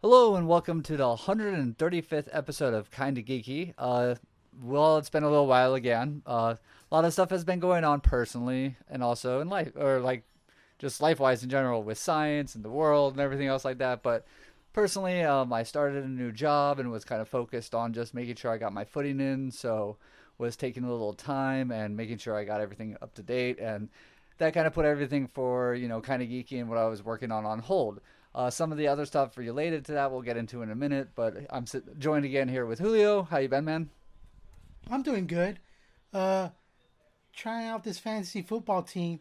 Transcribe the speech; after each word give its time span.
Hello 0.00 0.36
and 0.36 0.46
welcome 0.46 0.80
to 0.84 0.96
the 0.96 1.16
135th 1.16 2.28
episode 2.30 2.72
of 2.72 2.88
Kinda 2.88 3.20
Geeky. 3.20 3.74
Uh, 3.76 4.14
well, 4.62 4.96
it's 4.96 5.10
been 5.10 5.24
a 5.24 5.28
little 5.28 5.48
while 5.48 5.74
again. 5.74 6.22
Uh, 6.24 6.54
a 6.54 6.94
lot 6.94 7.04
of 7.04 7.12
stuff 7.12 7.30
has 7.30 7.42
been 7.42 7.58
going 7.58 7.82
on 7.82 8.00
personally 8.00 8.76
and 8.88 9.02
also 9.02 9.40
in 9.40 9.48
life, 9.48 9.72
or 9.74 9.98
like 9.98 10.22
just 10.78 11.02
life 11.02 11.18
wise 11.18 11.42
in 11.42 11.50
general 11.50 11.82
with 11.82 11.98
science 11.98 12.54
and 12.54 12.64
the 12.64 12.70
world 12.70 13.14
and 13.14 13.20
everything 13.20 13.48
else 13.48 13.64
like 13.64 13.78
that. 13.78 14.04
But 14.04 14.24
personally, 14.72 15.24
um, 15.24 15.52
I 15.52 15.64
started 15.64 16.04
a 16.04 16.08
new 16.08 16.30
job 16.30 16.78
and 16.78 16.92
was 16.92 17.04
kind 17.04 17.20
of 17.20 17.28
focused 17.28 17.74
on 17.74 17.92
just 17.92 18.14
making 18.14 18.36
sure 18.36 18.52
I 18.52 18.58
got 18.58 18.72
my 18.72 18.84
footing 18.84 19.18
in. 19.18 19.50
So 19.50 19.96
was 20.38 20.54
taking 20.54 20.84
a 20.84 20.92
little 20.92 21.12
time 21.12 21.72
and 21.72 21.96
making 21.96 22.18
sure 22.18 22.36
I 22.36 22.44
got 22.44 22.60
everything 22.60 22.96
up 23.02 23.14
to 23.14 23.22
date 23.24 23.58
and 23.58 23.88
that 24.38 24.54
kind 24.54 24.68
of 24.68 24.72
put 24.72 24.84
everything 24.84 25.26
for 25.26 25.74
you 25.74 25.88
know 25.88 26.00
kind 26.00 26.22
of 26.22 26.28
geeky 26.28 26.60
and 26.60 26.68
what 26.68 26.78
I 26.78 26.86
was 26.86 27.02
working 27.02 27.32
on 27.32 27.44
on 27.44 27.58
hold. 27.58 28.00
Uh, 28.34 28.50
some 28.50 28.70
of 28.70 28.78
the 28.78 28.86
other 28.86 29.06
stuff 29.06 29.36
related 29.36 29.84
to 29.86 29.92
that 29.92 30.12
we'll 30.12 30.22
get 30.22 30.36
into 30.36 30.62
in 30.62 30.70
a 30.70 30.74
minute, 30.74 31.08
but 31.14 31.34
I'm 31.50 31.64
joined 31.98 32.24
again 32.24 32.48
here 32.48 32.66
with 32.66 32.78
Julio. 32.78 33.22
How 33.22 33.38
you 33.38 33.48
been, 33.48 33.64
man? 33.64 33.90
I'm 34.90 35.02
doing 35.02 35.26
good. 35.26 35.58
Uh, 36.12 36.50
trying 37.32 37.66
out 37.68 37.84
this 37.84 37.98
fantasy 37.98 38.42
football 38.42 38.82
team, 38.82 39.20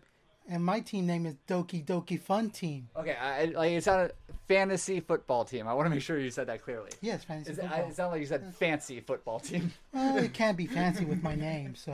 and 0.49 0.63
my 0.63 0.79
team 0.79 1.05
name 1.05 1.25
is 1.25 1.35
Doki 1.47 1.83
Doki 1.83 2.19
Fun 2.19 2.49
Team. 2.49 2.89
Okay, 2.95 3.15
I, 3.15 3.45
like 3.45 3.71
it's 3.71 3.87
not 3.87 3.99
a 3.99 4.11
fantasy 4.47 4.99
football 4.99 5.45
team. 5.45 5.67
I 5.67 5.73
want 5.73 5.87
to 5.87 5.89
make 5.89 6.01
sure 6.01 6.19
you 6.19 6.29
said 6.29 6.47
that 6.47 6.63
clearly. 6.63 6.91
Yes, 7.01 7.23
fantasy 7.23 7.51
Is 7.51 7.59
football. 7.59 7.79
It, 7.79 7.89
it 7.89 7.95
sounded 7.95 8.11
like 8.11 8.21
you 8.21 8.27
said 8.27 8.55
fancy 8.55 8.99
football 9.01 9.39
team. 9.39 9.73
well, 9.93 10.17
it 10.17 10.33
can't 10.33 10.57
be 10.57 10.67
fancy 10.67 11.05
with 11.05 11.21
my 11.21 11.35
name, 11.35 11.75
so 11.75 11.93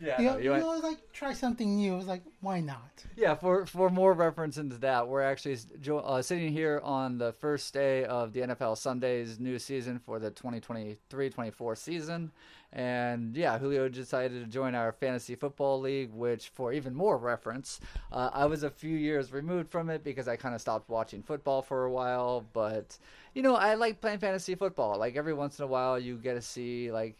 Yeah, 0.00 0.20
you 0.20 0.26
no, 0.26 0.36
you 0.38 0.54
you 0.54 0.62
always 0.64 0.82
like 0.82 1.12
try 1.12 1.32
something 1.32 1.76
new. 1.76 1.94
I 1.94 1.96
was 1.96 2.06
like, 2.06 2.22
why 2.40 2.60
not? 2.60 3.04
Yeah, 3.16 3.34
for 3.34 3.66
for 3.66 3.90
more 3.90 4.12
reference 4.12 4.56
into 4.56 4.78
that, 4.78 5.08
we're 5.08 5.22
actually 5.22 5.58
uh, 5.90 6.22
sitting 6.22 6.52
here 6.52 6.80
on 6.82 7.18
the 7.18 7.32
first 7.32 7.72
day 7.74 8.04
of 8.04 8.32
the 8.32 8.40
NFL 8.40 8.78
Sundays 8.78 9.38
new 9.38 9.58
season 9.58 9.98
for 9.98 10.18
the 10.18 10.30
2023-24 10.30 11.76
season. 11.76 12.32
And 12.72 13.36
yeah, 13.36 13.58
Julio 13.58 13.88
decided 13.88 14.42
to 14.44 14.48
join 14.48 14.74
our 14.76 14.92
fantasy 14.92 15.34
football 15.34 15.80
league, 15.80 16.12
which 16.12 16.50
for 16.50 16.72
even 16.72 16.94
more 16.94 17.18
reference, 17.18 17.80
uh, 18.12 18.30
I 18.32 18.46
was 18.46 18.62
a 18.62 18.70
few 18.70 18.96
years 18.96 19.32
removed 19.32 19.70
from 19.70 19.90
it 19.90 20.04
because 20.04 20.28
I 20.28 20.36
kind 20.36 20.54
of 20.54 20.60
stopped 20.60 20.88
watching 20.88 21.22
football 21.22 21.62
for 21.62 21.84
a 21.84 21.90
while. 21.90 22.46
But 22.52 22.96
you 23.34 23.42
know, 23.42 23.56
I 23.56 23.74
like 23.74 24.00
playing 24.00 24.20
fantasy 24.20 24.54
football. 24.54 24.98
Like 24.98 25.16
every 25.16 25.34
once 25.34 25.58
in 25.58 25.64
a 25.64 25.68
while, 25.68 25.98
you 25.98 26.16
get 26.16 26.34
to 26.34 26.42
see 26.42 26.92
like 26.92 27.16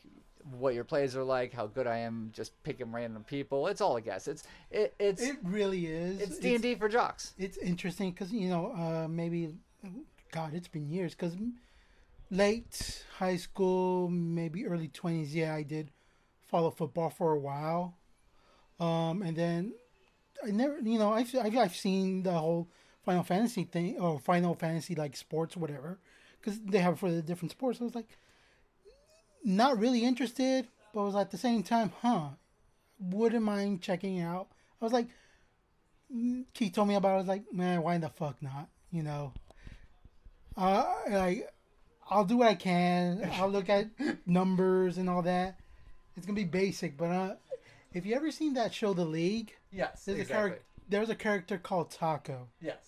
what 0.58 0.74
your 0.74 0.84
plays 0.84 1.16
are 1.16 1.24
like, 1.24 1.52
how 1.52 1.66
good 1.66 1.86
I 1.86 1.98
am 1.98 2.30
just 2.32 2.60
picking 2.62 2.92
random 2.92 3.24
people. 3.24 3.66
It's 3.66 3.80
all 3.80 3.96
a 3.96 4.00
guess. 4.00 4.28
It's 4.28 4.42
it, 4.70 4.94
it's 4.98 5.22
It 5.22 5.36
really 5.42 5.86
is. 5.86 6.20
it's 6.20 6.38
D 6.38 6.54
and 6.54 6.62
D 6.62 6.74
for 6.74 6.88
jocks. 6.88 7.34
It's 7.38 7.56
interesting 7.58 8.10
because 8.12 8.32
you 8.32 8.48
know 8.48 8.72
uh, 8.72 9.08
maybe, 9.08 9.54
God, 10.32 10.54
it's 10.54 10.68
been 10.68 10.88
years 10.90 11.14
because 11.14 11.34
late 12.30 13.04
high 13.18 13.36
school, 13.36 14.08
maybe 14.08 14.66
early 14.66 14.88
twenties. 14.88 15.34
Yeah, 15.34 15.54
I 15.54 15.62
did 15.62 15.90
follow 16.46 16.70
football 16.70 17.10
for 17.10 17.32
a 17.32 17.38
while, 17.38 17.96
um, 18.78 19.22
and 19.22 19.36
then 19.36 19.72
I 20.44 20.50
never, 20.50 20.78
you 20.78 20.98
know, 20.98 21.12
I've, 21.12 21.34
I've 21.36 21.56
I've 21.56 21.76
seen 21.76 22.22
the 22.22 22.32
whole 22.32 22.68
Final 23.04 23.22
Fantasy 23.22 23.64
thing 23.64 23.98
or 23.98 24.18
Final 24.18 24.54
Fantasy 24.54 24.94
like 24.94 25.16
sports, 25.16 25.56
whatever, 25.56 25.98
because 26.40 26.60
they 26.60 26.78
have 26.78 26.94
it 26.94 26.98
for 26.98 27.10
the 27.10 27.22
different 27.22 27.52
sports. 27.52 27.80
I 27.80 27.84
was 27.84 27.94
like, 27.94 28.08
not 29.44 29.78
really 29.78 30.04
interested, 30.04 30.68
but 30.94 31.02
was 31.04 31.16
at 31.16 31.30
the 31.30 31.38
same 31.38 31.62
time, 31.62 31.92
huh? 32.02 32.28
Wouldn't 32.98 33.42
mind 33.44 33.82
checking 33.82 34.16
it 34.18 34.24
out. 34.24 34.48
I 34.80 34.84
was 34.84 34.92
like, 34.92 35.06
Keith 36.54 36.72
told 36.72 36.88
me 36.88 36.94
about 36.96 37.10
it. 37.12 37.14
I 37.14 37.18
was 37.18 37.26
like, 37.28 37.52
man, 37.52 37.82
why 37.82 37.96
the 37.98 38.08
fuck 38.08 38.42
not? 38.42 38.68
You 38.90 39.02
know, 39.04 39.32
uh, 40.56 40.84
like, 41.10 41.48
I'll 42.10 42.24
do 42.24 42.38
what 42.38 42.48
I 42.48 42.54
can. 42.56 43.30
I'll 43.34 43.48
look 43.48 43.68
at 43.68 43.86
numbers 44.26 44.98
and 44.98 45.08
all 45.08 45.22
that. 45.22 45.60
It's 46.16 46.26
gonna 46.26 46.34
be 46.36 46.44
basic, 46.44 46.96
but 46.96 47.04
uh, 47.10 47.34
if 47.94 48.04
you 48.04 48.14
ever 48.16 48.30
seen 48.30 48.54
that 48.54 48.74
show, 48.74 48.92
The 48.92 49.04
League, 49.04 49.54
Yes, 49.72 50.04
there's 50.04 50.20
a 50.20 50.24
character. 50.24 50.62
There's 50.88 51.08
a 51.08 51.14
character 51.14 51.56
called 51.56 51.92
Taco. 51.92 52.48
Yes. 52.60 52.84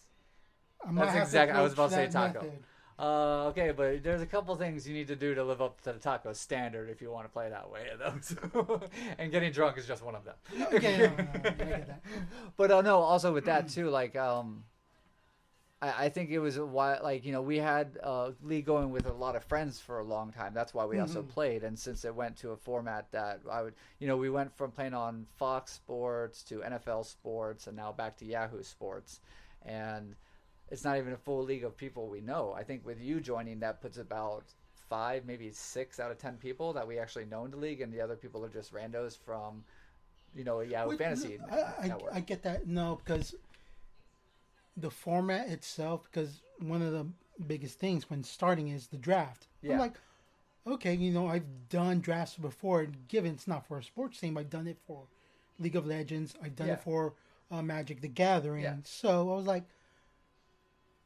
I 0.84 0.92
That's 0.92 1.14
exactly- 1.28 1.56
I 1.56 1.62
was 1.62 1.72
about 1.74 1.90
to 1.90 1.94
say 1.94 2.08
Taco. 2.08 2.40
method. 2.42 2.64
Uh, 3.02 3.46
okay, 3.48 3.72
but 3.72 4.00
there's 4.04 4.22
a 4.22 4.26
couple 4.26 4.54
things 4.54 4.86
you 4.86 4.94
need 4.94 5.08
to 5.08 5.16
do 5.16 5.34
to 5.34 5.42
live 5.42 5.60
up 5.60 5.80
to 5.80 5.92
the 5.92 5.98
taco 5.98 6.32
standard 6.32 6.88
if 6.88 7.02
you 7.02 7.10
want 7.10 7.24
to 7.24 7.28
play 7.28 7.50
that 7.50 7.68
way, 7.68 7.88
though. 7.98 8.80
And 9.18 9.32
getting 9.32 9.50
drunk 9.50 9.76
is 9.76 9.86
just 9.86 10.04
one 10.04 10.14
of 10.14 10.24
them. 10.24 10.36
Okay, 10.72 10.98
no, 10.98 11.06
no, 11.06 11.14
no, 11.16 11.24
I 11.24 11.64
get 11.64 11.86
that. 11.88 12.02
but 12.56 12.70
uh, 12.70 12.80
no, 12.80 13.00
also 13.00 13.32
with 13.32 13.46
that 13.46 13.68
too, 13.68 13.90
like 13.90 14.14
um, 14.14 14.62
I, 15.82 16.04
I 16.04 16.08
think 16.10 16.30
it 16.30 16.38
was 16.38 16.58
a 16.58 16.64
while. 16.64 17.00
Like 17.02 17.24
you 17.24 17.32
know, 17.32 17.42
we 17.42 17.58
had 17.58 17.98
uh, 18.04 18.30
league 18.40 18.66
going 18.66 18.92
with 18.92 19.06
a 19.06 19.12
lot 19.12 19.34
of 19.34 19.42
friends 19.42 19.80
for 19.80 19.98
a 19.98 20.04
long 20.04 20.30
time. 20.30 20.54
That's 20.54 20.72
why 20.72 20.84
we 20.84 21.00
also 21.00 21.24
played. 21.24 21.64
And 21.64 21.76
since 21.76 22.04
it 22.04 22.14
went 22.14 22.36
to 22.36 22.50
a 22.50 22.56
format 22.56 23.10
that 23.10 23.40
I 23.50 23.62
would, 23.62 23.74
you 23.98 24.06
know, 24.06 24.16
we 24.16 24.30
went 24.30 24.56
from 24.56 24.70
playing 24.70 24.94
on 24.94 25.26
Fox 25.38 25.72
Sports 25.72 26.44
to 26.44 26.60
NFL 26.60 27.04
Sports, 27.06 27.66
and 27.66 27.76
now 27.76 27.90
back 27.90 28.16
to 28.18 28.24
Yahoo 28.24 28.62
Sports, 28.62 29.18
and 29.66 30.14
it's 30.72 30.84
not 30.84 30.96
even 30.96 31.12
a 31.12 31.16
full 31.16 31.44
league 31.44 31.64
of 31.64 31.76
people 31.76 32.08
we 32.08 32.20
know. 32.20 32.54
I 32.56 32.64
think 32.64 32.84
with 32.84 33.00
you 33.00 33.20
joining, 33.20 33.60
that 33.60 33.80
puts 33.80 33.98
about 33.98 34.44
five, 34.88 35.24
maybe 35.26 35.50
six 35.52 36.00
out 36.00 36.10
of 36.10 36.18
ten 36.18 36.36
people 36.36 36.72
that 36.72 36.86
we 36.88 36.98
actually 36.98 37.26
know 37.26 37.44
in 37.44 37.50
the 37.50 37.56
league, 37.56 37.80
and 37.82 37.92
the 37.92 38.00
other 38.00 38.16
people 38.16 38.44
are 38.44 38.48
just 38.48 38.72
randos 38.74 39.16
from, 39.16 39.62
you 40.34 40.44
know, 40.44 40.60
Yahoo 40.60 40.90
Wait, 40.90 40.98
Fantasy 40.98 41.38
no, 41.38 41.54
I, 41.54 41.86
I, 41.86 41.96
I 42.14 42.20
get 42.20 42.42
that. 42.42 42.66
No, 42.66 42.98
because 43.04 43.34
the 44.76 44.90
format 44.90 45.48
itself, 45.48 46.04
because 46.10 46.40
one 46.58 46.82
of 46.82 46.92
the 46.92 47.06
biggest 47.46 47.78
things 47.78 48.08
when 48.08 48.24
starting 48.24 48.68
is 48.68 48.86
the 48.86 48.96
draft. 48.96 49.48
Yeah. 49.60 49.74
I'm 49.74 49.78
like, 49.78 49.94
okay, 50.66 50.94
you 50.94 51.12
know, 51.12 51.28
I've 51.28 51.68
done 51.68 52.00
drafts 52.00 52.36
before. 52.36 52.80
And 52.80 53.08
given 53.08 53.32
it's 53.32 53.48
not 53.48 53.66
for 53.66 53.78
a 53.78 53.82
sports 53.82 54.18
team, 54.18 54.38
I've 54.38 54.50
done 54.50 54.66
it 54.66 54.78
for 54.86 55.04
League 55.58 55.76
of 55.76 55.86
Legends. 55.86 56.34
I've 56.42 56.56
done 56.56 56.68
Yeah. 56.68 56.74
it 56.74 56.82
for 56.82 57.14
uh, 57.50 57.62
Magic 57.62 58.00
the 58.00 58.08
Gathering. 58.08 58.64
Yeah. 58.64 58.76
So 58.84 59.32
I 59.32 59.36
was 59.36 59.46
like, 59.46 59.64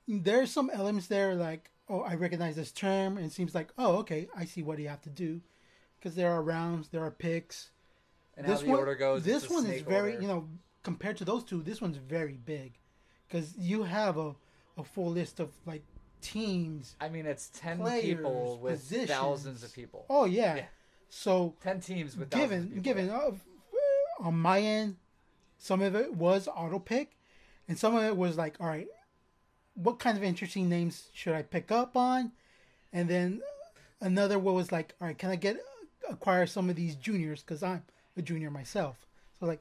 there's 0.09 0.51
some 0.51 0.71
elements 0.73 1.07
there 1.09 1.35
like, 1.35 1.71
oh, 1.89 2.01
I 2.01 2.15
recognize 2.15 2.57
this 2.57 2.73
term, 2.73 3.17
and 3.17 3.27
it 3.27 3.33
seems 3.33 3.55
like, 3.55 3.71
oh, 3.79 3.97
okay, 3.99 4.29
I 4.37 4.45
see 4.45 4.63
what 4.63 4.79
you 4.79 4.89
have 4.89 5.03
to 5.03 5.11
do, 5.11 5.41
because 5.99 6.15
there 6.15 6.33
are 6.33 6.43
rounds, 6.43 6.89
there 6.89 7.03
are 7.05 7.11
picks 7.11 7.71
and 8.37 8.47
how 8.47 8.57
the 8.57 8.67
order 8.69 8.95
goes. 8.95 9.25
This 9.25 9.49
one 9.49 9.67
is 9.67 9.83
very, 9.83 10.13
order. 10.13 10.23
you 10.23 10.29
know, 10.29 10.49
compared 10.83 11.17
to 11.19 11.25
those 11.25 11.45
two, 11.45 11.63
this 11.63 11.81
one's 11.81 11.97
very 11.97 12.35
big, 12.45 12.75
because 13.29 13.57
you 13.57 13.85
have 13.85 14.17
a, 14.17 14.35
a 14.77 14.85
full 14.85 15.11
list 15.11 15.41
of 15.41 15.51
like 15.65 15.83
teams. 16.21 16.97
I 17.01 17.09
mean, 17.09 17.27
it's 17.27 17.49
ten 17.49 17.79
players, 17.79 18.05
people 18.05 18.59
with 18.61 18.81
positions. 18.81 19.11
thousands 19.11 19.63
of 19.65 19.73
people. 19.73 20.07
Oh 20.11 20.25
yeah, 20.25 20.57
Yeah. 20.57 20.65
so 21.09 21.55
Ten 21.63 21.81
teams 21.81 22.17
with 22.17 22.31
given 22.31 22.69
people. 22.69 22.83
given 22.83 23.11
uh, 23.11 23.31
on 24.21 24.39
my 24.39 24.61
end, 24.61 24.97
some 25.59 25.83
of 25.83 25.95
it 25.95 26.15
was 26.15 26.49
auto 26.49 26.79
pick, 26.79 27.17
and 27.69 27.79
some 27.79 27.95
of 27.97 28.03
it 28.05 28.17
was 28.17 28.37
like, 28.37 28.57
all 28.61 28.67
right, 28.67 28.87
what 29.77 29.99
kind 29.99 30.17
of 30.17 30.25
interesting 30.25 30.69
names 30.69 31.09
should 31.13 31.35
I 31.35 31.43
pick 31.43 31.71
up 31.71 31.97
on, 31.97 32.33
and 32.93 33.09
then 33.09 33.43
another 34.01 34.39
one 34.39 34.55
was 34.55 34.73
like, 34.73 34.95
all 35.01 35.07
right, 35.07 35.17
can 35.17 35.31
I 35.31 35.37
get 35.37 35.59
acquire 36.09 36.47
some 36.47 36.71
of 36.71 36.77
these 36.77 36.95
juniors 36.95 37.43
because 37.43 37.63
I'm 37.63 37.83
a 38.17 38.23
junior 38.23 38.51
myself. 38.51 38.97
So 39.39 39.47
like, 39.47 39.61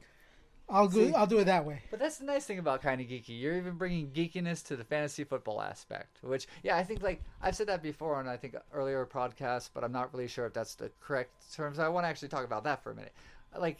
I'll 0.68 0.88
go, 0.88 1.06
See- 1.06 1.14
I'll 1.14 1.26
do 1.26 1.38
it 1.38 1.44
that 1.44 1.64
way. 1.64 1.82
But 1.90 2.00
that's 2.00 2.18
the 2.18 2.24
nice 2.24 2.44
thing 2.44 2.58
about 2.58 2.82
kind 2.82 3.00
of 3.00 3.06
geeky. 3.06 3.40
You're 3.40 3.56
even 3.56 3.74
bringing 3.74 4.08
geekiness 4.08 4.64
to 4.66 4.76
the 4.76 4.84
fantasy 4.84 5.22
football 5.24 5.62
aspect, 5.62 6.18
which, 6.22 6.48
yeah, 6.62 6.76
I 6.76 6.82
think 6.82 7.02
like 7.02 7.22
I've 7.40 7.54
said 7.54 7.68
that 7.68 7.82
before 7.82 8.16
on 8.16 8.26
I 8.26 8.36
think 8.36 8.56
earlier 8.72 9.06
podcasts, 9.06 9.70
but 9.72 9.84
I'm 9.84 9.92
not 9.92 10.12
really 10.12 10.28
sure 10.28 10.46
if 10.46 10.52
that's 10.54 10.74
the 10.74 10.90
correct 11.00 11.54
terms. 11.54 11.78
I 11.78 11.88
want 11.88 12.04
to 12.04 12.08
actually 12.08 12.28
talk 12.28 12.44
about 12.44 12.64
that 12.64 12.82
for 12.82 12.90
a 12.90 12.94
minute. 12.94 13.12
Like 13.56 13.78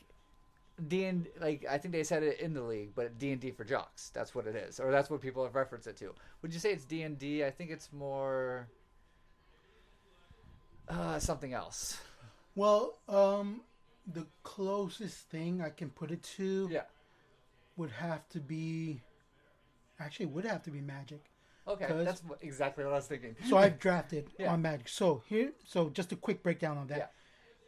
D 0.88 1.04
and 1.04 1.26
like 1.40 1.64
I 1.70 1.78
think 1.78 1.92
they 1.92 2.04
said 2.04 2.22
it 2.22 2.40
in 2.40 2.52
the 2.52 2.62
league, 2.62 2.90
but 2.94 3.18
D 3.18 3.32
and 3.32 3.40
D 3.40 3.50
for 3.50 3.64
jocks. 3.64 4.10
That's 4.10 4.34
what 4.34 4.46
it 4.46 4.54
is, 4.56 4.78
or 4.78 4.90
that's 4.90 5.08
what 5.08 5.20
people 5.22 5.42
have 5.44 5.54
referenced 5.54 5.86
it 5.86 5.96
to. 5.98 6.14
Would 6.42 6.52
you 6.52 6.60
say 6.60 6.72
it's 6.72 6.84
D 6.84 7.02
and 7.02 7.18
D? 7.18 7.44
I 7.44 7.50
think 7.50 7.70
it's 7.70 7.92
more 7.92 8.68
uh, 10.88 11.18
something 11.18 11.52
else. 11.52 11.98
Well, 12.54 12.98
um, 13.08 13.62
the 14.06 14.26
closest 14.42 15.28
thing 15.30 15.60
I 15.62 15.70
can 15.70 15.90
put 15.90 16.10
it 16.10 16.22
to 16.36 16.68
Yeah. 16.70 16.82
would 17.76 17.90
have 17.90 18.28
to 18.30 18.40
be, 18.40 19.00
actually, 19.98 20.26
would 20.26 20.44
have 20.44 20.62
to 20.64 20.70
be 20.70 20.80
Magic. 20.80 21.24
Okay, 21.68 21.86
that's 22.04 22.22
exactly 22.42 22.84
what 22.84 22.92
I 22.92 22.96
was 22.96 23.06
thinking. 23.08 23.34
So 23.48 23.58
I've 23.58 23.78
drafted 23.78 24.30
Yeah. 24.38 24.52
on 24.52 24.62
Magic. 24.62 24.88
So 24.88 25.22
here, 25.28 25.52
so 25.64 25.88
just 25.90 26.12
a 26.12 26.16
quick 26.16 26.42
breakdown 26.42 26.78
on 26.78 26.86
that. 26.88 26.98
Yeah. 26.98 27.06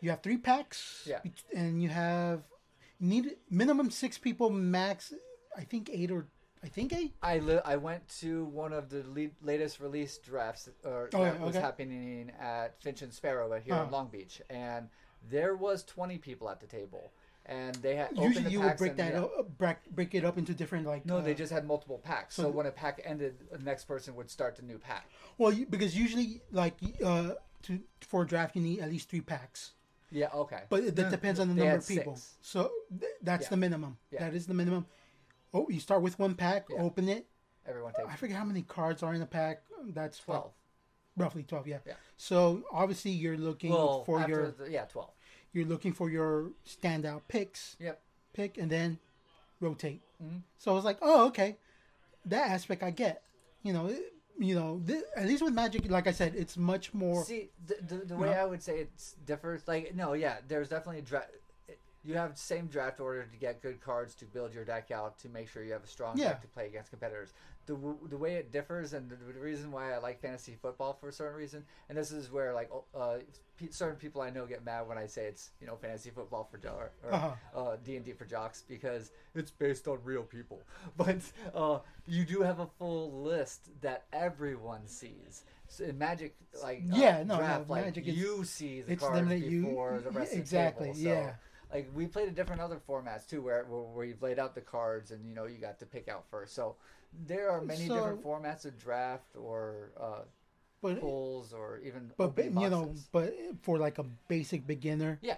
You 0.00 0.10
have 0.10 0.22
three 0.22 0.36
packs. 0.36 1.02
Yeah. 1.04 1.18
And 1.54 1.82
you 1.82 1.88
have 1.88 2.42
need 3.00 3.36
minimum 3.50 3.90
six 3.90 4.18
people, 4.18 4.50
max. 4.50 5.12
I 5.56 5.62
think 5.64 5.90
eight 5.92 6.10
or 6.10 6.26
I 6.62 6.68
think 6.68 6.92
eight. 6.92 7.14
I 7.22 7.38
li- 7.38 7.60
I 7.64 7.76
went 7.76 8.08
to 8.20 8.44
one 8.46 8.72
of 8.72 8.88
the 8.90 9.04
le- 9.08 9.30
latest 9.46 9.80
release 9.80 10.18
drafts, 10.18 10.68
or 10.84 11.08
Oh, 11.14 11.24
that 11.24 11.38
yeah, 11.38 11.44
was 11.44 11.54
happening 11.54 12.32
at 12.40 12.80
Finch 12.82 13.02
and 13.02 13.12
Sparrow 13.14 13.58
here 13.60 13.74
Oh. 13.74 13.84
in 13.84 13.90
Long 13.90 14.08
Beach, 14.08 14.42
and 14.50 14.88
there 15.30 15.54
was 15.56 15.84
20 15.84 16.18
people 16.18 16.48
at 16.50 16.60
the 16.60 16.66
table, 16.66 17.12
and 17.46 17.74
they 17.76 17.94
had 17.94 18.16
Usually, 18.16 18.50
you 18.50 18.60
would 18.60 18.76
break 18.76 18.96
that 18.96 19.14
up, 19.14 19.56
break, 19.56 19.76
break 19.90 20.14
it 20.16 20.24
up 20.24 20.36
into 20.36 20.52
different 20.52 20.86
like. 20.86 21.06
No, 21.06 21.18
uh, 21.18 21.20
they 21.20 21.34
just 21.34 21.52
had 21.52 21.64
multiple 21.66 21.98
packs. 21.98 22.34
So, 22.34 22.42
so- 22.44 22.48
when 22.50 22.66
a 22.66 22.72
pack 22.72 23.00
ended, 23.04 23.36
the 23.52 23.58
next 23.58 23.84
person 23.84 24.16
would 24.16 24.28
start 24.30 24.56
the 24.56 24.62
new 24.62 24.78
pack. 24.78 25.08
Well, 25.38 25.52
you, 25.52 25.64
because 25.66 25.96
usually, 25.96 26.42
like, 26.50 26.74
uh, 27.04 27.34
to 27.62 27.80
for 28.00 28.22
a 28.22 28.26
draft, 28.26 28.56
you 28.56 28.62
need 28.62 28.80
at 28.80 28.90
least 28.90 29.08
three 29.08 29.20
packs. 29.20 29.72
Yeah. 30.10 30.28
Okay. 30.34 30.62
But 30.68 30.84
it, 30.84 30.96
that 30.96 31.10
depends 31.10 31.38
on 31.40 31.48
the 31.48 31.54
They 31.54 31.60
number 31.64 31.78
of 31.78 31.86
people. 31.88 32.16
six. 32.16 32.36
So 32.40 32.70
th- 32.90 33.12
that's 33.22 33.44
Yeah. 33.44 33.48
the 33.50 33.56
minimum. 33.56 33.98
Yeah. 34.10 34.20
That 34.20 34.34
is 34.34 34.46
the 34.46 34.54
minimum. 34.54 34.86
Oh, 35.52 35.66
you 35.68 35.80
start 35.80 36.02
with 36.02 36.18
one 36.18 36.34
pack, 36.34 36.66
Yeah. 36.70 36.82
open 36.82 37.08
it. 37.08 37.26
Everyone 37.66 37.92
takes 37.92 38.08
I 38.08 38.16
forget 38.16 38.36
how 38.36 38.44
many 38.44 38.62
cards 38.62 39.02
are 39.02 39.12
in 39.14 39.20
a 39.22 39.26
pack. 39.26 39.62
That's 39.88 40.18
what- 40.26 40.34
twelve. 40.34 40.52
roughly 41.16 41.42
twelve. 41.42 41.66
Yeah. 41.66 41.78
Yeah. 41.86 41.94
So 42.16 42.62
obviously, 42.72 43.10
you're 43.10 43.36
looking 43.36 43.70
Well, 43.72 44.04
for 44.04 44.26
your 44.28 44.52
the, 44.52 44.70
yeah, 44.70 44.84
twelve. 44.86 45.10
you're 45.52 45.66
looking 45.66 45.92
for 45.92 46.08
your 46.10 46.52
standout 46.66 47.22
picks. 47.28 47.76
Yep. 47.80 48.00
Pick 48.32 48.56
and 48.58 48.70
then 48.70 48.98
rotate. 49.60 50.02
Mhm. 50.22 50.42
So 50.58 50.70
I 50.70 50.74
was 50.74 50.84
like, 50.84 50.98
oh, 51.02 51.26
okay, 51.28 51.58
that 52.24 52.50
aspect 52.50 52.82
I 52.82 52.90
get. 52.90 53.22
You 53.62 53.72
know, 53.72 53.86
it- 53.88 54.14
you 54.38 54.54
know, 54.54 54.80
th- 54.86 55.02
at 55.16 55.26
least 55.26 55.42
with 55.42 55.52
Magic, 55.52 55.90
like 55.90 56.06
I 56.06 56.12
said, 56.12 56.34
it's 56.36 56.56
much 56.56 56.94
more. 56.94 57.24
See, 57.24 57.50
the, 57.66 57.76
the, 57.86 58.04
the 58.06 58.16
way. 58.16 58.34
I 58.34 58.44
would 58.44 58.62
say 58.62 58.80
it 58.80 58.90
differs, 59.26 59.66
like, 59.66 59.94
no, 59.94 60.12
yeah, 60.12 60.36
there's 60.46 60.68
definitely 60.68 61.02
a. 61.02 61.22
You 62.04 62.14
have 62.14 62.34
the 62.34 62.40
same 62.40 62.66
draft 62.68 63.00
order 63.00 63.24
to 63.24 63.36
get 63.36 63.60
good 63.60 63.80
cards 63.80 64.14
to 64.16 64.24
build 64.24 64.54
your 64.54 64.64
deck 64.64 64.90
out 64.90 65.18
to 65.20 65.28
make 65.28 65.48
sure 65.48 65.62
you 65.64 65.72
have 65.72 65.84
a 65.84 65.88
strong 65.88 66.16
Yeah. 66.16 66.28
deck 66.28 66.42
to 66.42 66.48
play 66.48 66.66
against 66.66 66.90
competitors. 66.90 67.32
The, 67.66 67.74
w- 67.74 67.98
the 68.08 68.16
way 68.16 68.36
it 68.36 68.50
differs 68.50 68.94
and 68.94 69.10
the, 69.10 69.16
the 69.16 69.38
reason 69.40 69.70
why 69.70 69.92
I 69.92 69.98
like 69.98 70.20
fantasy 70.22 70.56
football 70.62 70.94
for 70.98 71.08
a 71.08 71.12
certain 71.12 71.36
reason, 71.36 71.64
and 71.88 71.98
this 71.98 72.10
is 72.12 72.30
where 72.30 72.54
like 72.54 72.70
uh, 72.94 73.18
pe- 73.58 73.68
certain 73.70 73.96
people 73.96 74.22
I 74.22 74.30
know 74.30 74.46
get 74.46 74.64
mad 74.64 74.88
when 74.88 74.96
I 74.96 75.06
say 75.06 75.26
it's 75.26 75.50
you 75.60 75.66
know 75.66 75.76
fantasy 75.76 76.08
football 76.10 76.44
for 76.50 76.56
jo- 76.56 76.88
or 77.04 77.12
Uh-huh. 77.12 77.32
uh, 77.54 77.76
D 77.84 77.96
and 77.96 78.04
D 78.06 78.12
for 78.12 78.24
jocks 78.24 78.64
because 78.66 79.10
it's 79.34 79.50
based 79.50 79.86
on 79.86 79.98
real 80.02 80.22
people. 80.22 80.62
But 80.96 81.18
uh, 81.54 81.80
you 82.06 82.24
do 82.24 82.40
have 82.40 82.60
a 82.60 82.68
full 82.78 83.22
list 83.22 83.68
that 83.82 84.04
everyone 84.14 84.86
sees. 84.86 85.42
So 85.66 85.84
in 85.84 85.98
Magic, 85.98 86.36
like 86.62 86.78
uh, 86.90 86.96
Yeah, 86.96 87.22
no, 87.24 87.34
no, 87.34 87.40
draft, 87.40 87.68
like 87.68 87.84
Magic 87.84 88.06
is- 88.06 88.16
you 88.16 88.44
see 88.44 88.80
the 88.80 88.96
cards 88.96 89.14
limited, 89.16 89.42
you- 89.52 89.64
before 89.66 90.00
the 90.02 90.10
rest 90.12 90.32
exactly, 90.32 90.88
of 90.90 90.96
the 90.96 91.04
table. 91.04 91.16
So, 91.16 91.20
yeah. 91.26 91.34
Like 91.72 91.90
we 91.94 92.06
played 92.06 92.28
a 92.28 92.30
different 92.32 92.60
other 92.62 92.80
formats 92.88 93.28
too, 93.28 93.42
where, 93.42 93.64
where 93.64 94.04
you've 94.06 94.22
laid 94.22 94.38
out 94.38 94.54
the 94.54 94.60
cards 94.60 95.10
and 95.10 95.26
you 95.26 95.34
know 95.34 95.44
you 95.46 95.58
got 95.58 95.78
to 95.80 95.86
pick 95.86 96.08
out 96.08 96.24
first. 96.30 96.54
So 96.54 96.76
there 97.26 97.50
are 97.50 97.60
many 97.60 97.86
So- 97.86 97.94
different 97.94 98.24
formats 98.24 98.64
of 98.64 98.78
draft 98.78 99.36
or 99.36 99.90
uh, 100.00 100.20
but 100.80 101.00
pulls 101.00 101.52
or 101.52 101.80
even 101.84 102.10
but 102.16 102.32
you 102.38 102.70
know, 102.70 102.94
but 103.12 103.34
for 103.62 103.78
like 103.78 103.98
a 103.98 104.04
basic 104.28 104.66
beginner, 104.66 105.18
yeah, 105.22 105.36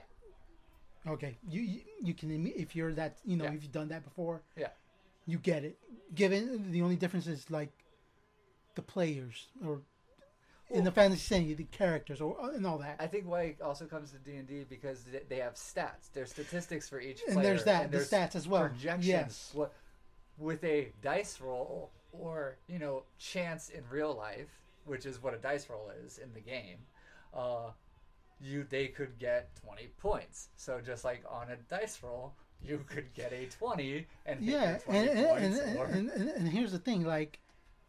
okay, 1.07 1.39
you 1.49 1.63
you, 1.63 1.81
you 2.03 2.15
can 2.15 2.47
if 2.55 2.77
you're 2.77 2.93
that 2.95 3.17
you 3.25 3.37
know 3.37 3.45
Yeah. 3.45 3.53
if 3.55 3.63
you've 3.63 3.73
done 3.73 3.89
that 3.89 4.05
before, 4.05 4.43
yeah. 4.57 4.69
you 5.27 5.39
get 5.39 5.65
it. 5.65 5.79
Given 6.15 6.71
the 6.73 6.83
only 6.83 6.97
difference 6.97 7.27
is 7.27 7.51
like 7.51 7.71
the 8.75 8.83
players 8.83 9.47
or 9.67 9.81
in 10.71 10.85
the 10.85 10.93
fantasy 10.93 11.21
setting, 11.21 11.55
the 11.57 11.65
characters 11.65 12.21
or 12.21 12.37
and 12.55 12.67
all 12.67 12.79
that. 12.79 12.97
I 12.99 13.07
think 13.07 13.27
why 13.27 13.43
it 13.43 13.61
also 13.61 13.87
comes 13.87 14.13
to 14.13 14.19
D 14.19 14.37
and 14.37 14.47
D 14.49 14.65
because 14.69 15.05
they 15.29 15.37
have 15.37 15.55
stats. 15.55 16.11
There's 16.13 16.31
statistics 16.31 16.89
for 16.89 17.01
each 17.01 17.23
player, 17.25 17.37
And 17.37 17.45
there's 17.45 17.65
that, 17.65 17.85
and 17.85 17.93
the 17.93 17.99
there's 17.99 18.11
stats 18.11 18.37
as 18.37 18.47
well. 18.49 18.69
Projections. 18.69 19.07
Yes. 19.07 19.57
With 20.39 20.65
a 20.65 20.93
dice 21.03 21.41
roll 21.41 21.91
or 22.13 22.57
you 22.67 22.79
know 22.79 23.03
chance 23.19 23.69
in 23.69 23.83
real 23.91 24.15
life, 24.15 24.49
which 24.85 25.05
is 25.07 25.23
what 25.23 25.35
a 25.35 25.39
dice 25.39 25.69
roll 25.69 25.91
is 26.05 26.19
in 26.19 26.33
the 26.33 26.41
game. 26.41 26.79
Uh, 27.35 27.71
you 28.41 28.65
they 28.69 28.87
could 28.89 29.19
get 29.19 29.51
20 29.65 29.89
points. 29.99 30.49
So 30.57 30.81
just 30.81 31.05
like 31.05 31.23
on 31.29 31.51
a 31.51 31.57
dice 31.69 31.99
roll, 32.03 32.33
you 32.63 32.85
could 32.89 33.13
get 33.15 33.33
a 33.33 33.47
20 33.47 34.07
and 34.27 34.41
yeah, 34.41 34.79
20 34.79 34.99
and 34.99 35.09
and, 35.11 35.19
and, 35.19 35.55
and, 35.55 35.79
or- 35.79 35.87
and, 35.87 36.11
and, 36.11 36.29
and 36.31 36.49
here's 36.49 36.73
the 36.73 36.79
thing, 36.79 37.05
like 37.05 37.39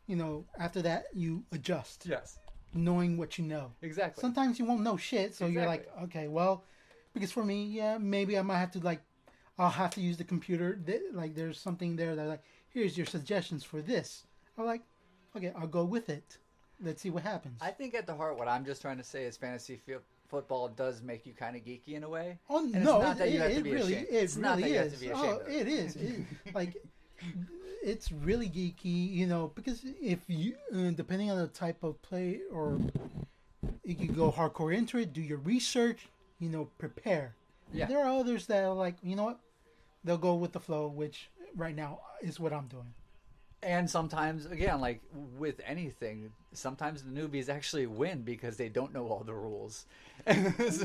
you 0.08 0.16
know, 0.18 0.46
after 0.60 0.82
that 0.82 1.06
you 1.14 1.44
adjust, 1.54 2.06
yes, 2.06 2.38
knowing 2.74 3.18
what 3.18 3.38
you 3.38 3.44
know. 3.46 3.72
exactly. 3.82 4.22
Sometimes 4.22 4.60
you 4.60 4.66
won't 4.66 4.82
know 4.82 4.98
shit, 4.98 5.36
so 5.36 5.46
you're 5.48 5.66
like, 5.66 5.90
okay, 6.04 6.28
well, 6.28 6.64
because 7.14 7.32
for 7.32 7.44
me, 7.44 7.66
yeah, 7.66 7.98
maybe 7.98 8.38
I 8.38 8.42
might 8.42 8.60
have 8.60 8.72
to 8.72 8.80
like, 8.80 9.02
I'll 9.58 9.70
have 9.70 9.92
to 9.96 10.02
use 10.02 10.18
the 10.18 10.24
computer. 10.24 10.80
Like, 11.14 11.36
there's 11.36 11.60
something 11.60 11.96
there 11.96 12.16
that 12.16 12.28
like, 12.28 12.44
here's 12.70 12.98
your 12.98 13.06
suggestions 13.06 13.64
for 13.64 13.82
this. 13.82 14.26
I'm 14.58 14.66
like, 14.66 14.82
okay, 15.36 15.52
I'll 15.58 15.68
go 15.68 15.84
with 15.84 16.10
it. 16.10 16.38
Let's 16.84 17.02
see 17.02 17.10
what 17.12 17.24
happens. 17.24 17.60
I 17.62 17.72
think 17.72 17.94
at 17.94 18.08
the 18.08 18.16
heart, 18.16 18.38
what 18.40 18.48
I'm 18.48 18.66
just 18.66 18.82
trying 18.82 18.98
to 18.98 19.04
say 19.04 19.26
is 19.26 19.38
fantasy 19.38 19.80
f- 19.88 20.02
football 20.28 20.68
does 20.70 21.02
make 21.04 21.26
you 21.28 21.34
kind 21.34 21.56
of 21.56 21.64
geeky 21.64 21.90
in 21.94 22.04
a 22.04 22.10
way. 22.10 22.40
Oh 22.50 22.60
And 22.64 22.76
it's 22.76 22.86
no, 22.86 23.02
not 23.02 23.18
it, 23.18 23.20
that 23.20 23.30
you 23.32 23.38
it, 23.40 23.42
have 23.42 23.54
to 23.58 23.62
be 23.64 23.72
really, 23.72 23.94
ashamed. 23.94 24.08
it 24.10 24.16
It's 24.16 24.36
not 24.38 24.58
really 24.58 24.62
that 24.64 24.70
you 24.70 24.78
have 24.78 24.88
is. 24.88 24.94
to 24.94 25.00
be 25.00 25.12
oh, 25.12 25.22
ashamed 25.22 25.42
of 25.42 25.48
it 25.50 25.68
is. 25.68 25.96
It- 25.98 26.26
like, 26.56 26.76
it's 27.84 28.12
really 28.12 28.48
geeky, 28.48 29.12
you 29.12 29.28
know, 29.28 29.52
because 29.56 29.82
if 30.02 30.20
you, 30.28 30.56
uh, 30.74 30.92
depending 30.92 31.32
on 31.32 31.38
the 31.38 31.48
type 31.48 31.84
of 31.84 32.02
play, 32.02 32.42
or 32.52 32.80
you 33.84 33.96
can 33.96 34.14
go 34.14 34.32
hardcore 34.32 34.76
into 34.76 34.98
it, 34.98 35.14
do 35.14 35.22
your 35.22 35.40
research, 35.40 36.08
you 36.40 36.50
know, 36.50 36.70
prepare. 36.78 37.36
Yeah. 37.74 37.86
There 37.86 38.00
are 38.00 38.20
others 38.20 38.48
that 38.48 38.64
are 38.64 38.74
like, 38.74 38.96
you 39.04 39.16
know 39.16 39.24
what, 39.24 39.40
they'll 40.04 40.18
go 40.18 40.36
with 40.36 40.52
the 40.52 40.60
flow, 40.60 40.88
which 40.88 41.30
right 41.56 41.76
now 41.76 42.00
is 42.22 42.40
what 42.40 42.54
I'm 42.54 42.68
doing. 42.68 42.94
And 43.64 43.88
sometimes, 43.88 44.48
again, 44.48 44.82
like 44.82 45.02
with 45.38 45.62
anything, 45.68 46.32
sometimes 46.52 47.04
the 47.04 47.12
newbies 47.12 47.48
actually 47.48 47.86
win 47.86 48.24
because 48.24 48.58
they 48.58 48.70
don't 48.70 48.92
know 48.92 49.08
all 49.08 49.24
the 49.24 49.36
rules. 49.36 49.86
so 50.28 50.34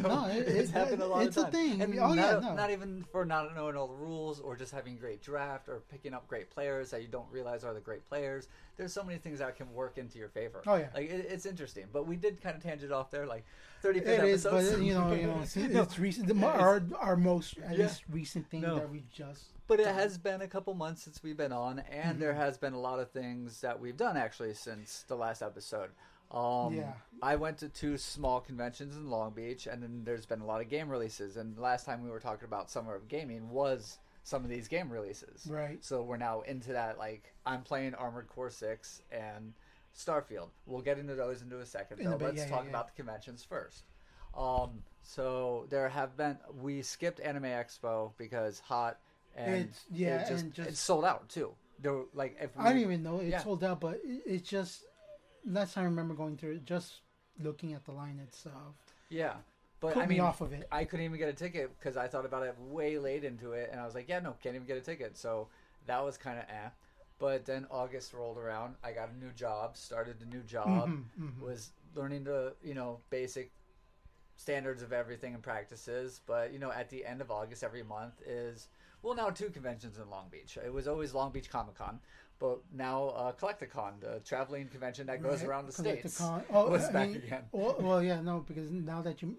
No, 0.03 0.27
it- 0.29 0.47
it's 0.47 0.69
it- 0.69 0.73
happened 0.73 1.01
a 1.03 1.07
lot 1.07 1.23
it's 1.27 1.39
of 1.39 1.49
a 1.49 1.51
times. 1.51 1.55
thing. 1.55 1.81
And 1.81 1.99
Oh, 1.99 2.13
yeah, 2.13 2.33
not, 2.33 2.43
no. 2.43 2.55
not 2.55 2.71
even 2.71 3.03
for 3.11 3.25
not 3.25 3.55
knowing 3.55 3.77
all 3.77 3.87
the 3.89 3.95
rules 3.95 4.41
or 4.41 4.57
just 4.57 4.73
having 4.73 4.97
great 4.99 5.23
draft 5.23 5.69
or 5.71 5.81
picking 5.91 6.13
up 6.13 6.29
great 6.29 6.51
players 6.51 6.91
that 6.91 7.01
you 7.01 7.09
don't 7.09 7.31
realize 7.31 7.65
are 7.65 7.73
the 7.73 7.81
great 7.81 8.07
players. 8.09 8.49
There's 8.77 8.93
so 8.93 9.03
many 9.03 9.19
things 9.19 9.39
that 9.39 9.57
can 9.57 9.73
work 9.73 9.97
into 9.97 10.19
your 10.19 10.29
favor. 10.29 10.61
Oh, 10.67 10.77
yeah. 10.77 10.89
like 10.95 11.09
it, 11.11 11.27
it's 11.31 11.47
interesting. 11.47 11.87
But 11.91 12.07
we 12.07 12.17
did 12.17 12.43
kind 12.43 12.57
of 12.57 12.63
tangent 12.63 12.93
off 12.93 13.11
there, 13.11 13.25
like 13.27 13.45
35 13.81 14.09
It 14.09 14.25
is, 14.25 14.45
but 14.45 14.65
you 14.81 14.93
know, 14.93 15.13
you 15.15 15.27
know, 15.29 15.39
it's, 15.43 15.57
No, 15.57 15.83
it's 15.83 15.99
recent. 15.99 16.27
The, 16.29 16.47
our 16.47 16.83
our 17.01 17.17
most 17.17 17.57
at 17.59 17.79
Yeah. 17.79 17.85
least 17.85 18.03
recent 18.11 18.51
thing 18.51 18.61
No. 18.61 18.75
that 18.77 18.91
we 18.91 19.03
just. 19.11 19.45
But 19.69 19.81
it 19.81 19.87
has 19.89 20.17
been 20.19 20.43
a 20.43 20.47
couple 20.49 20.75
months 20.75 21.03
since 21.03 21.23
we've 21.23 21.37
been 21.37 21.53
on, 21.53 21.81
and 21.91 22.11
Mm-hmm. 22.13 22.21
there 22.21 22.35
has 22.35 22.57
been 22.59 22.73
a 22.73 22.81
lot 22.81 22.99
of 23.01 23.11
things 23.11 23.61
that 23.63 23.81
we've 23.81 23.97
done 23.97 24.17
actually 24.17 24.55
since 24.55 25.05
the 25.09 25.17
last 25.17 25.43
episode. 25.43 25.91
Um, 26.31 26.75
Yeah. 26.75 26.93
I 27.23 27.37
went 27.37 27.59
to 27.59 27.69
two 27.69 27.97
small 27.99 28.41
conventions 28.41 28.97
in 28.97 29.09
Long 29.11 29.31
Beach, 29.33 29.67
and 29.67 29.83
then 29.83 30.03
there's 30.05 30.27
been 30.27 30.41
a 30.41 30.47
lot 30.47 30.61
of 30.61 30.69
game 30.69 30.89
releases. 30.89 31.37
And 31.37 31.59
last 31.59 31.85
time 31.87 32.03
we 32.05 32.11
were 32.11 32.21
talking 32.21 32.45
about 32.47 32.71
Summer 32.71 32.95
of 32.95 33.09
Gaming 33.09 33.51
was 33.51 33.99
some 34.23 34.43
of 34.45 34.51
these 34.51 34.67
game 34.69 34.91
releases. 34.93 35.47
Right. 35.49 35.85
So 35.85 36.03
we're 36.03 36.17
now 36.17 36.41
into 36.43 36.73
that. 36.73 36.99
Like 36.99 37.33
I'm 37.45 37.63
playing 37.63 37.95
Armored 37.95 38.29
Core 38.29 38.51
Six 38.51 39.03
and 39.13 39.53
Starfield. 39.97 40.49
We'll 40.67 40.83
get 40.83 40.99
into 40.99 41.15
those 41.15 41.43
into 41.43 41.61
a 41.61 41.67
second. 41.67 41.99
Though. 42.05 42.19
bit, 42.19 42.25
Let's 42.27 42.39
yeah, 42.39 42.49
talk 42.49 42.65
yeah. 42.65 42.71
about 42.71 42.89
the 42.89 42.95
conventions 42.95 43.45
first. 43.49 43.85
Um, 44.37 44.83
so 45.03 45.67
there 45.71 45.89
have 45.89 46.17
been 46.17 46.37
we 46.61 46.83
skipped 46.83 47.21
Anime 47.21 47.45
Expo 47.45 48.13
because 48.19 48.59
hot 48.61 48.99
and 49.37 49.55
It's- 49.55 49.85
yeah, 49.91 50.23
it 50.23 50.29
just, 50.29 50.45
and 50.45 50.53
just- 50.55 50.69
it's 50.71 50.81
sold 50.81 51.05
out 51.05 51.29
too. 51.29 51.55
There 51.79 51.93
were, 51.93 52.05
like 52.15 52.37
if 52.41 52.57
we, 52.57 52.65
I 52.65 52.71
don't 52.71 52.81
even 52.81 53.03
know 53.03 53.21
it 53.21 53.29
yeah. 53.29 53.43
sold 53.43 53.63
out, 53.63 53.81
but 53.81 54.01
it, 54.05 54.23
it's 54.27 54.49
just 54.49 54.85
last 55.45 55.75
time 55.75 55.83
I 55.83 55.87
remember 55.87 56.15
going 56.15 56.37
through 56.37 56.53
it, 56.53 56.65
just 56.65 57.01
looking 57.39 57.75
at 57.75 57.85
the 57.85 57.93
line 57.93 58.19
itself, 58.19 58.75
yeah, 59.11 59.35
but 59.81 59.93
put 59.95 60.03
I 60.05 60.07
me 60.07 60.15
mean 60.17 60.21
off 60.23 60.41
of 60.41 60.53
it. 60.55 60.67
I 60.73 60.85
couldn't 60.87 61.05
even 61.05 61.19
get 61.19 61.29
a 61.29 61.35
ticket 61.35 61.79
because 61.79 61.97
I 61.99 62.09
thought 62.09 62.25
about 62.25 62.45
it 62.45 62.55
way 62.59 62.99
late 62.99 63.25
into 63.25 63.53
it, 63.53 63.69
and 63.71 63.79
I 63.81 63.85
was 63.85 63.95
like, 63.95 64.09
yeah, 64.09 64.21
no, 64.21 64.35
can't 64.43 64.55
even 64.55 64.67
get 64.67 64.79
a 64.79 64.81
ticket. 64.81 65.19
So 65.19 65.49
that 65.87 66.03
was 66.03 66.17
kind 66.17 66.39
of 66.39 66.45
eh. 66.49 66.69
But 67.19 67.45
then 67.45 67.67
August 67.71 68.13
rolled 68.15 68.39
around. 68.39 68.77
I 68.83 68.93
got 68.93 69.11
a 69.11 69.17
new 69.25 69.31
job, 69.33 69.77
started 69.77 70.17
a 70.23 70.27
new 70.35 70.43
job, 70.43 70.89
Mhm, 70.89 71.05
mhm. 71.21 71.41
was 71.41 71.71
learning 71.95 72.25
the 72.25 72.55
you 72.63 72.73
know 72.75 73.01
basic 73.11 73.51
standards 74.37 74.83
of 74.83 74.93
everything 74.93 75.35
and 75.35 75.43
practices. 75.43 76.21
But 76.27 76.53
you 76.55 76.59
know, 76.59 76.71
at 76.73 76.89
the 76.91 77.05
end 77.05 77.21
of 77.21 77.31
August 77.31 77.63
every 77.63 77.83
month 77.83 78.15
is 78.27 78.69
well 79.03 79.15
now 79.15 79.31
two 79.31 79.51
conventions 79.51 79.99
in 79.99 80.09
Long 80.11 80.27
Beach. 80.31 80.59
It 80.65 80.73
was 80.73 80.89
always 80.89 81.15
Long 81.15 81.31
Beach 81.33 81.51
Comic 81.51 81.75
Con, 81.77 82.01
but 82.39 82.59
now 82.73 83.09
uh, 83.09 83.33
Collect-A-Con, 83.33 83.95
the 84.01 84.21
traveling 84.25 84.69
convention 84.69 85.07
that 85.07 85.23
goes 85.23 85.41
Right, 85.41 85.49
around 85.49 85.67
the 85.67 85.73
Collect-A-Con. 85.73 86.11
states, 86.11 86.47
Oh, 86.53 86.69
was 86.71 86.85
I 86.85 86.93
back 86.93 87.09
mean, 87.09 87.17
again. 87.19 87.43
Well, 87.53 87.77
well, 87.81 88.03
yeah, 88.03 88.21
no, 88.21 88.45
because 88.47 88.71
now 88.71 89.03
that 89.03 89.23
you 89.23 89.37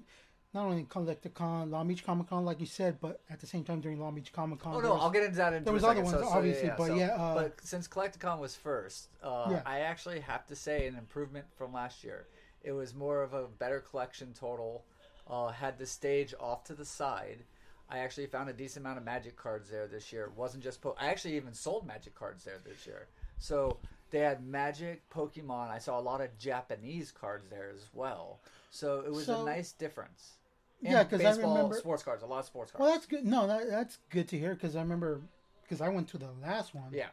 not 0.54 0.66
only 0.66 0.84
Collect-A-Con, 0.90 1.70
Long 1.70 1.88
Beach 1.88 2.06
Comic 2.06 2.30
Con, 2.30 2.46
like 2.46 2.60
you 2.60 2.66
said, 2.66 2.98
but 3.02 3.20
at 3.30 3.40
the 3.40 3.46
same 3.46 3.64
time 3.64 3.82
during 3.82 4.00
Long 4.00 4.16
Beach 4.16 4.32
Comic 4.32 4.60
Con, 4.60 4.76
Oh 4.76 4.80
no, 4.80 4.94
was- 4.94 5.02
I'll 5.04 5.10
get 5.12 5.24
into 5.24 5.36
that 5.38 5.54
in 5.54 5.64
there 5.64 5.74
was 5.74 5.84
other 5.84 6.04
So- 6.06 6.12
ones, 6.12 6.28
so, 6.28 6.30
obviously, 6.30 6.70
but 6.78 6.88
so- 6.88 6.96
yeah, 6.96 7.08
uh, 7.16 7.36
but 7.36 7.60
since 7.62 7.88
Collect-A-Con 7.88 8.40
was 8.40 8.56
first, 8.56 9.10
uh, 9.22 9.48
Yeah. 9.52 9.62
I 9.66 9.80
actually 9.82 10.22
have 10.22 10.46
to 10.48 10.56
say 10.56 10.88
an 10.88 10.96
improvement 10.96 11.46
from 11.58 11.74
last 11.74 12.04
year. 12.04 12.28
It 12.64 12.72
was 12.72 12.94
more 12.96 13.22
of 13.22 13.34
a 13.34 13.48
better 13.48 13.80
collection 13.82 14.34
total. 14.34 14.86
Uh, 15.30 15.50
had 15.50 15.78
the 15.78 15.86
stage 15.86 16.34
off 16.40 16.64
to 16.64 16.74
the 16.74 16.86
side. 16.86 17.44
I 17.90 18.00
actually 18.00 18.28
found 18.28 18.50
a 18.50 18.54
decent 18.54 18.86
amount 18.86 18.98
of 18.98 19.06
Magic 19.06 19.36
cards 19.38 19.70
there 19.70 19.88
this 19.88 20.12
year. 20.12 20.26
It 20.26 20.34
wasn't 20.36 20.64
just 20.64 20.82
po- 20.82 20.96
I 21.00 21.08
actually 21.08 21.36
even 21.38 21.54
sold 21.54 21.86
Magic 21.88 22.14
cards 22.16 22.44
there 22.44 22.58
this 22.66 22.86
year. 22.86 23.08
So 23.38 23.78
they 24.10 24.20
had 24.20 24.46
Magic, 24.46 25.10
Pokemon. 25.10 25.70
I 25.70 25.78
saw 25.80 26.00
a 26.00 26.02
lot 26.02 26.20
of 26.22 26.38
Japanese 26.38 27.12
cards 27.12 27.48
there 27.50 27.70
as 27.74 27.88
well. 27.94 28.40
So 28.72 29.02
it 29.06 29.12
was 29.12 29.26
So- 29.26 29.42
a 29.42 29.46
nice 29.46 29.72
difference. 29.72 30.34
And 30.84 30.92
Yeah, 30.94 31.04
'cause 31.06 31.24
I 31.24 31.32
remember- 31.36 31.76
sports 31.78 32.04
cards, 32.04 32.24
a 32.24 32.28
lot 32.28 32.40
of 32.40 32.46
sports 32.46 32.72
cards. 32.72 32.82
Well, 32.82 32.92
that's 32.92 33.06
good. 33.08 33.26
No, 33.26 33.48
that, 33.48 33.68
that's 33.70 33.98
good 34.10 34.28
to 34.30 34.38
hear 34.38 34.54
because 34.54 34.76
I 34.76 34.82
remember 34.82 35.22
because 35.64 35.82
I 35.82 35.90
went 35.90 36.08
to 36.10 36.18
the 36.18 36.32
last 36.42 36.74
one. 36.76 36.94
yeah, 36.94 37.10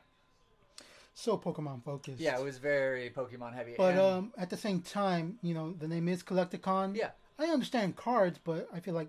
So 1.14 1.38
Pokemon 1.38 1.83
focused. 1.85 2.21
yeah, 2.21 2.38
it 2.38 2.45
was 2.45 2.59
very 2.59 3.11
Pokemon 3.11 3.54
heavy. 3.54 3.75
But 3.76 3.93
and- 3.93 4.00
um, 4.00 4.33
at 4.37 4.50
the 4.50 4.57
same 4.57 4.81
time, 4.83 5.38
you 5.43 5.54
know, 5.54 5.73
the 5.73 5.88
name 5.88 6.09
is 6.09 6.23
Collect-A-Con. 6.23 6.95
yeah, 6.95 7.12
I 7.38 7.47
understand 7.47 7.97
cards, 7.97 8.38
but 8.43 8.69
I 8.73 8.81
feel 8.81 8.95
like 8.95 9.09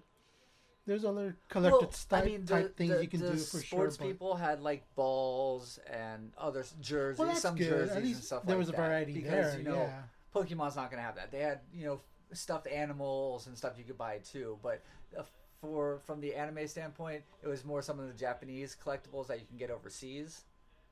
there's 0.86 1.04
other 1.06 1.36
collected 1.50 1.92
type, 2.10 2.46
type 2.46 2.78
things 2.78 2.92
the- 2.92 3.02
you 3.02 3.08
can 3.08 3.20
the 3.22 3.32
do 3.32 3.38
for 3.38 3.58
sure. 3.58 3.62
sports 3.62 3.98
but- 3.98 4.06
people 4.08 4.36
had 4.36 4.62
like 4.62 4.84
balls 4.96 5.80
and 5.90 6.32
other 6.38 6.64
jerseys, 6.80 7.20
Well, 7.20 7.36
some 7.36 7.56
good. 7.56 7.68
jerseys 7.70 8.16
and 8.18 8.24
stuff 8.24 8.44
there 8.46 8.56
like 8.56 8.60
was 8.60 8.70
a 8.70 8.72
that. 8.74 8.78
variety 8.78 9.14
because, 9.14 9.54
there. 9.54 9.58
You 9.60 9.64
know, 9.66 9.76
yeah. 9.76 10.04
Pokemon's 10.34 10.76
not 10.76 10.92
going 10.92 10.98
to 11.00 11.06
have 11.06 11.16
that. 11.16 11.32
They 11.32 11.40
had 11.40 11.62
you 11.74 11.86
know 11.86 12.02
stuffed 12.34 12.68
animals 12.68 13.48
and 13.48 13.58
stuff 13.58 13.78
you 13.78 13.84
could 13.84 13.98
buy 13.98 14.20
too, 14.20 14.60
but 14.62 14.82
uh, 15.18 15.24
for 15.62 16.00
from 16.06 16.20
the 16.22 16.36
anime 16.36 16.68
standpoint, 16.68 17.24
it 17.42 17.48
was 17.48 17.64
more 17.66 17.82
some 17.82 18.00
of 18.00 18.08
the 18.08 18.14
Japanese 18.14 18.76
collectibles 18.84 19.28
that 19.28 19.40
you 19.40 19.46
can 19.48 19.58
get 19.58 19.72
overseas. 19.72 20.44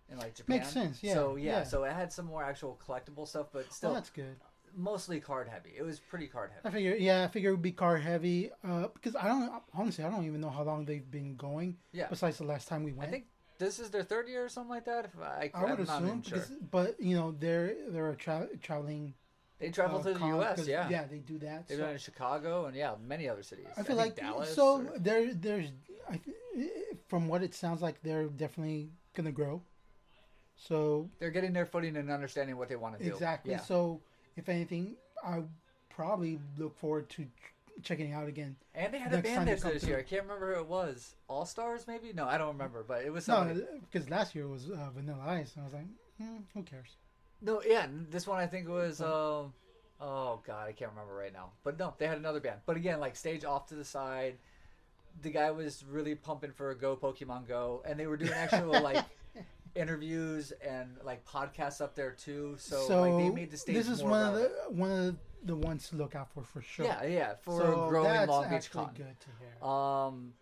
In 0.10 0.18
like 0.18 0.36
Japan, 0.36 0.58
Makes 0.58 0.70
sense, 0.70 1.02
yeah, 1.02 1.14
So 1.14 1.38
yeah, 1.38 1.52
yeah. 1.60 1.64
so 1.64 1.86
it 1.86 1.94
had 1.94 2.12
some 2.12 2.26
more 2.26 2.44
actual 2.44 2.78
collectible 2.86 3.26
stuff, 3.26 3.48
but 3.54 3.72
still 3.72 3.92
Well, 3.92 3.96
that's 3.96 4.10
good. 4.10 4.36
Mostly 4.75 5.20
card 5.20 5.48
heavy. 5.48 5.74
It 5.77 5.84
was 5.84 6.00
pretty 6.00 6.27
card 6.27 6.51
heavy. 6.51 6.68
I 6.68 6.72
figure, 6.72 6.96
yeah, 6.96 7.24
I 7.24 7.27
figure 7.27 7.50
it 7.50 7.53
would 7.53 7.62
be 7.62 7.72
card 7.72 8.01
heavy 8.01 8.51
uh, 8.63 8.88
because 8.94 9.15
I 9.15 9.27
don't 9.27 9.51
honestly, 9.74 10.03
I 10.03 10.10
don't 10.10 10.25
even 10.25 10.42
know 10.42 10.50
how 10.50 10.63
long 10.63 10.86
they've 10.86 11.10
been 11.10 11.36
going. 11.36 11.77
Yeah. 11.92 12.08
Besides 12.10 12.38
the 12.38 12.46
last 12.46 12.68
time 12.68 12.84
we 12.84 12.94
went, 12.94 13.10
I 13.10 13.12
think 13.12 13.25
this 13.60 13.80
is 13.80 13.89
their 13.89 14.03
third 14.03 14.27
year 14.27 14.44
or 14.46 14.50
something 14.50 14.70
like 14.70 14.86
that. 14.86 15.06
If 15.06 15.22
I, 15.22 15.51
I 15.53 15.65
would 15.65 15.80
assume, 15.80 16.06
even 16.06 16.22
sure. 16.22 16.46
but 16.72 17.00
you 17.00 17.15
know, 17.15 17.36
they're 17.38 17.75
they're 17.89 18.12
a 18.12 18.15
tra- 18.15 18.50
traveling. 18.62 19.13
They 19.60 19.70
travel 19.70 20.00
uh, 20.00 20.03
to 20.03 20.13
the 20.13 20.25
U.S. 20.27 20.68
Yeah, 20.68 20.89
yeah, 20.89 21.06
they 21.06 21.20
do 21.20 21.38
that. 21.39 21.68
they've 21.68 21.77
so- 21.77 21.84
done 21.84 21.94
in 21.94 22.00
Chicago 22.00 22.65
and 22.65 22.75
yeah, 22.75 22.96
many 23.06 23.30
other 23.30 23.44
cities. 23.44 23.68
I 23.72 23.84
feel 23.84 23.96
think 23.96 24.00
like 24.00 24.15
Dallas. 24.15 24.53
so 24.53 24.82
or- 24.82 25.00
there 25.00 25.34
there's 25.34 25.72
I, 26.10 26.18
th- 26.18 26.70
from 27.08 27.27
what 27.27 27.44
it 27.44 27.53
sounds 27.53 27.82
like 27.82 28.01
they're 28.01 28.25
definitely 28.25 28.89
gonna 29.15 29.32
grow. 29.32 29.62
So 30.56 31.10
they're 31.20 31.32
getting 31.32 31.53
their 31.53 31.65
footing 31.65 31.96
and 31.98 32.10
understanding 32.10 32.58
what 32.58 32.70
they 32.70 32.75
want 32.75 32.98
to 32.98 33.03
do. 33.03 33.12
exactly. 33.12 33.51
Yeah. 33.51 33.60
So 33.60 34.01
if 34.36 34.50
anything, 34.50 34.96
I 35.24 35.44
probably 35.90 36.40
look 36.58 36.78
forward 36.78 37.10
to 37.12 37.25
checking 37.82 38.12
it 38.12 38.13
out 38.13 38.28
again. 38.28 38.56
And 38.75 38.94
they 38.94 39.00
had 39.00 39.13
a 39.13 39.22
band 39.22 39.48
there 39.48 39.56
this 39.56 39.84
year. 39.84 39.98
I 39.98 40.04
can't 40.04 40.24
remember 40.24 40.54
who 40.54 40.62
it 40.62 40.68
was. 40.68 41.16
All 41.28 41.46
Stars, 41.46 41.86
maybe? 41.88 42.13
No, 42.13 42.25
I 42.25 42.38
don't 42.38 42.50
remember. 42.50 42.84
But 42.88 43.04
it 43.04 43.12
was 43.12 43.28
No, 43.28 43.62
because 43.92 44.10
last 44.10 44.36
year 44.36 44.46
it 44.46 44.50
was 44.50 44.70
uh, 44.70 44.90
Vanilla 44.94 45.24
Ice, 45.25 45.54
and 45.56 45.63
I 45.63 45.66
was 45.66 45.74
like, 45.74 45.88
hmm, 46.18 46.38
who 46.54 46.63
cares? 46.63 46.98
No, 47.42 47.62
yeah, 47.66 47.88
this 48.10 48.28
one 48.28 48.40
I 48.40 48.48
think 48.48 48.70
was. 48.70 49.02
Um, 49.02 49.54
oh 50.00 50.40
God, 50.46 50.68
I 50.68 50.72
can't 50.72 50.92
remember 50.92 51.13
right 51.13 51.34
now. 51.34 51.52
But 51.63 51.78
no, 51.78 51.94
they 51.98 52.08
had 52.08 52.18
another 52.18 52.40
band. 52.40 52.60
But 52.66 52.78
again, 52.78 53.00
like 53.00 53.16
stage 53.16 53.44
off 53.44 53.68
to 53.68 53.75
the 53.75 53.86
side. 53.86 54.38
The 55.22 55.30
guy 55.30 55.52
was 55.52 55.84
really 55.88 56.16
pumping 56.16 56.52
for 56.52 56.72
a 56.72 56.75
Go 56.75 56.96
Pokemon 56.96 57.48
Go, 57.48 57.84
and 57.86 58.00
they 58.00 58.08
were 58.08 58.18
doing 58.18 58.32
actual 58.34 58.82
like 58.82 59.04
interviews 59.75 60.51
and 60.65 60.98
like 61.03 61.25
podcasts 61.25 61.82
up 61.82 61.96
there 61.96 62.12
too. 62.12 62.56
So, 62.58 62.80
So, 62.88 63.01
like 63.01 63.18
they 63.24 63.30
made 63.30 63.51
the 63.51 63.58
stage 63.58 63.75
this 63.75 63.89
is 63.89 64.03
one 64.03 64.25
of 64.25 64.34
the 64.36 64.50
one 64.70 64.92
of 64.92 65.18
the 65.44 65.56
ones 65.56 65.89
to 65.89 65.96
look 65.96 66.15
out 66.15 66.32
for 66.34 66.44
for 66.44 66.62
sure. 66.62 66.86
Yeah, 66.86 67.03
yeah, 67.06 67.34
for 67.42 67.60
so 67.60 67.88
growing 67.89 68.27
Long 68.27 68.50
Beach 68.50 68.72
Con. 68.72 68.92
good 68.96 69.15
to 69.20 69.27
hear. 69.39 69.68
Um, 69.70 70.34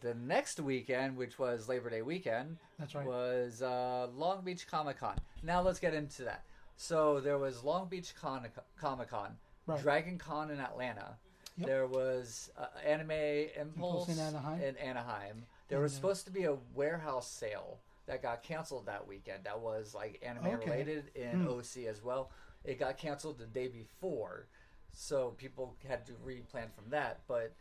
the 0.00 0.14
next 0.14 0.60
weekend, 0.60 1.16
which 1.16 1.38
was 1.38 1.68
Labor 1.68 1.90
Day 1.90 2.02
weekend, 2.02 2.56
That's 2.78 2.94
right. 2.94 3.04
was 3.06 3.62
uh, 3.62 4.06
Long 4.14 4.42
Beach 4.44 4.66
Comic 4.68 4.98
Con. 5.00 5.16
Now 5.42 5.60
let's 5.62 5.80
get 5.80 5.92
into 5.94 6.22
that. 6.24 6.44
So 6.76 7.18
there 7.18 7.38
was 7.38 7.64
Long 7.64 7.88
Beach 7.88 8.14
Con- 8.20 8.46
Comic 8.80 9.08
Con, 9.10 9.36
Right. 9.66 9.82
Dragon 9.82 10.16
Con 10.18 10.50
in 10.52 10.60
Atlanta. 10.60 11.16
Yep. 11.56 11.66
There 11.66 11.86
was 11.88 12.50
uh, 12.56 12.66
Anime 12.86 13.10
Impulse, 13.10 13.56
Impulse 13.64 14.08
in 14.10 14.18
Anaheim. 14.20 14.62
in 14.62 14.76
Anaheim. 14.76 15.42
There 15.66 15.80
was 15.80 15.92
supposed 15.92 16.24
to 16.26 16.30
be 16.30 16.44
a 16.44 16.56
warehouse 16.76 17.28
sale 17.28 17.78
that 18.08 18.22
got 18.22 18.42
canceled 18.42 18.86
that 18.86 19.06
weekend. 19.06 19.44
That 19.44 19.60
was 19.60 19.94
like 19.94 20.18
anime 20.22 20.46
Okay. 20.46 20.70
related 20.70 21.10
in 21.14 21.42
Hmm. 21.42 21.48
OC 21.48 21.86
as 21.86 22.02
well. 22.02 22.30
It 22.64 22.78
got 22.78 22.96
canceled 22.98 23.38
the 23.38 23.46
day 23.46 23.68
before, 23.68 24.48
so 24.92 25.30
people 25.32 25.76
had 25.86 26.04
to 26.06 26.12
replan 26.14 26.72
from 26.74 26.90
that. 26.90 27.20
But 27.28 27.52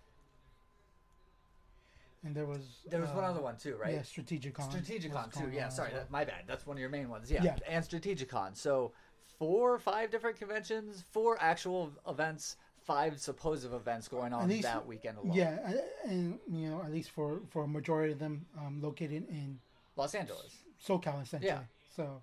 and 2.24 2.34
there 2.36 2.46
was 2.46 2.80
there 2.88 3.02
was 3.02 3.12
one 3.12 3.24
uh, 3.24 3.30
other 3.30 3.42
one 3.42 3.58
too, 3.58 3.76
right? 3.76 3.94
Yeah, 3.94 4.00
Strategicon. 4.00 4.72
Strategicon 4.72 5.32
too. 5.38 5.50
Yeah, 5.54 5.70
sorry, 5.70 5.92
that, 5.94 6.10
my 6.10 6.26
bad. 6.26 6.44
That's 6.48 6.66
one 6.66 6.78
of 6.78 6.82
your 6.82 6.90
main 6.90 7.10
ones. 7.10 7.30
Yeah, 7.30 7.44
Yeah. 7.44 7.58
and 7.68 7.86
Strategicon. 7.86 8.56
So 8.56 8.94
four 9.38 9.74
or 9.74 9.80
five 9.80 10.10
different 10.10 10.38
conventions, 10.38 11.04
four 11.12 11.38
actual 11.42 11.92
events, 12.08 12.58
five 12.86 13.20
supposed 13.20 13.66
events 13.72 14.08
going 14.08 14.34
on 14.34 14.48
least- 14.48 14.64
that 14.64 14.86
weekend 14.88 15.18
alone. 15.20 15.34
Yeah, 15.34 15.74
and 16.06 16.40
you 16.50 16.70
know, 16.70 16.82
at 16.82 16.92
least 16.92 17.12
for 17.12 17.42
for 17.50 17.64
a 17.64 17.68
majority 17.68 18.14
of 18.14 18.20
them, 18.20 18.46
um, 18.58 18.82
located 18.82 19.28
in 19.30 19.60
Los 19.98 20.14
Angeles. 20.16 20.56
SoCal 20.86 21.24
essentially. 21.24 21.48
Yeah. 21.52 21.62
So 21.96 22.22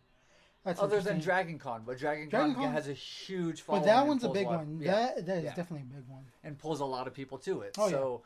that's 0.65 0.81
Other 0.81 1.01
than. 1.01 1.21
Dragon 1.21 1.59
Con, 1.59 1.83
but 1.85 1.99
Dragon, 1.99 2.29
Dragon 2.29 2.55
Con 2.55 2.65
Con- 2.65 2.73
has 2.73 2.89
a 2.89 2.93
huge 2.95 3.61
following. 3.63 3.83
but 3.83 3.87
that 3.87 4.07
one's 4.07 4.25
a 4.25 4.29
big 4.31 4.47
lot- 4.47 4.59
one. 4.59 4.79
Yeah, 4.81 4.93
That 4.93 5.27
that 5.27 5.37
is 5.39 5.45
yeah. 5.45 5.55
definitely 5.55 5.87
a 5.91 5.95
big 5.97 6.09
one. 6.09 6.25
and 6.45 6.57
pulls 6.59 6.81
a 6.81 6.85
lot 6.85 7.07
of 7.07 7.13
people 7.15 7.39
to 7.39 7.61
it. 7.63 7.75
Oh, 7.79 7.87
yeah. 7.87 7.91
so 7.93 8.23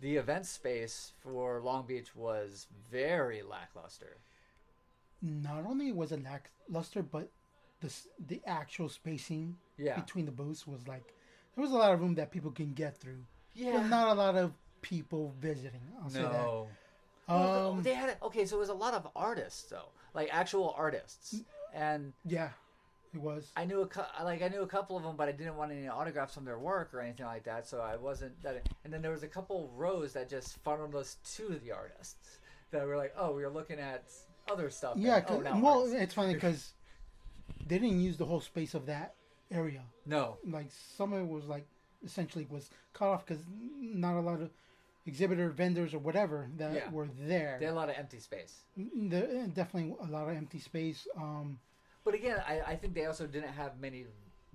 the 0.00 0.16
event 0.16 0.46
space 0.46 1.12
for 1.20 1.60
Long 1.62 1.86
Beach 1.86 2.14
was 2.14 2.66
very 2.90 3.42
lackluster. 3.42 4.18
Not 5.22 5.66
only 5.66 5.92
was 5.92 6.12
it 6.12 6.22
lackluster, 6.22 7.02
but 7.02 7.30
the 7.80 7.92
the 8.26 8.40
actual 8.46 8.88
spacing 8.88 9.56
Yeah. 9.76 9.96
between 9.98 10.26
the 10.26 10.32
booths 10.32 10.66
was 10.66 10.86
like 10.86 11.04
there 11.54 11.62
was 11.62 11.72
a 11.72 11.76
lot 11.76 11.92
of 11.92 12.00
room 12.00 12.14
that 12.14 12.30
people 12.30 12.50
can 12.52 12.72
get 12.74 12.96
through. 12.98 13.24
Yeah. 13.54 13.72
But 13.72 13.88
not 13.88 14.08
a 14.08 14.14
lot 14.14 14.36
of 14.36 14.52
people 14.82 15.34
visiting. 15.40 15.82
I'll 16.02 16.08
say 16.10 16.22
that. 16.22 16.66
Um, 17.30 17.82
they 17.82 17.94
had 17.94 18.16
okay, 18.22 18.44
so 18.46 18.56
it 18.56 18.60
was 18.60 18.68
a 18.68 18.74
lot 18.74 18.94
of 18.94 19.08
artists 19.14 19.62
though, 19.68 19.88
like 20.14 20.28
actual 20.32 20.74
artists, 20.76 21.36
and 21.74 22.12
yeah, 22.24 22.50
it 23.14 23.20
was. 23.20 23.50
I 23.56 23.64
knew 23.64 23.82
a 23.82 24.24
like 24.24 24.42
I 24.42 24.48
knew 24.48 24.62
a 24.62 24.66
couple 24.66 24.96
of 24.96 25.02
them, 25.02 25.16
but 25.16 25.28
I 25.28 25.32
didn't 25.32 25.56
want 25.56 25.72
any 25.72 25.88
autographs 25.88 26.36
on 26.36 26.44
their 26.44 26.58
work 26.58 26.92
or 26.92 27.00
anything 27.00 27.26
like 27.26 27.44
that, 27.44 27.66
so 27.66 27.80
I 27.80 27.96
wasn't 27.96 28.40
that. 28.42 28.68
And 28.84 28.92
then 28.92 29.02
there 29.02 29.12
was 29.12 29.22
a 29.22 29.28
couple 29.28 29.70
rows 29.76 30.12
that 30.14 30.28
just 30.28 30.58
funneled 30.64 30.94
us 30.94 31.16
to 31.36 31.60
the 31.62 31.72
artists 31.72 32.38
that 32.70 32.86
were 32.86 32.96
like, 32.96 33.14
"Oh, 33.16 33.34
we 33.34 33.42
were 33.42 33.50
looking 33.50 33.78
at 33.78 34.04
other 34.50 34.70
stuff." 34.70 34.96
Yeah, 34.96 35.22
oh, 35.26 35.36
'cause- 35.36 35.44
now 35.44 35.60
well, 35.60 35.78
artists." 35.80 36.00
it's 36.00 36.14
funny 36.14 36.34
because 36.34 36.72
they 37.66 37.78
didn't 37.78 38.00
use 38.00 38.16
the 38.16 38.26
whole 38.26 38.40
space 38.40 38.74
of 38.74 38.86
that 38.86 39.14
area. 39.50 39.82
no, 40.06 40.38
Like 40.44 40.70
some 40.70 41.12
of 41.12 41.20
it 41.20 41.28
was 41.28 41.44
like 41.46 41.66
essentially 42.04 42.46
was 42.48 42.70
cut 42.92 43.08
off 43.08 43.26
because 43.26 43.42
not 43.48 44.16
a 44.16 44.20
lot 44.20 44.40
of 44.40 44.50
exhibitor 45.06 45.50
vendors 45.50 45.94
or 45.94 45.98
whatever 45.98 46.48
that 46.56 46.74
Yeah. 46.74 46.90
were 46.90 47.08
there. 47.18 47.56
they 47.58 47.66
had 47.66 47.72
a 47.72 47.74
lot 47.74 47.88
of 47.88 47.96
empty 47.96 48.18
space. 48.18 48.64
There 48.76 49.46
definitely 49.48 49.96
a 50.00 50.10
lot 50.10 50.28
of 50.28 50.36
empty 50.36 50.58
space. 50.58 51.06
Um, 51.16 51.58
But 52.04 52.14
again, 52.14 52.42
I, 52.46 52.60
I 52.60 52.76
think 52.76 52.94
they 52.94 53.06
also 53.06 53.26
didn't 53.26 53.52
have 53.52 53.78
many 53.80 54.06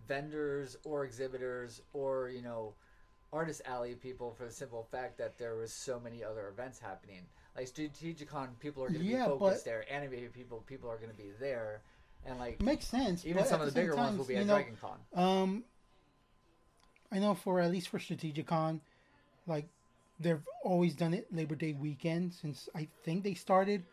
vendors 0.07 0.77
or 0.83 1.03
exhibitors 1.03 1.81
or 1.93 2.29
you 2.29 2.41
know 2.41 2.73
artist 3.33 3.61
alley 3.65 3.95
people 3.95 4.31
for 4.31 4.45
the 4.45 4.51
simple 4.51 4.83
fact 4.91 5.17
that 5.17 5.37
there 5.37 5.55
was 5.55 5.73
so 5.73 5.99
many 5.99 6.23
other 6.23 6.47
events 6.47 6.79
happening. 6.79 7.21
Like 7.55 7.67
Strategicon, 7.67 8.57
people 8.59 8.83
are 8.83 8.89
going 8.89 9.05
to 9.05 9.11
Yeah, 9.11 9.25
be 9.25 9.29
focused 9.31 9.65
there. 9.65 9.85
Anime 9.91 10.29
people, 10.33 10.63
people 10.67 10.89
are 10.89 10.97
going 10.97 11.09
to 11.11 11.17
be 11.17 11.31
there, 11.39 11.81
and 12.25 12.39
like 12.39 12.61
makes 12.61 12.85
sense. 12.85 13.25
even 13.25 13.45
some 13.45 13.61
of 13.61 13.67
the 13.67 13.73
bigger 13.73 13.95
time, 13.95 14.05
ones 14.05 14.17
will 14.17 14.25
be 14.25 14.35
at 14.35 14.47
know, 14.47 14.53
Dragon 14.55 14.77
Con. 14.79 14.99
Um, 15.13 15.63
I 17.11 17.19
know 17.19 17.33
for 17.33 17.59
at 17.59 17.71
least 17.71 17.89
for 17.89 17.99
Strategicon, 17.99 18.79
like 19.47 19.67
they've 20.19 20.41
always 20.63 20.95
done 20.95 21.13
it 21.13 21.27
Labor 21.33 21.55
Day 21.55 21.73
weekend 21.73 22.33
since 22.33 22.69
I 22.75 22.87
think 23.03 23.23
they 23.23 23.33
started. 23.33 23.83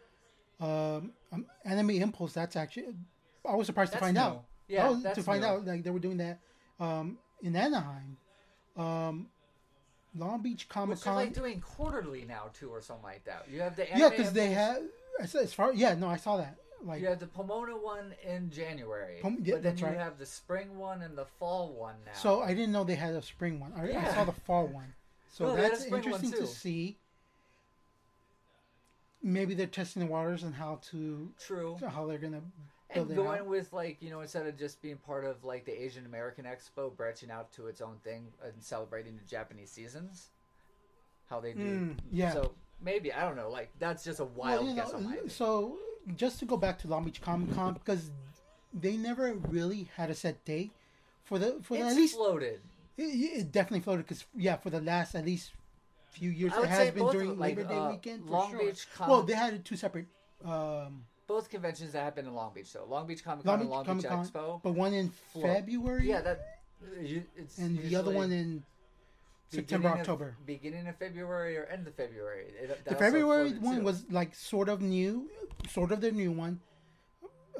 Um, 0.60 1.12
um 1.32 1.46
Anime 1.64 1.90
Impulse. 1.90 2.32
That's 2.32 2.56
actually 2.56 2.86
I 3.48 3.54
was 3.56 3.66
surprised 3.66 3.92
That's 3.92 4.00
to 4.00 4.04
find 4.06 4.14
new. 4.16 4.20
out. 4.22 4.44
Yeah, 4.68 4.86
I 4.86 4.90
was- 4.90 5.02
that's 5.02 5.16
to 5.16 5.22
find 5.22 5.42
new. 5.42 5.48
out 5.48 5.66
like 5.66 5.82
they 5.82 5.90
were 5.90 5.98
doing 5.98 6.18
that 6.18 6.38
um, 6.78 7.18
in 7.42 7.56
Anaheim. 7.56 8.16
Um, 8.76 9.28
Long 10.14 10.42
Beach 10.42 10.68
Comic 10.68 10.96
Which 10.96 11.04
Con. 11.04 11.16
like 11.16 11.32
doing 11.32 11.60
quarterly 11.60 12.24
now 12.26 12.50
too, 12.52 12.68
or 12.68 12.80
something 12.80 13.04
like 13.04 13.24
that. 13.24 13.46
You 13.50 13.60
have 13.60 13.76
the 13.76 13.86
yeah, 13.96 14.08
because 14.10 14.32
they 14.32 14.50
have 14.50 14.82
as, 15.20 15.34
as 15.34 15.52
far 15.52 15.72
yeah 15.74 15.94
no 15.94 16.06
I 16.08 16.16
saw 16.16 16.36
that 16.36 16.56
like 16.84 17.00
You 17.00 17.08
have 17.08 17.18
the 17.20 17.26
Pomona 17.26 17.76
one 17.76 18.14
in 18.26 18.50
January, 18.50 19.18
Pom- 19.22 19.38
yeah, 19.42 19.54
but 19.54 19.62
then 19.62 19.78
you 19.78 19.86
right. 19.86 19.96
have 19.96 20.18
the 20.18 20.26
spring 20.26 20.78
one 20.78 21.02
and 21.02 21.16
the 21.16 21.26
fall 21.38 21.72
one 21.72 21.94
now. 22.04 22.12
So 22.14 22.42
I 22.42 22.48
didn't 22.54 22.72
know 22.72 22.84
they 22.84 22.94
had 22.94 23.14
a 23.14 23.22
spring 23.22 23.58
one. 23.60 23.72
I, 23.76 23.96
I 23.96 24.12
saw 24.14 24.24
the 24.24 24.32
fall 24.32 24.66
one. 24.66 24.92
So 25.32 25.46
No, 25.46 25.56
they 25.56 25.62
had 25.62 25.72
a 25.72 25.76
that's 25.76 25.86
interesting 25.86 26.32
to 26.32 26.46
see. 26.46 26.98
Maybe 29.22 29.54
they're 29.54 29.66
testing 29.66 30.00
the 30.00 30.06
waters 30.06 30.42
and 30.42 30.54
how 30.54 30.80
to 30.90 31.32
true. 31.38 31.78
how 31.88 32.06
they're 32.06 32.18
gonna 32.18 32.42
build 32.94 33.08
and 33.08 33.18
it 33.18 33.22
going 33.22 33.40
out. 33.40 33.46
with 33.46 33.72
like 33.72 33.96
you 34.00 34.10
know 34.10 34.20
instead 34.20 34.46
of 34.46 34.58
just 34.58 34.82
being 34.82 34.98
part 34.98 35.24
of 35.24 35.42
like 35.42 35.64
the 35.64 35.82
Asian 35.82 36.04
American 36.04 36.44
Expo, 36.44 36.94
branching 36.94 37.30
out 37.30 37.50
to 37.52 37.66
its 37.66 37.80
own 37.80 37.96
thing 38.04 38.26
and 38.44 38.52
celebrating 38.60 39.16
the 39.16 39.24
Japanese 39.24 39.70
seasons, 39.70 40.28
how 41.30 41.40
they 41.40 41.54
do. 41.54 41.60
Mm, 41.60 41.96
yeah. 42.10 42.32
So 42.32 42.52
maybe 42.82 43.10
I 43.10 43.22
don't 43.22 43.36
know. 43.36 43.48
Like 43.48 43.70
that's 43.78 44.04
just 44.04 44.20
a 44.20 44.24
Well, 44.24 44.34
wild 44.34 44.68
you 44.68 44.74
guess 44.74 44.92
on 44.92 45.04
my 45.04 45.14
know, 45.14 45.28
so 45.28 45.78
just 46.14 46.40
to 46.40 46.44
go 46.44 46.58
back 46.58 46.78
to 46.80 46.88
Long 46.88 47.04
Beach 47.04 47.22
Comic 47.22 47.54
Con 47.54 47.72
because 47.72 48.10
they 48.74 48.96
never 48.98 49.32
really 49.48 49.88
had 49.96 50.10
a 50.10 50.14
set 50.14 50.44
date 50.44 50.72
for 51.24 51.38
the 51.38 51.58
for 51.62 51.78
the, 51.78 51.84
at 51.84 51.96
least 51.96 52.16
floated. 52.16 52.60
It, 52.96 53.02
it 53.02 53.52
definitely 53.52 53.80
floated 53.80 54.06
because 54.06 54.24
yeah, 54.36 54.56
for 54.56 54.70
the 54.70 54.80
last 54.80 55.14
at 55.14 55.24
least 55.24 55.52
few 56.10 56.30
years, 56.30 56.52
I 56.52 56.62
it 56.62 56.68
has 56.68 56.90
been 56.90 57.10
during 57.10 57.38
like, 57.38 57.56
Labor 57.56 57.68
Day 57.68 57.78
uh, 57.78 57.90
weekend. 57.90 58.24
For 58.24 58.30
Long 58.30 58.50
sure. 58.50 58.60
Beach 58.66 58.86
Com- 58.94 59.08
well, 59.08 59.22
they 59.22 59.34
had 59.34 59.64
two 59.64 59.76
separate. 59.76 60.06
Um, 60.44 61.04
Both 61.26 61.48
conventions 61.48 61.92
that 61.92 62.02
happened 62.02 62.28
in 62.28 62.34
Long 62.34 62.52
Beach, 62.54 62.66
so 62.66 62.84
Long 62.88 63.06
Beach 63.06 63.24
Comic 63.24 63.44
Con 63.44 63.60
and 63.60 63.70
Long 63.70 63.84
Beach 63.84 64.04
Expo. 64.04 64.60
but 64.62 64.72
one 64.72 64.92
in 64.92 65.10
February. 65.40 66.08
Yeah, 66.08 66.20
that 66.20 66.60
you, 67.00 67.24
and 67.58 67.78
the 67.78 67.96
other 67.96 68.10
one 68.10 68.32
in 68.32 68.62
September, 69.48 69.88
beginning 69.88 69.92
of- 69.92 70.00
October. 70.00 70.36
beginning 70.46 70.86
of 70.88 70.96
February 70.96 71.56
or 71.56 71.64
end 71.64 71.86
of 71.86 71.94
February. 71.94 72.46
It, 72.60 72.84
The 72.84 72.94
February 72.94 73.52
one 73.52 73.78
too. 73.78 73.82
was 73.82 74.04
like 74.10 74.34
sort 74.34 74.68
of 74.68 74.82
new, 74.82 75.30
sort 75.70 75.92
of 75.92 76.00
the 76.00 76.10
new 76.10 76.32
one. 76.32 76.60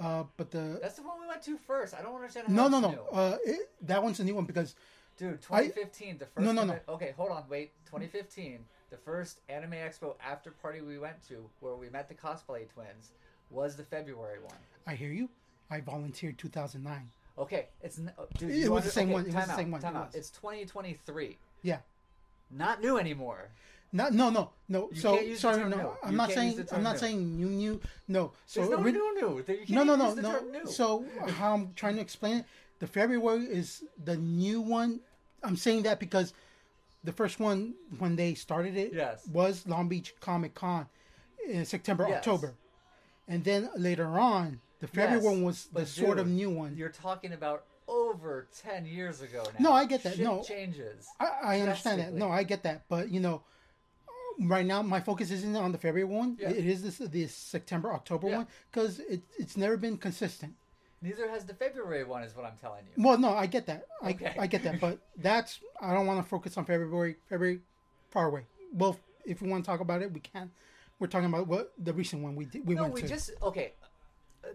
Uh, 0.01 0.25
but 0.37 0.51
the 0.51 0.79
That's 0.81 0.97
the 0.97 1.03
one 1.03 1.21
we 1.21 1.27
went 1.29 1.43
to 1.43 1.57
first. 1.59 1.95
I 1.95 2.03
don't 2.03 2.15
understand. 2.15 2.49
How 2.49 2.55
no, 2.55 2.69
no, 2.69 2.81
no. 2.81 3.07
Uh, 3.13 3.37
it, 3.45 3.71
that 3.83 4.03
one's 4.03 4.21
a 4.21 4.25
new 4.25 4.35
one 4.35 4.47
because 4.47 4.75
Dude, 5.19 5.41
2015, 5.43 6.19
the 6.19 6.27
first. 6.27 6.45
No, 6.45 6.53
no, 6.53 6.65
no. 6.65 6.79
Okay, 6.89 7.13
hold 7.17 7.31
on, 7.31 7.45
wait. 7.49 7.73
2015, 7.87 8.65
the 8.91 8.97
first 8.97 9.41
Anime 9.49 9.73
Expo 9.73 10.15
after 10.25 10.51
party 10.51 10.81
we 10.81 10.99
went 10.99 11.27
to, 11.29 11.49
where 11.61 11.75
we 11.75 11.89
met 11.91 12.09
the 12.09 12.15
cosplay 12.15 12.69
twins, 12.73 13.11
was 13.51 13.77
the 13.77 13.85
February 13.85 14.39
one. 14.43 14.57
I 14.87 14.95
hear 14.95 15.11
you. 15.13 15.29
I 15.71 15.81
volunteered 15.81 16.39
2009. 16.39 17.11
Okay, 17.39 17.69
it's 17.83 17.99
n- 17.99 18.13
oh, 18.19 18.27
dude. 18.39 18.51
It 18.51 18.69
was 18.69 18.79
under- 18.79 18.81
the 18.87 18.91
same 18.91 19.09
okay, 19.09 19.13
one, 19.15 19.23
it 19.27 19.35
was 19.35 19.47
the 19.47 19.55
same 19.57 19.71
one, 19.71 19.81
time 19.81 19.95
it 19.97 19.99
out. 19.99 20.07
was. 20.09 20.15
It's 20.15 20.31
2023. 20.31 21.39
Yeah. 21.63 21.79
Not 22.51 22.81
new 22.83 22.99
anymore. 22.99 23.49
Not, 23.95 24.13
no, 24.15 24.31
no, 24.31 24.51
no. 24.69 24.89
You 24.93 25.01
so 25.01 25.17
the 25.17 25.35
sorry, 25.37 25.69
no. 25.69 25.77
new. 25.77 25.91
I'm 26.03 26.13
You 26.13 26.17
not 26.17 26.33
saying 26.33 26.57
the 26.57 26.75
I'm 26.75 26.83
not 26.83 26.93
new. 26.95 26.99
saying 26.99 27.37
new, 27.37 27.47
new. 27.49 27.81
No. 28.09 28.33
So 28.47 28.61
There's 28.61 28.71
no 28.71 28.77
ori- 28.79 28.93
new 28.93 29.15
new. 29.15 29.37
You 29.39 29.45
can't 29.45 29.71
no, 29.71 29.85
no, 29.85 29.97
no, 29.97 30.15
the 30.15 30.23
no. 30.23 30.65
So 30.65 31.05
how 31.29 31.53
I'm 31.55 31.73
trying 31.75 31.97
to 31.97 32.01
explain 32.01 32.39
it, 32.39 32.45
the 32.83 32.89
February 32.89 33.45
is 33.45 33.85
the 34.05 34.17
new 34.17 34.61
one. 34.61 34.99
I'm 35.45 35.57
saying 35.57 35.85
that 35.85 36.01
because 36.01 36.35
the 37.05 37.13
first 37.13 37.39
one 37.39 37.75
when 38.01 38.17
they 38.17 38.35
started 38.35 38.77
it 38.77 38.93
Yes. 38.93 39.25
was 39.33 39.65
Long 39.69 39.89
Beach 39.89 40.15
Comic 40.21 40.53
Con 40.55 40.89
in 41.49 41.65
September, 41.65 42.07
Yes. 42.09 42.17
October, 42.19 42.55
and 43.29 43.45
then 43.45 43.71
later 43.77 44.07
on 44.19 44.61
the 44.81 44.89
February 44.89 45.15
Yes, 45.23 45.25
one 45.25 45.43
was 45.45 45.65
the 45.67 45.71
but 45.75 45.87
sort 45.89 46.19
of 46.19 46.27
new 46.27 46.51
one. 46.51 46.77
You're 46.77 46.89
talking 46.89 47.33
about 47.33 47.67
over 47.87 48.49
10 48.65 48.85
years 48.85 49.23
ago 49.23 49.45
now. 49.61 49.71
No, 49.71 49.73
I 49.73 49.85
get 49.85 50.03
that. 50.03 50.17
Shit 50.17 50.25
No. 50.25 50.43
changes. 50.43 51.07
I, 51.21 51.29
I 51.45 51.61
understand 51.61 52.01
that. 52.01 52.13
No, 52.15 52.31
I 52.31 52.43
get 52.43 52.65
that. 52.65 52.83
But 52.89 53.11
you 53.11 53.21
know, 53.21 53.43
right 54.41 54.67
now 54.67 54.83
my 54.83 54.99
focus 55.01 55.31
isn't 55.31 55.55
on 55.55 55.71
the 55.71 55.79
February 55.79 56.03
one. 56.13 56.37
Yeah. 56.41 56.51
It 56.51 56.67
is 56.67 56.83
this 56.83 56.99
this 56.99 57.33
September 57.33 57.93
October 57.93 58.29
Yeah. 58.29 58.37
one 58.39 58.49
because 58.73 58.99
it, 58.99 59.23
it's 59.39 59.57
never 59.57 59.77
been 59.77 59.99
consistent. 59.99 60.55
Neither 61.03 61.29
has 61.29 61.45
the 61.45 61.55
February 61.55 62.05
one, 62.05 62.23
is 62.23 62.35
what 62.37 62.45
I'm 62.45 62.57
telling 62.61 62.85
you. 62.87 63.03
Well, 63.05 63.19
no, 63.19 63.35
I 63.35 63.47
get 63.47 63.67
that. 63.67 63.87
I, 64.03 64.11
Okay. 64.11 64.35
I 64.39 64.47
get 64.47 64.63
that. 64.63 64.81
But 64.81 64.99
that's 65.17 65.61
I 65.81 65.93
don't 65.93 66.07
want 66.07 66.23
to 66.23 66.29
focus 66.29 66.57
on 66.57 66.65
February. 66.65 67.17
February 67.29 67.61
far 68.11 68.27
away. 68.29 68.43
Well, 68.73 68.97
if 69.25 69.43
we 69.43 69.49
want 69.49 69.65
to 69.65 69.71
talk 69.71 69.81
about 69.81 70.01
it, 70.03 70.13
we 70.13 70.21
can. 70.21 70.51
We're 70.99 71.09
talking 71.09 71.27
about 71.29 71.49
what 71.49 71.73
the 71.83 71.93
recent 71.93 72.23
one 72.23 72.37
we 72.37 72.45
did, 72.45 72.67
we 72.67 72.75
No, 72.77 72.83
went 72.83 72.95
we 72.95 73.01
to. 73.03 73.09
just 73.09 73.33
okay. 73.43 73.73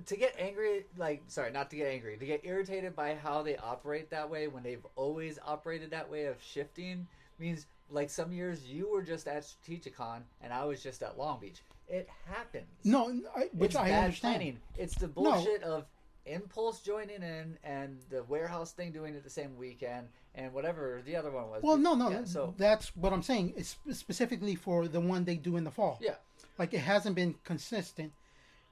To 0.06 0.16
get 0.18 0.36
angry, 0.38 0.86
like 0.98 1.24
sorry, 1.28 1.52
not 1.52 1.70
to 1.72 1.76
get 1.78 1.88
angry, 1.88 2.18
to 2.18 2.26
get 2.26 2.42
irritated 2.44 2.96
by 2.96 3.16
how 3.16 3.42
they 3.42 3.56
operate 3.58 4.10
that 4.12 4.30
way 4.30 4.48
when 4.48 4.62
they've 4.64 4.86
always 4.96 5.40
operated 5.46 5.92
that 5.92 6.10
way 6.10 6.26
of 6.26 6.36
shifting 6.42 7.08
means 7.40 7.66
like 7.90 8.10
some 8.10 8.32
years 8.34 8.66
you 8.66 8.90
were 8.92 9.02
just 9.02 9.28
at 9.28 9.44
Strategicon 9.44 10.22
and 10.42 10.52
I 10.52 10.66
was 10.66 10.84
just 10.84 11.02
at 11.04 11.18
Long 11.18 11.40
Beach. 11.40 11.62
It 11.88 12.10
happens. 12.26 12.68
no, 12.84 13.10
I, 13.36 13.48
which 13.54 13.72
it's 13.72 13.76
I 13.78 13.88
bad 13.90 14.04
understand. 14.06 14.36
planning. 14.36 14.60
It's 14.78 14.96
the 14.96 15.08
bullshit 15.08 15.64
of 15.64 15.86
Impulse 16.28 16.82
joining 16.82 17.24
in 17.24 17.58
and 17.64 18.00
the 18.10 18.24
warehouse 18.24 18.72
thing 18.74 18.92
doing 18.92 19.16
it 19.16 19.24
the 19.24 19.30
same 19.30 19.56
weekend 19.58 20.08
and 20.36 20.54
whatever 20.54 21.02
the 21.06 21.16
other 21.16 21.32
one 21.32 21.50
was. 21.50 21.64
Well, 21.64 21.78
no, 21.78 21.96
no, 21.96 22.10
Yeah, 22.10 22.24
so 22.26 22.54
that's 22.58 22.96
what 22.96 23.14
I'm 23.14 23.24
saying. 23.24 23.54
It's 23.58 23.78
specifically 23.92 24.56
for 24.56 24.88
the 24.88 25.00
one 25.00 25.24
they 25.26 25.36
do 25.36 25.58
in 25.58 25.64
the 25.64 25.72
fall. 25.72 25.98
yeah, 26.02 26.16
like 26.58 26.74
it 26.74 26.80
hasn't 26.80 27.16
been 27.16 27.36
consistent 27.44 28.12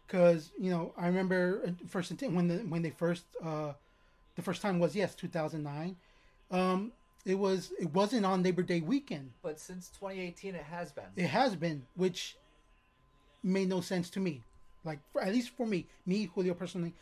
because 0.05 0.51
you 0.59 0.69
know 0.69 0.93
I 0.97 1.07
remember 1.07 1.61
uh, 1.67 1.71
first 1.87 2.11
when 2.21 2.47
the 2.47 2.57
when 2.59 2.81
they 2.81 2.91
first 2.91 3.25
uh 3.43 3.73
the 4.35 4.41
first 4.41 4.61
time 4.61 4.79
was 4.79 4.95
yes 4.95 5.15
2009 5.15 5.95
um 6.51 6.91
it 7.25 7.35
was 7.35 7.71
it 7.79 7.91
wasn't 7.93 8.25
on 8.25 8.43
Labor 8.43 8.61
Day 8.61 8.81
weekend 8.81 9.31
but 9.41 9.59
since 9.59 9.89
2018 9.89 10.55
it 10.55 10.63
has 10.63 10.91
been. 10.91 11.05
it 11.15 11.27
has 11.27 11.55
been 11.55 11.85
which 11.95 12.37
made 13.43 13.69
no 13.69 13.81
sense 13.81 14.09
to 14.11 14.19
me 14.19 14.43
like 14.83 14.99
for, 15.11 15.21
at 15.21 15.33
least 15.33 15.49
for 15.49 15.65
me 15.65 15.87
me 16.05 16.29
Julio 16.33 16.53
personally 16.53 16.93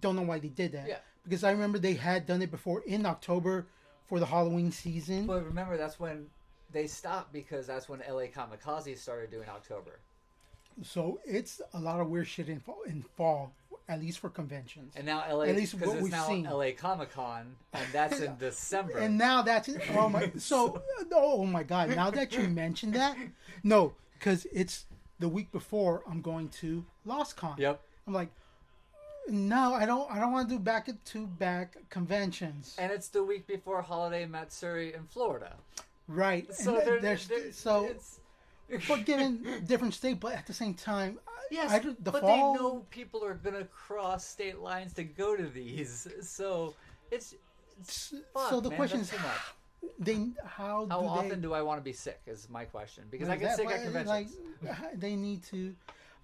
don't 0.00 0.16
know 0.16 0.22
why 0.22 0.38
they 0.38 0.48
did 0.48 0.72
that 0.72 0.88
Yeah. 0.88 0.98
because 1.24 1.44
I 1.44 1.50
remember 1.52 1.78
they 1.78 1.94
had 1.94 2.26
done 2.26 2.42
it 2.42 2.50
before 2.50 2.82
in 2.82 3.06
October 3.06 3.66
for 4.06 4.18
the 4.20 4.26
Halloween 4.26 4.70
season 4.70 5.26
But 5.26 5.44
remember, 5.44 5.76
that's 5.76 5.98
when 6.00 6.26
they 6.70 6.86
stopped 6.86 7.32
because 7.32 7.66
that's 7.66 7.88
when 7.88 8.00
LA 8.00 8.26
Kamikaze 8.26 8.98
started 8.98 9.30
doing 9.30 9.48
October. 9.48 10.00
so 10.82 11.20
it's 11.24 11.60
a 11.72 11.80
lot 11.80 12.00
of 12.00 12.08
weird 12.08 12.26
shit 12.26 12.48
in 12.48 12.60
fall, 12.60 12.82
in 12.86 13.02
fall 13.16 13.52
at 13.88 14.00
least 14.00 14.18
for 14.18 14.30
conventions 14.30 14.94
And 14.96 15.04
now 15.06 15.18
LA, 15.30 15.42
At 15.44 15.56
least 15.56 15.72
because 15.74 15.88
what 15.88 15.96
it's 15.98 16.02
we've 16.04 16.12
now 16.12 16.26
seen. 16.26 16.44
LA 16.44 16.70
Comic 16.76 17.12
Con, 17.12 17.54
and 17.74 17.86
that's 17.92 18.18
in 18.20 18.34
December. 18.38 18.96
And 18.98 19.18
now 19.18 19.42
that's. 19.42 19.68
Oh 19.94 20.08
my! 20.08 20.32
So 20.38 20.82
oh 21.12 21.44
my 21.44 21.62
god! 21.64 21.90
Now 21.90 22.10
that 22.10 22.32
you 22.34 22.48
mentioned 22.48 22.94
that, 22.94 23.14
no, 23.62 23.92
because 24.18 24.46
it's 24.52 24.86
the 25.18 25.28
week 25.28 25.52
before 25.52 26.02
I'm 26.10 26.22
going 26.22 26.48
to 26.60 26.86
Loscon. 27.06 27.58
yep. 27.58 27.82
I'm 28.06 28.14
like, 28.14 28.30
no, 29.28 29.74
I 29.74 29.86
don't. 29.86 30.10
I 30.10 30.18
don't 30.18 30.32
want 30.32 30.48
to 30.48 30.54
do 30.54 30.58
back 30.60 30.88
to 31.04 31.26
back 31.26 31.76
conventions. 31.90 32.76
And 32.78 32.92
it's 32.92 33.08
the 33.08 33.22
week 33.22 33.46
before 33.46 33.82
Holiday 33.82 34.26
Matsuri 34.26 34.94
in 34.94 35.04
Florida. 35.04 35.54
right. 36.08 36.52
So 36.54 36.76
and 36.78 36.86
they're, 36.86 37.00
there's 37.00 37.28
they're- 37.28 37.52
so 37.52 37.86
it's, 37.86 38.20
but 38.88 39.04
given 39.04 39.62
different 39.66 39.94
state, 39.94 40.20
but 40.20 40.32
at 40.34 40.46
the 40.46 40.52
same 40.52 40.74
time, 40.74 41.18
yes, 41.50 41.70
I, 41.70 41.78
the 41.78 42.10
but 42.10 42.20
fall. 42.20 42.54
they 42.54 42.58
know 42.60 42.86
people 42.90 43.24
are 43.24 43.34
gonna 43.34 43.64
cross 43.64 44.24
state 44.26 44.58
lines 44.58 44.92
to 44.94 45.04
go 45.04 45.36
to 45.36 45.46
these, 45.46 46.08
so 46.20 46.74
it's. 47.10 47.34
it's 47.80 48.14
fuck, 48.32 48.50
so 48.50 48.60
the 48.60 48.70
man, 48.70 48.76
question 48.76 49.00
is, 49.00 49.12
much. 49.12 49.90
they 49.98 50.28
how 50.44 50.86
How 50.90 51.00
do 51.00 51.06
often 51.06 51.28
they, 51.28 51.36
do 51.36 51.52
I 51.54 51.62
want 51.62 51.78
to 51.80 51.84
be 51.84 51.92
sick? 51.92 52.20
Is 52.26 52.48
my 52.50 52.64
question 52.64 53.04
because 53.10 53.28
What 53.28 53.34
I 53.34 53.36
get 53.38 53.48
that? 53.50 53.56
sick 53.56 53.70
at 53.70 53.82
conventions. 53.82 54.36
Like, 54.62 55.00
they 55.00 55.16
need 55.16 55.42
to. 55.44 55.74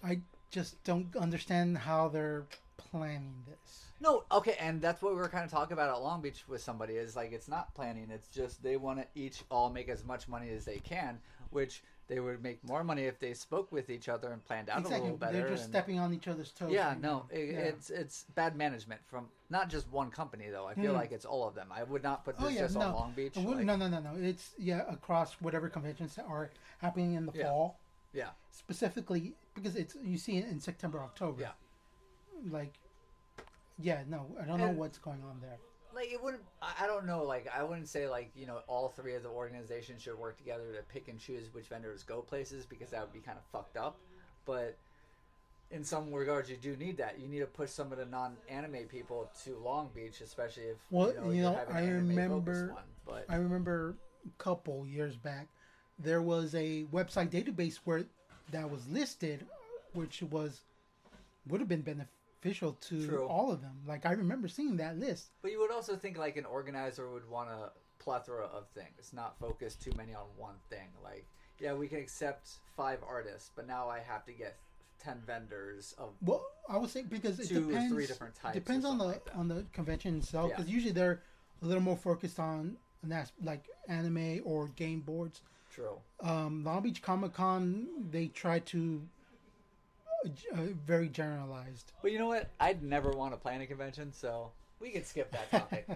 I 0.02 0.20
just 0.50 0.82
don't 0.84 1.14
understand 1.16 1.76
how 1.78 2.08
they're 2.08 2.44
planning 2.90 3.32
this. 3.48 3.84
No, 4.00 4.24
okay, 4.32 4.56
and 4.58 4.80
that's 4.80 5.02
what 5.02 5.12
we 5.14 5.20
were 5.20 5.28
kind 5.28 5.44
of 5.44 5.50
talking 5.50 5.72
about 5.74 5.90
at 5.94 6.02
Long 6.02 6.20
Beach 6.22 6.44
with 6.48 6.62
somebody 6.62 6.94
is 6.94 7.16
like 7.16 7.32
it's 7.32 7.48
not 7.48 7.74
planning, 7.74 8.08
it's 8.10 8.28
just 8.28 8.62
they 8.62 8.76
want 8.76 8.98
to 9.00 9.06
each 9.14 9.42
all 9.50 9.70
make 9.70 9.88
as 9.88 10.04
much 10.04 10.28
money 10.28 10.50
as 10.50 10.64
they 10.64 10.78
can, 10.78 11.18
which 11.50 11.82
they 12.08 12.18
would 12.18 12.42
make 12.42 12.62
more 12.64 12.82
money 12.82 13.02
if 13.04 13.20
they 13.20 13.34
spoke 13.34 13.70
with 13.70 13.88
each 13.90 14.08
other 14.08 14.32
and 14.32 14.44
planned 14.44 14.68
out 14.68 14.84
a 14.84 14.88
little 14.88 15.16
better. 15.16 15.32
They're 15.34 15.48
just 15.50 15.64
and- 15.64 15.72
stepping 15.72 15.98
on 16.00 16.12
each 16.12 16.26
other's 16.26 16.50
toes. 16.50 16.72
yeah, 16.72 16.94
no, 17.00 17.26
it, 17.30 17.50
Yeah. 17.52 17.58
it's 17.60 17.90
it's 17.90 18.24
bad 18.34 18.56
management 18.56 19.00
from 19.06 19.28
not 19.50 19.68
just 19.68 19.86
one 19.92 20.10
company 20.10 20.48
though. 20.50 20.66
I 20.66 20.74
feel 20.74 20.92
Hmm. 20.92 20.98
like 20.98 21.12
it's 21.12 21.24
all 21.26 21.46
of 21.46 21.54
them. 21.54 21.68
I 21.70 21.84
would 21.84 22.02
not 22.02 22.24
put 22.24 22.36
this 22.36 22.46
Oh 22.46 22.48
yeah, 22.48 22.60
just 22.62 22.74
no. 22.76 22.86
on 22.86 22.94
Long 22.94 23.12
Beach. 23.12 23.36
Like- 23.36 23.64
no, 23.64 23.76
no, 23.76 23.86
no, 23.86 24.00
no. 24.00 24.14
It's 24.16 24.54
yeah 24.58 24.82
across 24.90 25.34
whatever 25.40 25.68
conventions 25.68 26.16
that 26.16 26.24
are 26.24 26.50
happening 26.78 27.14
in 27.14 27.26
the 27.26 27.32
Yeah. 27.32 27.44
fall, 27.44 27.78
Yeah, 28.12 28.30
specifically 28.50 29.34
because 29.54 29.76
it's 29.76 29.94
you 30.02 30.16
see 30.18 30.38
it 30.38 30.46
in 30.48 30.58
September, 30.58 30.98
October. 31.00 31.42
Yeah. 31.42 31.52
Like, 32.48 32.74
yeah, 33.78 34.02
no, 34.08 34.26
I 34.40 34.44
don't 34.44 34.58
know 34.58 34.66
And- 34.66 34.78
what's 34.78 34.98
going 34.98 35.22
on 35.24 35.40
there. 35.40 35.58
like 35.94 36.12
it 36.12 36.22
wouldn't. 36.22 36.44
I 36.62 36.84
I 36.84 36.86
don't 36.86 37.04
know. 37.06 37.24
Like 37.24 37.48
I 37.54 37.62
wouldn't 37.64 37.88
say 37.88 38.08
like 38.08 38.30
you 38.34 38.46
know 38.46 38.60
all 38.68 38.88
three 38.88 39.14
of 39.14 39.22
the 39.22 39.28
organizations 39.28 40.02
should 40.02 40.16
work 40.18 40.36
together 40.38 40.72
to 40.74 40.82
pick 40.82 41.08
and 41.08 41.18
choose 41.18 41.52
which 41.52 41.66
vendors 41.66 42.02
go 42.04 42.20
places 42.22 42.64
because 42.64 42.90
that 42.90 43.00
would 43.02 43.12
be 43.12 43.20
kind 43.20 43.36
of 43.38 43.44
fucked 43.52 43.76
up. 43.76 43.98
But 44.46 44.76
in 45.72 45.84
some 45.84 46.12
regards, 46.12 46.48
you 46.50 46.56
do 46.56 46.76
need 46.76 46.96
that. 46.98 47.18
You 47.20 47.28
need 47.28 47.40
to 47.40 47.46
push 47.46 47.70
some 47.70 47.92
of 47.92 47.98
the 47.98 48.04
non-anime 48.06 48.86
people 48.88 49.30
to 49.44 49.56
Long 49.58 49.90
Beach, 49.94 50.20
especially 50.20 50.64
if 50.64 50.78
Well, 50.90 51.08
you 51.12 51.14
know, 51.20 51.24
you 51.26 51.32
you're 51.42 51.50
know, 51.52 51.56
having 51.56 51.76
I 51.76 51.88
remember- 51.90 52.72
One. 52.72 52.82
But 53.06 53.24
I 53.28 53.36
remember 53.36 53.96
a 54.26 54.42
couple 54.42 54.84
years 54.86 55.16
back, 55.16 55.46
there 55.98 56.22
was 56.22 56.54
a 56.56 56.84
website 56.92 57.30
database 57.30 57.76
where 57.84 58.04
that 58.50 58.68
was 58.70 58.86
listed, 58.88 59.46
which 59.92 60.22
was 60.22 60.60
would 61.46 61.60
have 61.60 61.68
been 61.68 61.82
beneficial 62.42 62.72
to 62.80 63.06
True. 63.06 63.26
all 63.26 63.50
of 63.50 63.60
them. 63.60 63.76
Like 63.86 64.06
I 64.06 64.12
remember 64.12 64.48
seeing 64.48 64.76
that 64.78 64.98
list. 64.98 65.30
but 65.42 65.50
you 65.52 65.60
would 65.60 65.70
also 65.70 65.96
think 65.96 66.18
like 66.18 66.36
an 66.36 66.44
organizer 66.44 67.08
would 67.10 67.28
want 67.28 67.50
a 67.50 67.70
plethora 67.98 68.44
of 68.46 68.66
things, 68.74 69.12
not 69.12 69.38
focus 69.38 69.74
too 69.74 69.92
many 69.96 70.14
on 70.14 70.24
one 70.36 70.54
thing. 70.70 70.88
Like 71.02 71.26
yeah, 71.58 71.74
we 71.74 71.88
can 71.88 71.98
accept 71.98 72.50
five 72.76 72.98
artists, 73.06 73.50
but 73.54 73.66
now 73.66 73.88
I 73.88 74.00
have 74.00 74.24
to 74.26 74.32
get 74.32 74.56
ten 74.98 75.18
vendors 75.26 75.94
of 75.98 76.10
Well, 76.22 76.44
I 76.68 76.76
would 76.78 76.90
say 76.90 77.02
because 77.02 77.38
it 77.40 77.48
Two 77.48 77.68
or 77.68 77.72
depends. 77.72 77.92
three 77.92 78.06
different 78.06 78.34
types 78.34 78.54
Depends 78.54 78.84
on 78.84 78.98
the 78.98 79.04
like 79.04 79.26
on 79.34 79.48
the 79.48 79.64
convention 79.72 80.18
itself 80.18 80.50
Yeah. 80.50 80.56
because 80.56 80.70
usually 80.70 80.92
they're 80.92 81.22
a 81.62 81.66
little 81.66 81.82
more 81.82 81.96
focused 81.96 82.38
on 82.38 82.76
like 83.42 83.64
anime 83.88 84.40
or 84.44 84.68
game 84.68 85.00
boards. 85.00 85.40
true. 85.72 85.96
Um, 86.22 86.64
Long 86.64 86.82
Beach 86.82 87.00
Comic 87.02 87.32
Con 87.34 87.86
they 88.10 88.26
try 88.28 88.58
to 88.60 89.02
uh, 90.26 90.56
very 90.86 91.08
generalized. 91.08 91.92
But 92.02 92.12
you 92.12 92.18
know 92.18 92.28
what? 92.28 92.50
I'd 92.60 92.82
never 92.82 93.10
want 93.10 93.32
to 93.32 93.38
plan 93.38 93.60
a 93.60 93.66
convention, 93.66 94.12
so 94.12 94.50
we 94.80 94.90
can 94.90 95.04
skip 95.04 95.30
that 95.32 95.50
topic. 95.50 95.86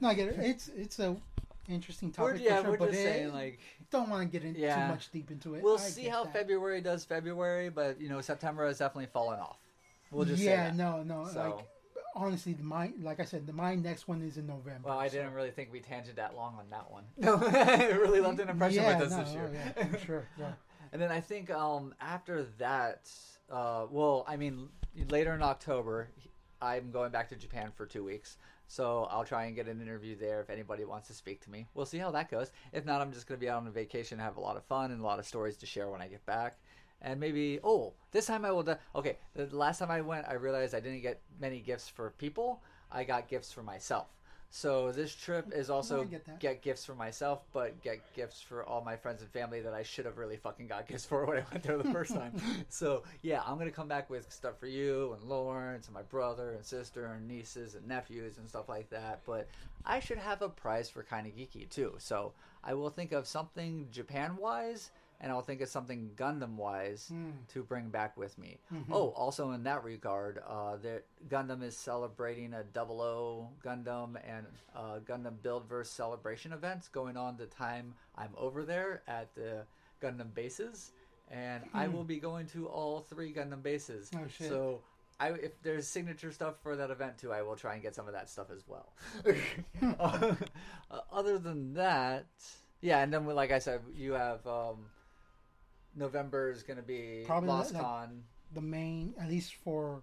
No, 0.00 0.08
I 0.08 0.14
get 0.14 0.28
it. 0.28 0.36
It's 0.40 0.68
it's 0.68 0.98
a 0.98 1.16
interesting 1.68 2.12
we're, 2.18 2.32
topic. 2.32 2.42
yeah, 2.44 2.60
sure, 2.62 2.72
we're 2.72 2.76
but 2.78 2.90
just 2.90 3.00
it- 3.00 3.04
saying 3.04 3.32
like 3.32 3.58
don't 3.90 4.08
want 4.10 4.22
to 4.30 4.38
get 4.38 4.46
in 4.46 4.54
Yeah. 4.54 4.86
too 4.86 4.92
much 4.92 5.10
deep 5.12 5.30
into 5.30 5.54
it. 5.54 5.62
we'll 5.62 5.76
I 5.76 5.80
see 5.80 6.04
how 6.04 6.24
that. 6.24 6.32
February 6.32 6.80
does 6.80 7.04
February, 7.04 7.68
but 7.70 8.00
you 8.00 8.08
know 8.08 8.20
September 8.20 8.66
has 8.66 8.78
definitely 8.78 9.06
fallen 9.12 9.38
off. 9.40 9.58
We'll 10.10 10.24
just 10.26 10.42
yeah, 10.42 10.72
no, 10.74 11.02
no. 11.02 11.26
So- 11.32 11.40
Like 11.56 11.66
honestly, 12.16 12.56
my 12.60 12.92
like 13.02 13.18
I 13.18 13.24
said, 13.24 13.46
the 13.46 13.52
my 13.52 13.74
next 13.74 14.06
one 14.06 14.22
is 14.22 14.36
in 14.36 14.46
November. 14.46 14.88
Well, 14.90 14.98
I 14.98 15.08
so- 15.08 15.14
didn't 15.18 15.32
really 15.34 15.50
think 15.50 15.72
we 15.72 15.80
tangent 15.80 16.16
that 16.16 16.36
long 16.36 16.54
on 16.58 16.66
that 16.70 16.90
one. 16.90 17.04
No, 17.16 17.40
it 17.42 17.98
really 18.00 18.20
left 18.20 18.38
an 18.40 18.48
impression 18.50 18.82
yeah, 18.82 18.98
with 18.98 19.10
us 19.12 19.18
no, 19.18 19.24
this 19.24 19.34
year. 19.34 19.50
oh, 19.52 19.72
yeah, 19.78 19.86
for 19.86 19.98
sure. 19.98 20.28
Yeah. 20.38 20.52
And 20.94 21.02
then 21.02 21.10
I 21.10 21.20
think 21.20 21.50
um, 21.50 21.92
after 22.00 22.44
that, 22.58 23.10
uh, 23.50 23.86
well, 23.90 24.24
I 24.28 24.36
mean, 24.36 24.68
later 25.10 25.34
in 25.34 25.42
October, 25.42 26.08
I'm 26.62 26.92
going 26.92 27.10
back 27.10 27.28
to 27.30 27.36
Japan 27.36 27.72
for 27.74 27.84
two 27.84 28.04
weeks. 28.04 28.38
So 28.68 29.08
I'll 29.10 29.24
try 29.24 29.46
and 29.46 29.56
get 29.56 29.66
an 29.66 29.82
interview 29.82 30.16
there 30.16 30.40
if 30.40 30.50
anybody 30.50 30.84
wants 30.84 31.08
to 31.08 31.12
speak 31.12 31.40
to 31.42 31.50
me. 31.50 31.66
We'll 31.74 31.84
see 31.84 31.98
how 31.98 32.12
that 32.12 32.30
goes. 32.30 32.52
If 32.72 32.86
not, 32.86 33.00
I'm 33.00 33.12
just 33.12 33.26
going 33.26 33.40
to 33.40 33.44
be 33.44 33.50
out 33.50 33.60
on 33.60 33.66
a 33.66 33.72
vacation, 33.72 34.20
have 34.20 34.36
a 34.36 34.40
lot 34.40 34.56
of 34.56 34.62
fun, 34.66 34.92
and 34.92 35.00
a 35.00 35.04
lot 35.04 35.18
of 35.18 35.26
stories 35.26 35.56
to 35.58 35.66
share 35.66 35.90
when 35.90 36.00
I 36.00 36.06
get 36.06 36.24
back. 36.26 36.58
And 37.02 37.18
maybe, 37.18 37.58
oh, 37.64 37.94
this 38.12 38.26
time 38.26 38.44
I 38.44 38.52
will. 38.52 38.62
Do, 38.62 38.76
okay, 38.94 39.18
the 39.34 39.46
last 39.54 39.80
time 39.80 39.90
I 39.90 40.00
went, 40.00 40.28
I 40.28 40.34
realized 40.34 40.76
I 40.76 40.80
didn't 40.80 41.02
get 41.02 41.20
many 41.40 41.58
gifts 41.58 41.88
for 41.88 42.10
people. 42.18 42.62
I 42.92 43.02
got 43.02 43.28
gifts 43.28 43.52
for 43.52 43.64
myself. 43.64 44.06
So 44.56 44.92
this 44.92 45.12
trip 45.12 45.52
is 45.52 45.68
also 45.68 46.02
I 46.02 46.04
get 46.04 46.38
get 46.38 46.62
gifts 46.62 46.84
for 46.84 46.94
myself, 46.94 47.42
but 47.52 47.82
get 47.82 47.98
gifts 48.14 48.40
for 48.40 48.62
all 48.62 48.84
my 48.84 48.94
friends 48.94 49.20
and 49.20 49.28
family 49.32 49.60
that 49.60 49.74
I 49.74 49.82
should 49.82 50.06
have 50.06 50.16
really 50.16 50.36
fucking 50.36 50.68
got 50.68 50.86
gifts 50.86 51.04
for 51.04 51.26
when 51.26 51.38
I 51.38 51.44
went 51.50 51.64
there 51.64 51.76
the 51.76 51.90
first 51.90 52.14
time. 52.14 52.34
so 52.68 53.02
yeah, 53.22 53.42
I'm 53.44 53.58
gonna 53.58 53.72
come 53.72 53.88
back 53.88 54.08
with 54.08 54.32
stuff 54.32 54.60
for 54.60 54.68
you 54.68 55.12
and 55.14 55.28
Lawrence 55.28 55.86
and 55.86 55.94
my 55.94 56.02
brother 56.02 56.52
and 56.52 56.64
sister 56.64 57.06
and 57.06 57.26
nieces 57.26 57.74
and 57.74 57.84
nephews 57.88 58.38
and 58.38 58.48
stuff 58.48 58.68
like 58.68 58.88
that. 58.90 59.22
But 59.26 59.48
I 59.84 59.98
should 59.98 60.18
have 60.18 60.40
a 60.40 60.48
prize 60.48 60.88
for 60.88 61.02
kind 61.02 61.26
of 61.26 61.34
geeky 61.34 61.68
too. 61.68 61.96
So 61.98 62.32
I 62.62 62.74
will 62.74 62.90
think 62.90 63.10
of 63.10 63.26
something 63.26 63.88
Japan 63.90 64.36
wise. 64.36 64.92
And 65.20 65.32
I'll 65.32 65.42
think 65.42 65.60
of 65.60 65.68
something 65.68 66.10
Gundam 66.16 66.56
wise 66.56 67.10
to 67.48 67.62
bring 67.62 67.88
back 67.88 68.16
with 68.16 68.36
me. 68.38 68.58
Oh, 68.90 69.08
also 69.10 69.52
in 69.52 69.62
that 69.64 69.82
regard, 69.84 70.42
uh, 70.46 70.76
the 70.76 71.02
Gundam 71.28 71.62
is 71.62 71.76
celebrating 71.76 72.52
a 72.54 72.64
Double 72.64 73.00
O 73.00 73.48
Gundam 73.64 74.16
and 74.28 74.46
uh, 74.76 74.98
Gundam 75.06 75.38
Buildverse 75.42 75.86
celebration 75.86 76.52
events 76.52 76.88
going 76.88 77.16
on 77.16 77.36
the 77.36 77.46
time 77.46 77.94
I'm 78.16 78.30
over 78.36 78.64
there 78.64 79.02
at 79.08 79.34
the 79.34 79.64
Gundam 80.02 80.34
bases, 80.34 80.92
and 81.30 81.62
I 81.72 81.88
will 81.88 82.04
be 82.04 82.18
going 82.18 82.46
to 82.48 82.66
all 82.66 83.00
three 83.00 83.32
Gundam 83.32 83.62
bases. 83.62 84.10
Oh, 84.14 84.26
shit. 84.28 84.48
So. 84.48 84.80
I, 85.20 85.28
if 85.28 85.62
there's 85.62 85.86
signature 85.86 86.32
stuff 86.32 86.56
for 86.60 86.74
that 86.74 86.90
event 86.90 87.18
too, 87.18 87.32
I 87.32 87.42
will 87.42 87.54
try 87.54 87.74
and 87.74 87.82
get 87.82 87.94
some 87.94 88.08
of 88.08 88.14
that 88.14 88.28
stuff 88.28 88.48
as 88.50 88.64
well. 88.66 88.92
uh, 90.00 90.34
other 91.12 91.38
than 91.38 91.74
that, 91.74 92.26
yeah, 92.80 93.00
and 93.00 93.12
then 93.12 93.24
like 93.24 93.52
I 93.52 93.60
said, 93.60 93.80
you 93.94 94.12
have 94.12 94.44
um, 94.46 94.86
November 95.96 96.50
is 96.50 96.62
going 96.62 96.76
to 96.76 96.82
be 96.82 97.22
Probably 97.26 97.48
Lost 97.48 97.74
like- 97.74 97.82
Con. 97.82 98.24
the 98.52 98.60
main, 98.60 99.14
at 99.20 99.28
least 99.28 99.54
for, 99.64 100.02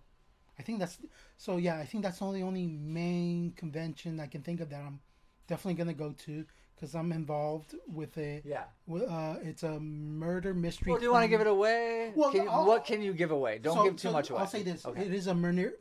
I 0.60 0.64
think 0.64 0.80
that's 0.80 0.98
so. 1.38 1.58
Yeah, 1.58 1.78
I 1.78 1.86
think 1.86 2.04
that's 2.04 2.20
the 2.20 2.26
only 2.26 2.44
only 2.44 2.68
main 2.68 3.54
convention 3.56 4.20
I 4.20 4.28
can 4.28 4.42
think 4.42 4.60
of 4.62 4.70
that 4.70 4.82
I'm 4.82 5.00
definitely 5.48 5.76
gonna 5.76 5.94
go 5.94 6.12
to 6.26 6.46
because 6.76 6.94
I'm 6.96 7.12
involved 7.12 7.76
with 7.88 8.18
a. 8.18 8.42
Yeah. 8.46 8.64
Uh, 8.94 9.38
it's 9.42 9.64
a 9.64 9.80
murder 9.80 10.54
mystery. 10.54 10.92
Well, 10.92 11.00
do 11.00 11.06
you 11.06 11.12
want 11.12 11.24
to 11.24 11.30
give 11.30 11.42
it 11.42 11.48
away? 11.48 12.12
Well, 12.16 12.32
Can 12.32 12.44
you- 12.44 12.50
what 12.50 12.86
can 12.86 13.02
you 13.02 13.14
give 13.14 13.32
away? 13.32 13.58
Don't 13.60 13.76
So- 13.78 13.84
give 13.86 13.96
too 13.96 14.10
so 14.10 14.12
much 14.12 14.30
away. 14.30 14.42
I'll 14.42 14.48
say 14.48 14.62
this: 14.64 14.86
Okay. 14.86 15.06
it 15.06 15.14
is 15.14 15.28
a 15.28 15.34
murder 15.34 15.74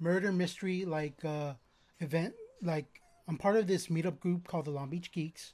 murder 0.00 0.32
mystery 0.32 0.84
like 0.84 1.24
uh, 1.24 1.54
event. 2.00 2.34
Like 2.62 3.02
I'm 3.28 3.36
part 3.36 3.56
of 3.56 3.66
this 3.66 3.86
meetup 3.88 4.18
group 4.18 4.48
called 4.48 4.64
the 4.64 4.70
Long 4.72 4.88
Beach 4.90 5.12
Geeks. 5.12 5.52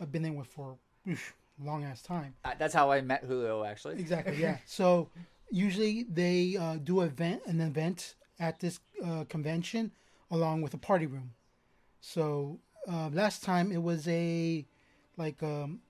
I've 0.00 0.12
been 0.12 0.24
in 0.24 0.36
with 0.36 0.46
for 0.48 0.78
oof, 1.08 1.34
long 1.62 1.84
ass 1.84 2.02
time. 2.02 2.34
Uh, 2.44 2.52
That's 2.58 2.74
how 2.74 2.90
I 2.90 3.00
met 3.00 3.24
Julio, 3.24 3.64
actually. 3.64 3.98
Exactly. 3.98 4.36
Yeah. 4.36 4.58
so 4.66 5.08
usually 5.50 6.04
they 6.04 6.56
uh, 6.58 6.76
do 6.82 7.00
event 7.02 7.42
an 7.46 7.60
event 7.60 8.14
at 8.38 8.60
this 8.60 8.80
uh, 9.04 9.24
convention 9.28 9.92
along 10.30 10.62
with 10.62 10.74
a 10.74 10.78
party 10.78 11.06
room. 11.06 11.32
So 12.00 12.60
uh, 12.90 13.08
last 13.12 13.42
time 13.42 13.72
it 13.72 13.82
was 13.82 14.06
a 14.08 14.66
like 15.16 15.42
um, 15.42 15.80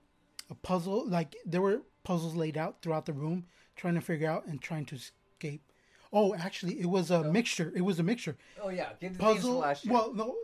a 0.51 0.55
puzzle. 0.55 1.07
Like 1.09 1.37
there 1.47 1.61
were 1.61 1.83
puzzles 2.03 2.35
laid 2.35 2.57
out 2.57 2.83
throughout 2.83 3.07
the 3.07 3.13
room, 3.13 3.47
trying 3.77 3.95
to 3.95 4.01
figure 4.01 4.29
out 4.29 4.47
and 4.47 4.61
trying 4.61 4.87
to 4.87 4.97
escape. 4.97 5.63
Oh, 6.13 6.35
actually, 6.35 6.81
it 6.81 6.87
was 6.87 7.11
a 7.13 7.23
mixture. 7.23 7.73
It 7.77 7.83
was 7.83 8.01
a 8.01 8.03
mixture 8.03 8.37
Oh 8.61 8.71
yeah, 8.71 8.89
give 9.01 9.13
the 9.17 9.23
puzzle. 9.23 9.59
last 9.59 9.85
year. 9.85 9.95
Well, 9.95 10.13
no, 10.13 10.35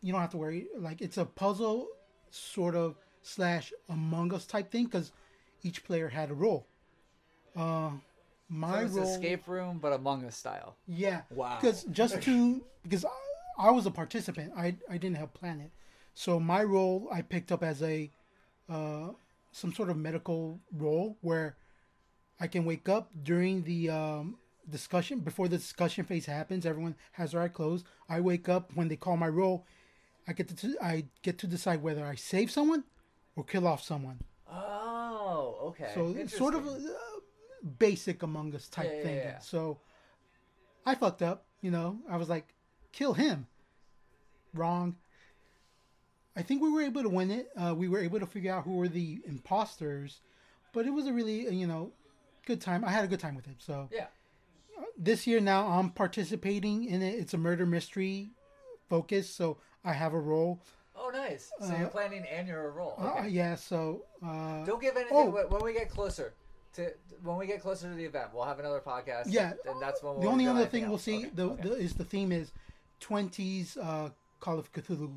you 0.00 0.12
don't 0.12 0.20
have 0.22 0.30
to 0.30 0.38
worry. 0.38 0.68
Like 0.78 1.02
it's 1.02 1.18
a 1.18 1.26
puzzle 1.26 1.88
sort 2.30 2.74
of 2.74 2.96
slash 3.22 3.72
Among 3.88 4.32
Us 4.34 4.46
type 4.46 4.70
thing 4.70 4.84
because 4.84 5.12
each 5.62 5.84
player 5.84 6.08
had 6.08 6.30
a 6.30 6.34
role. 6.34 6.66
Uh, 7.56 7.90
my 8.48 8.86
so 8.86 8.96
role, 9.00 9.08
escape 9.14 9.46
room, 9.46 9.78
but 9.78 9.92
Among 9.92 10.24
Us 10.24 10.36
style. 10.36 10.76
yeah, 10.86 11.22
Wow. 11.30 11.58
Because 11.60 11.84
just 11.84 12.22
to 12.22 12.64
because 12.82 13.04
I, 13.04 13.68
I 13.68 13.70
was 13.70 13.86
a 13.86 13.90
participant, 13.90 14.52
I 14.56 14.76
I 14.88 14.96
didn't 14.98 15.16
have 15.16 15.34
plan 15.34 15.60
it, 15.60 15.70
so 16.14 16.40
my 16.40 16.62
role 16.64 17.08
I 17.12 17.22
picked 17.22 17.52
up 17.52 17.62
as 17.62 17.82
a 17.82 18.10
uh, 18.68 19.10
some 19.52 19.72
sort 19.72 19.90
of 19.90 19.96
medical 19.96 20.60
role 20.72 21.16
where 21.20 21.56
I 22.40 22.46
can 22.46 22.64
wake 22.64 22.88
up 22.88 23.10
during 23.22 23.64
the 23.64 23.90
um, 23.90 24.38
discussion 24.68 25.18
before 25.20 25.48
the 25.48 25.58
discussion 25.58 26.04
phase 26.04 26.26
happens. 26.26 26.64
Everyone 26.64 26.94
has 27.12 27.32
their 27.32 27.42
eye 27.42 27.48
closed. 27.48 27.84
I 28.08 28.20
wake 28.20 28.48
up 28.48 28.70
when 28.74 28.88
they 28.88 28.96
call 28.96 29.16
my 29.16 29.28
role. 29.28 29.66
I 30.26 30.32
get 30.32 30.48
to 30.56 30.76
I 30.82 31.04
get 31.22 31.38
to 31.38 31.46
decide 31.46 31.82
whether 31.82 32.04
I 32.04 32.14
save 32.14 32.50
someone 32.50 32.84
or 33.36 33.44
kill 33.44 33.66
off 33.66 33.82
someone. 33.82 34.20
Oh, 34.50 35.56
okay. 35.68 35.90
So 35.94 36.14
it's 36.16 36.36
sort 36.36 36.54
of 36.54 36.66
a, 36.66 36.70
uh, 36.70 37.20
basic 37.78 38.22
Among 38.22 38.54
Us 38.54 38.68
type 38.68 38.86
Yeah, 38.90 38.96
yeah, 38.96 39.02
thing. 39.02 39.16
yeah. 39.16 39.38
So 39.38 39.78
I 40.84 40.94
fucked 40.94 41.22
up. 41.22 41.44
You 41.60 41.70
know, 41.70 41.98
I 42.08 42.16
was 42.16 42.28
like, 42.28 42.54
kill 42.92 43.12
him. 43.12 43.46
Wrong. 44.54 44.96
I 46.36 46.42
think 46.42 46.62
we 46.62 46.70
were 46.70 46.82
able 46.82 47.02
to 47.02 47.08
win 47.08 47.30
it. 47.30 47.50
Uh, 47.56 47.74
we 47.74 47.88
were 47.88 47.98
able 47.98 48.18
to 48.20 48.26
figure 48.26 48.52
out 48.52 48.64
who 48.64 48.76
were 48.76 48.88
the 48.88 49.20
imposters, 49.26 50.20
but 50.72 50.86
it 50.86 50.90
was 50.90 51.06
a 51.06 51.12
really 51.12 51.46
uh, 51.46 51.50
you 51.50 51.66
know 51.66 51.92
good 52.46 52.60
time. 52.60 52.84
I 52.84 52.90
had 52.90 53.04
a 53.04 53.08
good 53.08 53.20
time 53.20 53.34
with 53.36 53.46
it. 53.46 53.56
So 53.58 53.88
yeah. 53.92 54.06
this 54.96 55.26
year 55.26 55.40
now 55.40 55.66
I'm 55.66 55.90
participating 55.90 56.84
in 56.84 57.02
it. 57.02 57.14
It's 57.16 57.34
a 57.34 57.38
murder 57.38 57.66
mystery 57.66 58.30
focus, 58.88 59.28
so 59.28 59.58
I 59.84 59.92
have 59.92 60.14
a 60.14 60.20
role. 60.20 60.62
Oh, 61.02 61.10
nice. 61.10 61.50
So 61.66 61.74
you're 61.76 61.88
planning 61.88 62.24
and 62.30 62.46
you're 62.46 62.68
a 62.68 62.70
role. 62.70 62.94
Uh, 62.98 63.06
Okay. 63.20 63.28
yeah, 63.30 63.54
so 63.54 64.04
uh, 64.24 64.64
Don't 64.64 64.80
give 64.82 64.96
anything 64.96 65.16
Oh. 65.16 65.46
when 65.48 65.62
we 65.62 65.72
get 65.72 65.88
closer 65.88 66.34
to 66.74 66.92
when 67.22 67.36
we 67.36 67.46
get 67.46 67.60
closer 67.62 67.88
to 67.88 67.94
the 67.94 68.04
event. 68.04 68.28
We'll 68.34 68.44
have 68.44 68.58
another 68.60 68.80
podcast. 68.80 69.24
Yeah, 69.28 69.52
and 69.66 69.80
that's 69.80 70.02
when 70.02 70.12
we'll 70.14 70.22
the 70.22 70.28
only 70.28 70.46
other 70.46 70.66
thing 70.66 70.88
we'll 70.88 70.98
see 70.98 71.18
Okay, 71.26 71.30
the, 71.34 71.44
okay. 71.50 71.62
the 71.68 71.72
is 71.74 71.94
the 71.94 72.04
theme 72.04 72.30
is 72.32 72.52
twenties 73.00 73.76
uh, 73.76 74.10
Call 74.40 74.58
of 74.58 74.72
Cthulhu. 74.72 75.10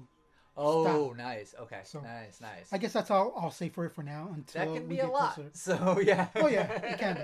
Oh, 0.55 1.13
nice. 1.17 1.55
Okay, 1.59 1.81
So- 1.83 1.99
nice, 2.01 2.39
nice. 2.39 2.67
I 2.71 2.77
guess 2.77 2.93
that's 2.93 3.09
all 3.11 3.33
I'll 3.35 3.49
say 3.51 3.69
for 3.69 3.85
it 3.85 3.91
for 3.91 4.03
now 4.03 4.29
until 4.35 4.65
that 4.65 4.73
can 4.73 4.87
we 4.87 4.95
be 4.95 5.01
a 5.01 5.07
lot. 5.07 5.33
closer. 5.35 5.49
So 5.53 5.99
yeah. 5.99 6.27
Oh, 6.35 6.47
yeah, 6.47 6.71
it 6.71 6.99
can 6.99 7.15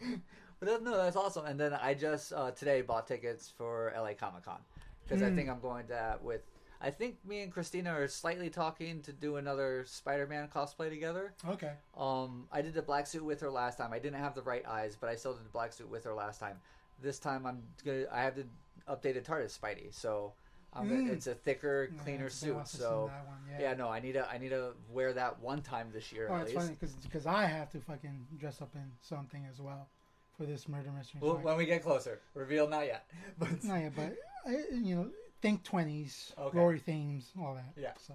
be. 0.00 0.18
But 0.60 0.82
no, 0.82 0.96
that's 0.96 1.16
awesome. 1.16 1.44
And 1.46 1.58
then 1.60 1.74
I 1.74 1.92
just 1.94 2.32
uh, 2.32 2.50
today 2.52 2.80
bought 2.80 3.06
tickets 3.06 3.52
for 3.56 3.92
LA 3.96 4.14
Comic 4.14 4.44
Con 4.44 4.60
because 5.02 5.20
Hmm. 5.20 5.26
I 5.32 5.36
think 5.36 5.48
I'm 5.50 5.60
going 5.60 5.86
to 5.88 6.18
with. 6.22 6.42
I 6.84 6.90
think 6.90 7.16
me 7.26 7.42
and 7.42 7.50
Christina 7.52 7.90
are 7.90 8.06
slightly 8.08 8.50
talking 8.50 9.00
to 9.02 9.12
do 9.12 9.36
another 9.36 9.84
Spider-Man 9.86 10.48
cosplay 10.54 10.90
together. 10.90 11.32
Okay. 11.48 11.72
Um, 11.96 12.46
I 12.52 12.60
did 12.62 12.74
the 12.74 12.82
black 12.82 13.06
suit 13.06 13.24
with 13.24 13.40
her 13.40 13.50
last 13.50 13.78
time. 13.78 13.92
I 13.92 13.98
didn't 13.98 14.20
have 14.20 14.34
the 14.34 14.42
right 14.42 14.64
eyes, 14.66 14.96
but 15.00 15.08
I 15.08 15.14
still 15.16 15.32
did 15.32 15.44
the 15.44 15.50
black 15.50 15.72
suit 15.72 15.88
with 15.90 16.04
her 16.04 16.12
last 16.14 16.40
time. 16.40 16.56
This 17.02 17.18
time 17.18 17.46
I'm 17.46 17.62
gonna. 17.84 18.04
I 18.12 18.22
have 18.22 18.36
the 18.36 18.46
updated 18.88 19.24
TARDIS 19.24 19.58
Spidey, 19.58 19.92
so 19.94 20.34
Mm. 20.76 21.08
it's 21.10 21.28
a 21.28 21.34
thicker, 21.34 21.90
cleaner 22.02 22.26
a 22.26 22.30
suit. 22.30 22.48
So 22.48 22.58
I've 22.58 22.68
seen 22.68 22.88
that 22.88 23.26
one, 23.28 23.36
yeah. 23.48 23.60
yeah. 23.70 23.74
no, 23.74 23.88
I 23.88 24.00
need 24.00 24.12
to. 24.14 24.28
I 24.28 24.38
need 24.38 24.48
to 24.48 24.72
wear 24.90 25.12
that 25.12 25.38
one 25.40 25.62
time 25.62 25.88
this 25.92 26.10
year 26.12 26.26
Oh, 26.30 26.34
at 26.34 26.40
it's 26.42 26.50
least. 26.50 26.60
funny 26.66 26.76
because 26.80 26.94
because 26.96 27.26
I 27.26 27.46
have 27.46 27.70
to 27.70 27.78
fucking 27.80 28.26
dress 28.40 28.60
up 28.60 28.74
in 28.74 28.82
something 29.00 29.46
as 29.48 29.60
well 29.60 29.88
for 30.36 30.46
this 30.46 30.66
murder 30.68 30.90
mystery. 30.90 31.20
Well, 31.22 31.36
when 31.38 31.56
we 31.56 31.64
get 31.66 31.82
closer, 31.84 32.20
reveal 32.34 32.68
not 32.68 32.86
yet. 32.86 33.06
But 33.38 33.62
no, 33.62 33.74
yeah, 33.76 33.90
but 33.94 34.16
I, 34.46 34.50
you 34.72 34.96
know, 34.96 35.10
think 35.44 35.62
twenties, 35.62 36.32
Okay. 36.38 36.52
glory 36.56 36.78
themes, 36.78 37.30
all 37.38 37.54
that. 37.54 37.74
Yeah. 37.76 37.92
So 37.98 38.14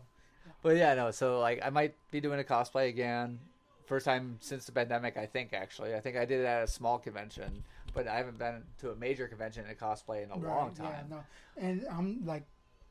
But 0.63 0.77
yeah, 0.77 0.95
no. 0.95 1.11
So 1.11 1.39
like, 1.39 1.59
I 1.63 1.69
might 1.69 1.93
be 2.09 2.19
doing 2.19 2.39
a 2.39 2.43
cosplay 2.43 2.89
again. 2.89 3.39
First 3.85 4.05
time 4.05 4.37
since 4.39 4.65
the 4.65 4.71
pandemic, 4.71 5.15
I 5.15 5.27
think. 5.27 5.53
Actually, 5.53 5.93
I 5.93 5.99
think 5.99 6.17
I 6.17 6.25
did 6.25 6.41
it 6.41 6.45
at 6.45 6.63
a 6.63 6.67
small 6.67 6.97
convention, 6.97 7.63
but 7.93 8.07
I 8.07 8.15
haven't 8.17 8.39
been 8.39 8.63
to 8.79 8.89
a 8.91 8.95
major 8.95 9.27
convention 9.27 9.65
in 9.65 9.71
a 9.71 9.75
cosplay 9.75 10.23
in 10.23 10.31
a 10.31 10.37
long 10.37 10.73
Yeah, 10.75 10.85
time. 10.85 11.05
no, 11.09 11.23
and 11.57 11.85
I'm 11.91 12.25
like, 12.25 12.45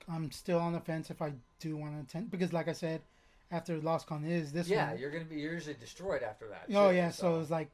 I'm 0.09 0.31
still 0.31 0.61
on 0.61 0.73
the 0.73 0.81
fence 0.81 1.11
if 1.11 1.21
I 1.21 1.33
do 1.59 1.77
want 1.77 1.95
to 1.97 2.01
attend 2.03 2.31
because, 2.31 2.53
like 2.53 2.69
I 2.69 2.73
said, 2.73 3.01
after 3.51 3.79
Loscon 3.81 4.25
is 4.29 4.53
this 4.53 4.69
Yeah, 4.69 4.91
one. 4.91 4.99
you're 4.99 5.11
gonna 5.11 5.25
be 5.25 5.41
you're 5.41 5.53
usually 5.55 5.75
destroyed 5.75 6.23
after 6.23 6.49
that. 6.49 6.67
Oh 6.75 6.91
too, 6.91 6.97
yeah, 6.97 7.11
so 7.11 7.41
it's 7.41 7.51
like 7.51 7.71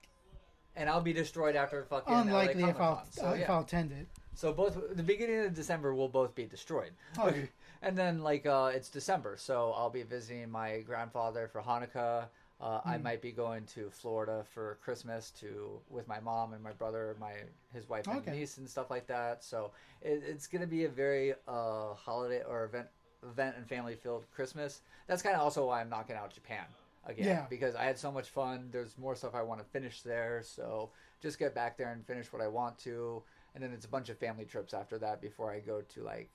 and 0.77 0.89
I'll 0.89 1.03
be 1.03 1.13
destroyed 1.13 1.57
after 1.57 1.85
fucking 1.85 2.15
unlikely 2.15 2.63
LA 2.63 2.71
if 2.71 2.81
I'll 2.81 2.97
Comic-Con, 2.97 3.13
so 3.13 3.31
if. 3.33 3.51
I'll 3.51 3.61
attend 3.61 3.93
it. 3.93 4.09
So 4.35 4.53
both 4.53 4.97
the 4.97 5.03
beginning 5.03 5.41
of 5.45 5.55
December 5.55 5.95
will 5.95 6.09
both 6.09 6.35
be 6.35 6.47
destroyed. 6.47 6.93
Okay. 7.19 7.49
And 7.83 7.99
then 7.99 8.23
like 8.23 8.47
uh, 8.47 8.71
it's 8.75 8.89
December, 8.89 9.37
so 9.37 9.73
I'll 9.77 9.91
be 9.91 10.05
visiting 10.05 10.51
my 10.51 10.81
grandfather 10.81 11.49
for 11.49 11.61
Hanukkah. 11.61 12.29
Uh, 12.59 12.81
I 12.87 12.97
Hmm. 12.97 13.03
might 13.03 13.21
be 13.21 13.31
going 13.31 13.67
to 13.75 13.91
Florida 13.91 14.43
for 14.55 14.79
Christmas 14.83 15.31
to 15.41 15.81
with 15.91 16.09
my 16.09 16.19
mom 16.19 16.55
and 16.55 16.63
my 16.63 16.73
brother, 16.73 17.15
my 17.21 17.33
his 17.75 17.87
wife 17.89 18.07
and 18.07 18.17
Okay. 18.19 18.31
niece 18.31 18.57
and 18.57 18.69
stuff 18.71 18.91
like 18.91 19.07
that. 19.09 19.45
So 19.45 19.73
it, 20.01 20.23
it's 20.27 20.47
gonna 20.47 20.67
be 20.67 20.85
a 20.85 20.89
very 20.89 21.35
uh, 21.47 21.93
holiday 21.95 22.43
or 22.49 22.65
event 22.65 22.87
event 23.23 23.57
and 23.59 23.69
family 23.69 23.97
filled 23.97 24.31
Christmas. 24.31 24.81
That's 25.07 25.23
kind 25.23 25.35
of 25.37 25.43
also 25.43 25.67
why 25.67 25.81
I'm 25.83 25.91
knocking 25.91 26.17
out 26.17 26.33
Japan 26.33 26.65
again 27.07 27.27
Yeah. 27.27 27.47
because 27.51 27.75
I 27.75 27.85
had 27.85 27.99
so 27.99 28.11
much 28.11 28.31
fun. 28.31 28.69
There's 28.73 28.97
more 28.97 29.15
stuff 29.15 29.35
I 29.35 29.43
want 29.43 29.61
to 29.61 29.67
finish 29.67 30.01
there, 30.03 30.43
so 30.43 30.91
just 31.21 31.39
get 31.39 31.55
back 31.55 31.77
there 31.77 31.93
and 31.93 32.07
finish 32.07 32.33
what 32.33 32.41
I 32.43 32.49
want 32.49 32.79
to, 32.81 33.23
and 33.55 33.63
then 33.63 33.73
it's 33.73 33.87
a 33.87 33.89
bunch 33.89 34.09
of 34.09 34.19
family 34.19 34.45
trips 34.45 34.75
after 34.75 34.99
that 34.99 35.21
before 35.21 35.51
I 35.53 35.61
go 35.61 35.81
to 35.81 36.03
like 36.03 36.31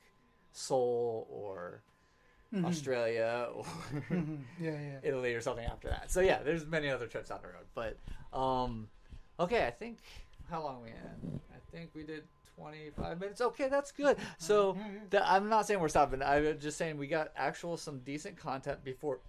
Seoul 0.54 1.28
or 1.30 1.82
Mhm. 2.54 2.66
Australia 2.66 3.48
or 3.54 3.64
Mhm. 4.10 4.44
Yeah, 4.60 4.72
yeah. 4.72 5.00
Italy 5.04 5.34
or 5.36 5.42
something 5.42 5.66
after 5.66 5.88
that. 5.90 6.10
So 6.10 6.22
yeah, 6.22 6.42
there's 6.42 6.66
many 6.66 6.90
other 6.90 7.08
trips 7.08 7.30
on 7.30 7.42
the 7.42 7.48
road. 7.50 7.68
But 7.76 7.98
um, 8.38 8.90
okay, 9.40 9.68
I 9.68 9.72
think 9.72 10.00
how 10.50 10.64
long 10.64 10.82
we 10.82 10.90
in? 10.90 11.40
I 11.54 11.60
think 11.72 11.92
we 11.94 12.04
did 12.04 12.24
25 12.56 13.20
minutes. 13.20 13.42
Okay, 13.42 13.70
that's 13.70 13.92
good. 13.92 14.18
So 14.40 14.76
th- 15.12 15.24
I'm 15.26 15.48
not 15.50 15.68
saying 15.68 15.80
we're 15.80 15.88
stopping. 15.90 16.24
I'm 16.24 16.60
just 16.60 16.78
saying 16.78 16.98
we 16.98 17.08
got 17.08 17.32
actual 17.36 17.78
some 17.78 18.00
decent 18.00 18.38
content 18.38 18.84
before. 18.84 19.20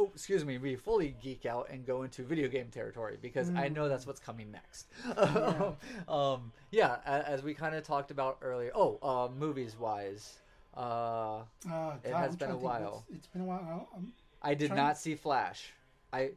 Oh, 0.00 0.10
excuse 0.14 0.44
me. 0.44 0.58
We 0.58 0.76
fully 0.76 1.16
geek 1.20 1.44
out 1.44 1.68
and 1.70 1.84
go 1.84 2.02
into 2.04 2.22
video 2.22 2.48
game 2.48 2.68
territory 2.70 3.18
because 3.20 3.50
I 3.50 3.68
know 3.68 3.88
that's 3.88 4.06
what's 4.06 4.20
coming 4.20 4.52
next. 4.52 4.86
um, 6.08 6.52
yeah, 6.70 6.98
as 7.04 7.42
we 7.42 7.54
kind 7.54 7.74
of 7.74 7.82
talked 7.82 8.10
about 8.10 8.38
earlier. 8.42 8.70
Oh, 8.74 8.98
uh, 9.02 9.28
movies 9.32 9.76
wise, 9.78 10.38
uh, 10.76 11.40
Uh, 11.70 11.96
It 12.04 12.12
has 12.12 12.30
I'm 12.32 12.36
been 12.36 12.50
a 12.52 12.56
while. 12.56 13.04
what's- 13.08 13.18
It's 13.18 13.26
been 13.26 13.42
a 13.42 13.44
while. 13.44 13.88
I'm, 13.96 14.12
I 14.40 14.54
did 14.54 14.72
not 14.72 14.96
see 14.98 15.14
Flash. 15.16 15.72
I 16.12 16.30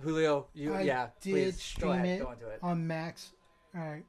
Julio, 0.00 0.46
you 0.54 0.74
I 0.74 0.82
yeah, 0.82 1.08
did 1.20 1.32
please 1.32 1.54
go 1.56 1.58
stream 1.60 1.92
ahead, 1.92 2.20
it 2.20 2.24
go 2.24 2.30
into 2.30 2.46
it. 2.48 2.60
on 2.62 2.86
Max. 2.86 3.32
All 3.74 3.80
right. 3.82 4.04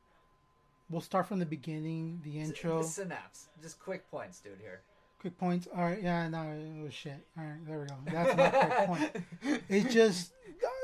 We'll 0.91 1.01
start 1.01 1.27
from 1.27 1.39
the 1.39 1.45
beginning, 1.47 2.21
the 2.23 2.39
intro. 2.39 2.83
Synapse, 2.83 3.49
just 3.61 3.79
quick 3.79 4.09
points, 4.11 4.39
dude. 4.39 4.59
Here. 4.61 4.81
Quick 5.19 5.37
points. 5.37 5.67
All 5.75 5.83
right, 5.83 6.01
yeah, 6.01 6.29
no, 6.29 6.43
it 6.43 6.81
was 6.81 6.93
shit. 6.93 7.25
All 7.37 7.43
right, 7.43 7.67
there 7.67 7.79
we 7.79 7.87
go. 7.87 7.95
That's 8.05 8.37
my 8.37 8.49
quick 8.49 8.87
point. 9.43 9.63
It's 9.67 9.93
just 9.93 10.31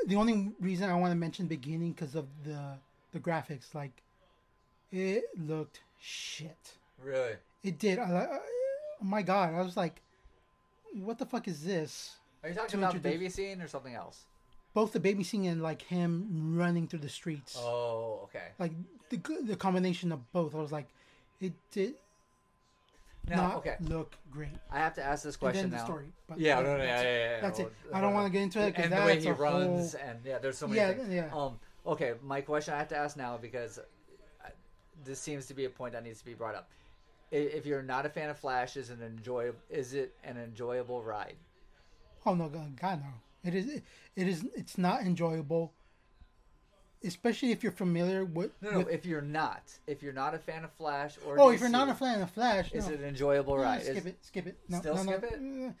the 0.06 0.16
only 0.16 0.52
reason 0.60 0.90
I 0.90 0.94
want 0.94 1.12
to 1.12 1.16
mention 1.16 1.46
beginning 1.46 1.92
because 1.92 2.14
of 2.14 2.26
the 2.44 2.78
the 3.12 3.18
graphics. 3.18 3.74
Like, 3.74 4.02
it 4.92 5.24
looked 5.38 5.80
shit. 5.98 6.74
Really? 7.02 7.36
It 7.62 7.78
did. 7.78 7.98
I, 7.98 8.02
I, 8.02 8.26
oh 9.00 9.04
my 9.04 9.22
god, 9.22 9.54
I 9.54 9.62
was 9.62 9.76
like, 9.76 10.02
what 10.92 11.18
the 11.18 11.26
fuck 11.26 11.48
is 11.48 11.64
this? 11.64 12.16
Are 12.42 12.50
you 12.50 12.54
talking 12.54 12.78
about 12.78 12.92
the 12.92 13.00
baby 13.00 13.30
scene 13.30 13.62
or 13.62 13.68
something 13.68 13.94
else? 13.94 14.26
Both 14.74 14.92
the 14.92 15.00
baby 15.00 15.24
scene 15.24 15.46
and 15.46 15.62
like 15.62 15.80
him 15.80 16.54
running 16.56 16.86
through 16.86 16.98
the 16.98 17.08
streets. 17.08 17.56
Oh, 17.58 18.20
okay. 18.24 18.48
Like 18.58 18.72
the 19.08 19.18
the 19.44 19.56
combination 19.56 20.12
of 20.12 20.30
both. 20.32 20.54
I 20.54 20.58
was 20.58 20.72
like, 20.72 20.88
it 21.40 21.54
did 21.70 21.94
Now, 23.28 23.36
not 23.48 23.56
okay. 23.56 23.76
look 23.80 24.14
great. 24.30 24.48
I 24.70 24.78
have 24.78 24.94
to 24.94 25.02
ask 25.02 25.24
this 25.24 25.34
And 25.34 25.40
question 25.40 25.62
then 25.62 25.70
the 25.70 25.76
now. 25.78 25.84
story. 25.84 26.06
But 26.28 26.38
Yeah, 26.38 26.58
yeah, 26.58 26.62
no, 26.62 26.72
no, 26.72 26.78
that's 26.78 26.88
yeah, 26.88 27.00
it. 27.00 27.04
yeah, 27.18 27.34
yeah. 27.36 27.40
That's 27.40 27.58
it. 27.60 27.72
I 27.92 28.00
don't 28.00 28.14
want 28.14 28.26
to 28.26 28.32
get 28.32 28.42
into 28.42 28.60
it 28.60 28.66
because 28.70 28.84
and 28.84 28.92
the 28.92 28.96
that's 28.96 29.06
way 29.06 29.20
he 29.20 29.26
a 29.28 29.32
runs, 29.34 29.92
whole. 29.92 30.00
and 30.08 30.18
yeah, 30.24 30.38
there's 30.38 30.58
so 30.58 30.66
many 30.68 30.78
Yeah, 30.78 30.92
things. 30.92 31.08
yeah. 31.12 31.30
Um, 31.34 31.58
okay, 31.86 32.14
my 32.22 32.40
question 32.40 32.74
I 32.74 32.78
have 32.78 32.88
to 32.88 32.96
ask 32.96 33.16
now 33.16 33.36
because 33.36 33.80
this 35.04 35.18
seems 35.20 35.46
to 35.46 35.54
be 35.54 35.64
a 35.64 35.70
point 35.70 35.92
that 35.92 36.04
needs 36.04 36.20
to 36.20 36.24
be 36.24 36.34
brought 36.34 36.54
up. 36.54 36.68
If 37.32 37.66
you're 37.66 37.82
not 37.82 38.06
a 38.06 38.08
fan 38.08 38.30
of 38.30 38.38
Flash, 38.38 38.76
is 38.76 38.90
an 38.90 39.02
enjoy 39.02 39.50
is 39.68 39.94
it 39.94 40.14
an 40.22 40.36
enjoyable 40.36 41.02
ride? 41.02 41.36
Oh 42.24 42.34
no, 42.34 42.48
God, 42.48 42.76
God 42.80 43.00
no! 43.02 43.48
It 43.50 43.54
is. 43.54 43.68
It 44.14 44.28
is. 44.28 44.44
It's 44.54 44.78
not 44.78 45.02
enjoyable, 45.02 45.72
especially 47.04 47.52
if 47.52 47.62
you're 47.62 47.72
familiar 47.72 48.24
with. 48.24 48.50
No, 48.60 48.70
no. 48.70 48.78
with 48.78 48.90
if 48.90 49.06
you're 49.06 49.20
not, 49.20 49.62
if 49.86 50.02
you're 50.02 50.12
not 50.12 50.34
a 50.34 50.38
fan 50.38 50.64
of 50.64 50.72
Flash 50.72 51.16
or 51.26 51.38
oh, 51.38 51.46
DC, 51.46 51.54
if 51.54 51.60
you're 51.60 51.68
not 51.68 51.88
a 51.88 51.94
fan 51.94 52.20
of 52.22 52.30
Flash, 52.30 52.72
is 52.72 52.86
no. 52.86 52.94
it 52.94 53.00
an 53.00 53.06
enjoyable 53.06 53.56
No, 53.56 53.62
ride? 53.62 53.82
skip 53.82 53.96
Is- 53.96 54.06
it. 54.06 54.18
Skip 54.22 54.46
it. 54.46 54.58
No, 54.68 54.78
Still 54.78 54.94
no, 54.96 55.02
skip 55.02 55.24
it? 55.24 55.74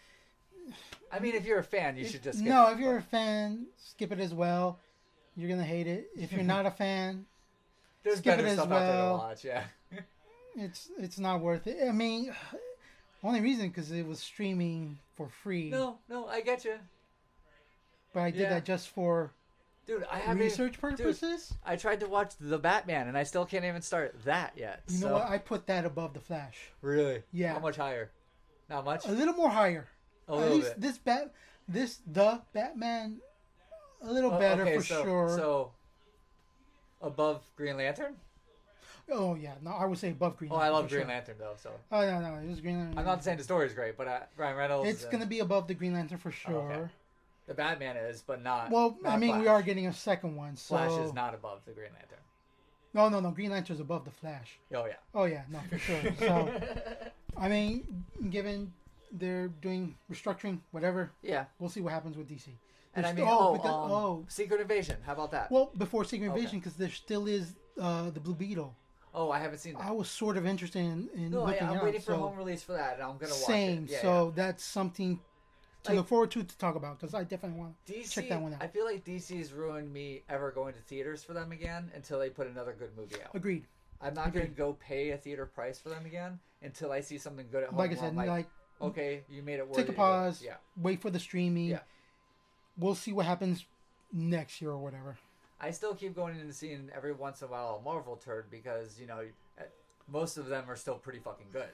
I 1.12 1.18
mean, 1.20 1.34
if 1.34 1.44
you're 1.44 1.60
a 1.60 1.64
fan, 1.64 1.96
you 1.96 2.06
should 2.06 2.22
just 2.22 2.38
skip 2.38 2.48
no, 2.48 2.68
it, 2.68 2.74
if 2.74 2.78
you're 2.80 2.94
but 2.94 3.04
a 3.04 3.08
fan, 3.08 3.66
skip 3.76 4.12
it 4.12 4.18
as 4.18 4.34
well. 4.34 4.80
You're 5.36 5.48
gonna 5.48 5.62
hate 5.64 5.86
it. 5.86 6.08
If 6.16 6.32
you're 6.32 6.42
not 6.42 6.66
a 6.66 6.70
fan, 6.82 7.26
there's 8.02 8.18
skip 8.18 8.34
it 8.34 8.36
better 8.38 8.48
as 8.48 8.54
stuff 8.54 8.70
out 8.72 8.78
there 8.80 8.92
to 8.92 8.98
well. 8.98 9.18
watch. 9.18 9.44
Yeah. 9.44 9.64
it's 10.56 10.90
it's 10.98 11.18
not 11.18 11.40
worth 11.40 11.66
it. 11.66 11.78
I 11.86 11.92
mean, 11.92 12.34
only 13.22 13.40
reason 13.40 13.68
because 13.68 13.90
it 13.92 14.06
was 14.06 14.18
streaming 14.18 14.98
for 15.16 15.28
free. 15.42 15.70
No, 15.70 15.98
no, 16.08 16.26
I 16.26 16.40
get 16.40 16.64
you, 16.64 16.74
but 18.12 18.20
I 18.20 18.30
did 18.30 18.40
yeah. 18.40 18.48
that 18.50 18.64
just 18.64 18.88
for 18.88 19.30
dude. 19.86 20.04
I 20.10 20.18
haven't 20.18 20.42
research 20.42 20.80
purposes. 20.80 21.54
I 21.64 21.76
tried 21.76 22.00
to 22.00 22.08
watch 22.08 22.32
the 22.40 22.58
Batman, 22.58 23.08
and 23.08 23.16
I 23.16 23.22
still 23.22 23.44
can't 23.46 23.64
even 23.64 23.82
start 23.82 24.14
that 24.24 24.52
yet. 24.56 24.82
You 24.88 25.00
know 25.06 25.14
what? 25.14 25.28
I 25.28 25.38
put 25.38 25.66
that 25.68 25.84
above 25.84 26.14
the 26.14 26.20
Flash. 26.20 26.56
Really? 26.82 27.22
Yeah. 27.32 27.54
How 27.54 27.60
much 27.60 27.76
higher? 27.76 28.10
Not 28.68 28.84
much. 28.84 29.06
A 29.06 29.12
little 29.12 29.34
more 29.34 29.50
higher. 29.50 29.86
A 30.28 30.32
At 30.32 30.38
little 30.38 30.56
least 30.56 30.68
bit. 30.74 30.80
this 30.80 30.98
bat, 30.98 31.32
this 31.68 32.00
the 32.06 32.40
Batman, 32.52 33.18
a 34.02 34.12
little 34.12 34.32
Oh, 34.32 34.38
better 34.38 34.62
okay, 34.62 34.76
for 34.78 34.82
so, 34.82 35.02
sure. 35.04 35.28
So 35.36 35.70
above 37.00 37.42
Green 37.56 37.76
Lantern? 37.76 38.16
oh 39.08 39.36
yeah, 39.36 39.52
no, 39.62 39.70
I 39.70 39.84
would 39.84 39.98
say 39.98 40.10
above 40.10 40.36
Green. 40.36 40.50
Oh, 40.52 40.56
I 40.56 40.68
love 40.68 40.88
Green 40.88 41.02
sure. 41.02 41.08
Lantern 41.08 41.36
though. 41.38 41.54
So 41.56 41.70
Oh 41.92 42.00
no, 42.00 42.20
no, 42.20 42.34
it 42.42 42.48
was 42.48 42.60
Green 42.60 42.78
Lantern. 42.78 42.98
I'm 42.98 43.04
not 43.04 43.22
saying 43.22 43.38
the 43.38 43.44
story 43.44 43.66
is 43.66 43.72
great, 43.72 43.96
but 43.96 44.08
uh, 44.08 44.20
Ryan 44.36 44.56
Reynolds. 44.56 44.90
It's 44.90 45.02
and 45.04 45.12
gonna 45.12 45.26
be 45.26 45.38
above 45.38 45.68
the 45.68 45.74
Green 45.74 45.94
Lantern 45.94 46.18
for 46.18 46.32
sure. 46.32 46.54
Oh, 46.54 46.74
okay. 46.74 46.90
The 47.46 47.54
Batman 47.54 47.96
is, 47.96 48.22
but 48.22 48.42
not. 48.42 48.70
Well, 48.70 48.96
not 49.02 49.14
I 49.14 49.16
mean, 49.16 49.38
we 49.38 49.46
are 49.48 49.62
getting 49.62 49.86
a 49.86 49.92
second 49.92 50.34
one, 50.36 50.56
so 50.56 50.76
Flash 50.76 50.98
is 51.00 51.12
not 51.12 51.34
above 51.34 51.60
the 51.66 51.72
Green 51.72 51.90
Lantern. 51.92 52.18
no, 52.94 53.08
no, 53.08 53.20
no. 53.20 53.30
Green 53.30 53.50
Lantern's 53.50 53.80
above 53.80 54.04
the 54.04 54.10
Flash. 54.10 54.58
Oh 54.74 54.86
yeah. 54.86 54.94
Oh 55.14 55.24
yeah, 55.24 55.42
no, 55.50 55.60
for 55.70 55.78
sure. 55.78 56.00
So, 56.18 56.50
I 57.36 57.48
mean, 57.48 58.04
given 58.30 58.72
they're 59.12 59.48
doing 59.48 59.94
restructuring, 60.12 60.58
whatever, 60.72 61.12
Yeah. 61.22 61.44
we'll 61.58 61.70
see 61.70 61.80
what 61.80 61.92
happens 61.92 62.16
with 62.16 62.28
DC. 62.28 62.48
And 62.94 63.04
I 63.06 63.12
There's- 63.12 63.16
mean, 63.16 63.26
oh, 63.30 63.52
but 63.54 63.62
the- 63.62 63.68
um, 63.72 63.90
oh, 63.92 64.24
Secret 64.28 64.60
Invasion. 64.60 64.96
How 65.04 65.12
about 65.12 65.30
that? 65.32 65.50
well, 65.50 65.70
before 65.76 66.04
Secret 66.04 66.28
Okay. 66.30 66.36
Invasion, 66.38 66.58
because 66.58 66.74
there 66.74 66.90
still 66.90 67.26
is 67.26 67.54
uh, 67.80 68.10
the 68.10 68.20
Blue 68.20 68.34
Beetle. 68.34 68.74
oh, 69.14 69.30
I 69.30 69.38
haven't 69.38 69.58
seen 69.58 69.74
that. 69.74 69.82
I 69.84 69.90
was 69.92 70.08
sort 70.10 70.36
of 70.36 70.44
interested 70.46 70.80
in, 70.80 71.08
in 71.14 71.30
no, 71.30 71.42
I, 71.42 71.50
looking 71.52 71.68
I'm 71.68 71.76
out, 71.76 71.84
waiting 71.84 72.00
for 72.00 72.12
so 72.12 72.16
home 72.18 72.36
release 72.36 72.62
for 72.62 72.72
that, 72.72 72.94
and 72.94 73.02
I'm 73.02 73.16
gonna 73.18 73.32
watch 73.32 73.42
same. 73.44 73.84
it. 73.84 73.90
Yeah, 73.92 74.02
so 74.02 74.32
that's 74.34 74.64
something 74.64 75.20
to 75.86 75.92
Like- 75.92 75.96
look 75.98 76.08
forward 76.08 76.30
to 76.32 76.42
to 76.44 76.58
talk 76.58 76.74
about 76.76 76.98
because 77.00 77.14
I 77.14 77.24
definitely 77.24 77.58
want. 77.58 77.74
DC. 77.86 78.12
check 78.12 78.28
that 78.28 78.40
one 78.40 78.54
out. 78.54 78.62
I 78.62 78.68
feel 78.68 78.84
like 78.84 79.04
DC's 79.04 79.52
ruined 79.52 79.92
me 79.92 80.22
ever 80.28 80.50
going 80.50 80.74
to 80.74 80.80
theaters 80.80 81.24
for 81.24 81.32
them 81.32 81.52
again 81.52 81.90
until 81.94 82.18
they 82.18 82.30
put 82.30 82.46
another 82.46 82.74
good 82.78 82.96
movie 82.96 83.16
out. 83.22 83.34
Agreed. 83.34 83.66
I'm 84.00 84.14
not 84.14 84.32
going 84.34 84.46
to 84.46 84.52
go 84.52 84.74
pay 84.74 85.10
a 85.10 85.16
theater 85.16 85.46
price 85.46 85.78
for 85.78 85.88
them 85.88 86.04
again 86.04 86.38
until 86.62 86.92
I 86.92 87.00
see 87.00 87.16
something 87.18 87.46
good 87.50 87.62
at 87.62 87.70
home. 87.70 87.78
Like 87.78 87.92
I 87.92 87.94
said, 87.94 88.14
like, 88.14 88.28
like, 88.28 88.46
okay, 88.82 89.22
you 89.30 89.42
made 89.42 89.58
it 89.58 89.66
work. 89.66 89.76
take 89.78 89.88
a 89.88 89.92
pause. 89.94 90.42
Yeah, 90.42 90.56
wait 90.76 91.00
for 91.00 91.10
the 91.10 91.18
streaming. 91.18 91.66
Yeah. 91.70 91.80
We'll 92.76 92.94
see 92.94 93.12
what 93.12 93.24
happens 93.24 93.64
next 94.12 94.60
year 94.60 94.70
or 94.70 94.78
whatever. 94.78 95.16
I 95.60 95.70
still 95.70 95.94
keep 95.94 96.14
going 96.14 96.38
and 96.38 96.54
seeing 96.54 96.90
every 96.94 97.12
once 97.14 97.40
in 97.40 97.48
a 97.48 97.50
while 97.50 97.78
a 97.80 97.82
Marvel 97.82 98.16
turd 98.16 98.50
because 98.50 99.00
you 99.00 99.06
know 99.06 99.20
eh, 99.58 99.62
most 100.08 100.36
of 100.36 100.46
them 100.46 100.64
are 100.68 100.76
still 100.76 100.96
pretty 100.96 101.18
fucking 101.20 101.46
good. 101.52 101.70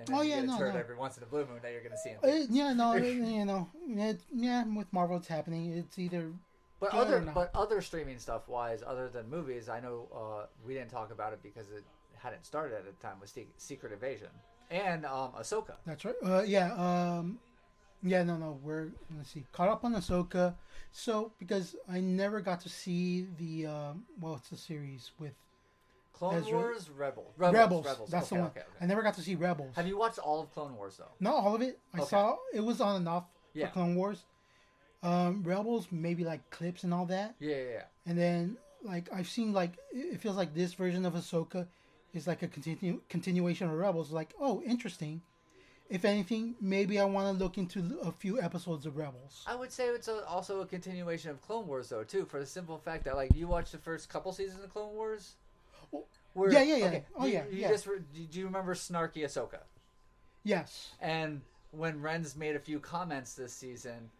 And 0.00 0.08
then 0.08 0.16
Oh, 0.16 0.22
you 0.22 0.30
yeah, 0.30 0.36
get 0.36 0.44
a 0.44 0.46
no, 0.48 0.58
turd 0.58 0.74
no. 0.74 0.80
every 0.80 0.96
once 0.96 1.16
in 1.18 1.22
a 1.22 1.26
blue 1.26 1.44
moon 1.46 1.58
that 1.62 1.72
you're 1.72 1.82
going 1.82 1.92
to 1.92 1.98
see. 1.98 2.10
In 2.10 2.16
Uh, 2.22 2.46
yeah, 2.50 2.72
no, 2.72 2.94
it- 2.94 3.04
you 3.04 3.44
know, 3.44 3.68
it, 3.86 4.20
yeah, 4.34 4.64
with 4.64 4.90
Marvel, 4.92 5.18
it's 5.18 5.28
happening. 5.28 5.72
It's 5.72 5.98
either 5.98 6.32
But 6.80 6.94
other 6.94 7.20
but 7.34 7.50
other 7.54 7.82
streaming 7.82 8.18
stuff 8.18 8.48
wise, 8.48 8.82
other 8.86 9.10
than 9.10 9.28
movies, 9.28 9.68
I 9.68 9.80
know 9.80 10.08
uh, 10.14 10.46
we 10.66 10.72
didn't 10.72 10.90
talk 10.90 11.12
about 11.12 11.34
it 11.34 11.42
because 11.42 11.70
it 11.70 11.84
hadn't 12.16 12.46
started 12.46 12.76
at 12.78 12.84
the 12.86 12.92
time. 13.06 13.20
Was 13.20 13.36
Secret 13.58 13.92
Invasion 13.92 14.30
and 14.70 15.04
um, 15.04 15.32
Ahsoka. 15.32 15.74
That's 15.84 16.04
right. 16.06 16.14
Uh, 16.24 16.42
yeah. 16.46 16.72
Um, 16.74 17.38
yeah. 18.02 18.22
No. 18.22 18.38
No. 18.38 18.58
We're 18.62 18.88
let's 19.14 19.30
see. 19.30 19.44
Caught 19.52 19.68
up 19.68 19.84
on 19.84 19.94
Ahsoka. 19.94 20.54
So 20.92 21.32
because 21.38 21.76
I 21.90 22.00
never 22.00 22.40
got 22.40 22.60
to 22.62 22.70
see 22.70 23.26
the 23.38 23.66
um, 23.66 24.04
well, 24.18 24.36
it's 24.36 24.50
a 24.52 24.56
series 24.56 25.12
with 25.18 25.34
Clone 26.20 26.34
Ezra- 26.36 26.52
Wars, 26.58 26.90
Rebel, 26.90 27.32
Rebels. 27.38 27.86
Rebels. 27.86 28.10
That's 28.10 28.26
okay, 28.26 28.36
the 28.36 28.42
one. 28.42 28.50
Okay, 28.50 28.60
okay. 28.60 28.68
I 28.80 28.86
never 28.86 29.02
got 29.02 29.14
to 29.14 29.22
see 29.22 29.34
Rebels. 29.36 29.74
Have 29.74 29.86
you 29.86 29.96
watched 29.96 30.18
all 30.18 30.40
of 30.42 30.52
Clone 30.52 30.76
Wars 30.76 30.98
though? 30.98 31.08
Not 31.18 31.34
all 31.34 31.54
of 31.54 31.62
it. 31.62 31.78
I 31.94 32.04
saw 32.04 32.36
it 32.52 32.60
was 32.60 32.80
on 32.82 32.96
and 32.96 33.08
off 33.08 33.24
Yeah. 33.54 33.66
for 33.68 33.72
Clone 33.72 33.94
Wars. 33.96 34.22
Um, 35.02 35.42
Rebels, 35.42 35.88
maybe 35.90 36.24
like 36.24 36.50
clips 36.50 36.84
and 36.84 36.92
all 36.92 37.06
that, 37.06 37.34
Yeah, 37.40 37.56
yeah, 37.56 37.62
yeah. 37.72 37.82
and 38.04 38.18
then 38.18 38.58
like 38.82 39.08
I've 39.10 39.28
seen 39.28 39.54
like 39.54 39.72
it 39.92 40.14
it 40.14 40.20
feels 40.20 40.36
like 40.36 40.52
this 40.52 40.74
version 40.74 41.06
of 41.06 41.14
Ahsoka 41.14 41.66
is 42.12 42.26
like 42.26 42.42
a 42.42 42.48
continu- 42.48 43.00
continuation 43.08 43.70
of 43.70 43.78
Rebels. 43.78 44.10
Like, 44.12 44.34
oh, 44.38 44.60
interesting. 44.62 45.22
If 45.88 46.04
anything, 46.04 46.54
maybe 46.60 47.00
I 47.00 47.04
want 47.04 47.26
to 47.36 47.42
look 47.44 47.56
into 47.58 47.98
a 48.02 48.12
few 48.12 48.40
episodes 48.40 48.84
of 48.86 48.96
Rebels. 48.96 49.42
I 49.46 49.56
would 49.56 49.72
say 49.72 49.86
it's 49.88 50.06
a, 50.06 50.24
also 50.26 50.60
a 50.60 50.66
continuation 50.66 51.30
of 51.30 51.40
Clone 51.40 51.66
Wars 51.66 51.88
though 51.88 52.04
too, 52.04 52.26
for 52.26 52.38
the 52.38 52.44
simple 52.46 52.76
fact 52.76 53.04
that 53.04 53.16
like 53.16 53.34
you 53.34 53.48
watched 53.48 53.72
the 53.72 53.78
first 53.78 54.10
couple 54.10 54.32
seasons 54.34 54.62
of 54.62 54.70
Clone 54.70 54.92
Wars. 54.94 55.36
Where, 56.32 56.52
Yeah, 56.52 56.62
yeah, 56.62 56.76
yeah. 56.76 57.00
Oh, 57.16 57.26
you- 57.26 57.32
yeah, 57.32 57.44
You 57.50 57.58
yeah. 57.58 57.68
just 57.68 57.84
do 57.86 58.38
you 58.38 58.44
remember 58.46 58.74
Snarky 58.74 59.24
Ahsoka? 59.24 59.60
Yes. 60.44 60.90
And 61.00 61.42
when 61.72 62.00
Ren's 62.00 62.36
made 62.36 62.56
a 62.56 62.60
few 62.60 62.78
comments 62.80 63.34
this 63.34 63.52
season, 63.52 64.10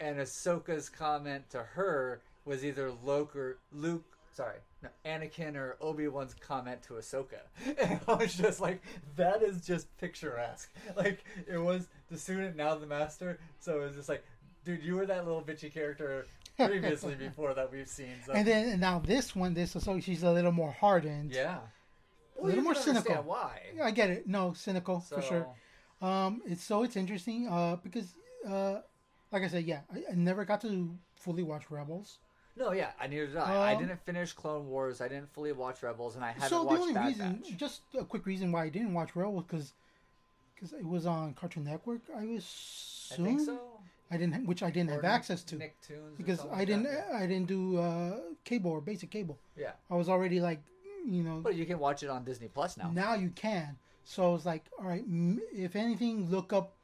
and 0.00 0.18
Ahsoka's 0.18 0.88
comment 0.88 1.48
to 1.50 1.62
her 1.62 2.20
was 2.44 2.64
either 2.64 2.90
Luke 3.04 3.34
or 3.36 3.58
Luke, 3.72 4.04
sorry, 4.32 4.56
no, 4.82 4.88
Anakin 5.04 5.56
or 5.56 5.76
Obi 5.80 6.08
Wan's 6.08 6.34
comment 6.34 6.82
to 6.84 6.94
Ahsoka, 6.94 7.40
and 7.80 8.00
I 8.08 8.14
was 8.14 8.34
just 8.34 8.60
like, 8.60 8.82
that 9.16 9.42
is 9.42 9.64
just 9.64 9.86
picturesque. 9.98 10.70
Like 10.96 11.24
it 11.46 11.58
was 11.58 11.88
the 12.10 12.18
student, 12.18 12.56
now 12.56 12.74
the 12.74 12.86
master. 12.86 13.38
So 13.60 13.80
it 13.80 13.84
was 13.84 13.96
just 13.96 14.08
like, 14.08 14.24
dude, 14.64 14.82
you 14.82 14.94
were 14.96 15.06
that 15.06 15.24
little 15.26 15.42
bitchy 15.42 15.72
character 15.72 16.26
previously 16.56 17.14
before 17.14 17.54
that 17.54 17.70
we've 17.72 17.88
seen. 17.88 18.14
So, 18.26 18.32
And 18.32 18.46
then 18.46 18.68
and 18.70 18.80
now 18.80 18.98
this 18.98 19.34
one, 19.34 19.54
this 19.54 19.72
so 19.72 20.00
she's 20.00 20.22
a 20.22 20.30
little 20.30 20.52
more 20.52 20.72
hardened. 20.72 21.32
yeah, 21.32 21.58
a 22.40 22.44
little 22.44 22.62
more 22.62 22.74
cynical. 22.74 23.14
Why? 23.22 23.60
I 23.82 23.90
get 23.90 24.10
it. 24.10 24.26
No, 24.26 24.52
cynical 24.52 25.00
So, 25.00 25.16
for 25.16 25.22
sure. 25.22 25.46
Um, 26.02 26.42
it's 26.46 26.64
so 26.64 26.82
it's 26.82 26.96
interesting. 26.96 27.48
Uh, 27.48 27.76
because 27.76 28.14
uh, 28.48 28.80
like 29.32 29.42
I 29.42 29.48
said, 29.48 29.64
yeah, 29.64 29.80
I, 29.92 30.12
I 30.12 30.14
never 30.14 30.44
got 30.44 30.60
to 30.62 30.96
fully 31.16 31.42
watch 31.42 31.70
Rebels. 31.70 32.18
No, 32.56 32.72
yeah, 32.72 32.90
I 33.00 33.06
needed. 33.06 33.36
I, 33.36 33.70
I 33.70 33.74
Um, 33.74 33.80
didn't 33.82 34.04
finish 34.04 34.32
Clone 34.32 34.68
Wars. 34.68 35.00
I 35.00 35.08
didn't 35.08 35.32
fully 35.32 35.52
watch 35.52 35.82
Rebels, 35.82 36.16
and 36.16 36.24
I 36.24 36.32
haven't 36.32 36.48
so 36.50 36.64
the 36.64 36.70
only 36.70 36.92
Bad 36.94 37.06
reason, 37.06 37.32
Batch. 37.36 37.56
just 37.56 37.82
a 37.98 38.04
quick 38.04 38.26
reason 38.26 38.50
why 38.52 38.64
I 38.64 38.68
didn't 38.68 38.92
watch 38.92 39.14
Rebels, 39.14 39.44
because 39.46 39.72
because 40.54 40.72
it 40.74 40.84
was 40.84 41.06
on 41.06 41.32
Cartoon 41.34 41.64
Network. 41.64 42.02
I 42.14 42.24
was 42.26 43.08
I 43.12 43.16
think 43.16 43.40
so. 43.40 43.58
I 44.10 44.16
didn't, 44.16 44.46
which 44.46 44.62
I 44.62 44.70
didn't 44.70 44.90
Or 44.90 44.94
have 44.94 45.04
access 45.04 45.42
to 45.44 45.56
Nicktoons 45.56 46.16
because 46.16 46.40
I 46.52 46.64
didn't, 46.64 46.84
that. 46.84 47.08
I 47.14 47.26
didn't 47.26 47.46
do 47.46 47.78
uh, 47.78 48.18
cable 48.44 48.72
or 48.72 48.80
basic 48.80 49.10
cable. 49.10 49.38
Yeah, 49.56 49.72
I 49.90 49.94
was 49.94 50.08
already 50.08 50.40
like, 50.40 50.60
you 51.06 51.22
know, 51.22 51.40
but 51.40 51.54
you 51.54 51.64
can 51.64 51.78
watch 51.78 52.02
it 52.02 52.10
on 52.10 52.24
Disney 52.24 52.48
Plus 52.48 52.76
now. 52.76 52.90
now 52.90 53.14
you 53.14 53.30
can. 53.30 53.78
So 54.04 54.28
I 54.28 54.32
was 54.32 54.44
like, 54.44 54.64
all 54.78 54.86
right, 54.86 55.04
if 55.54 55.76
anything, 55.76 56.28
look 56.28 56.52
up 56.52 56.74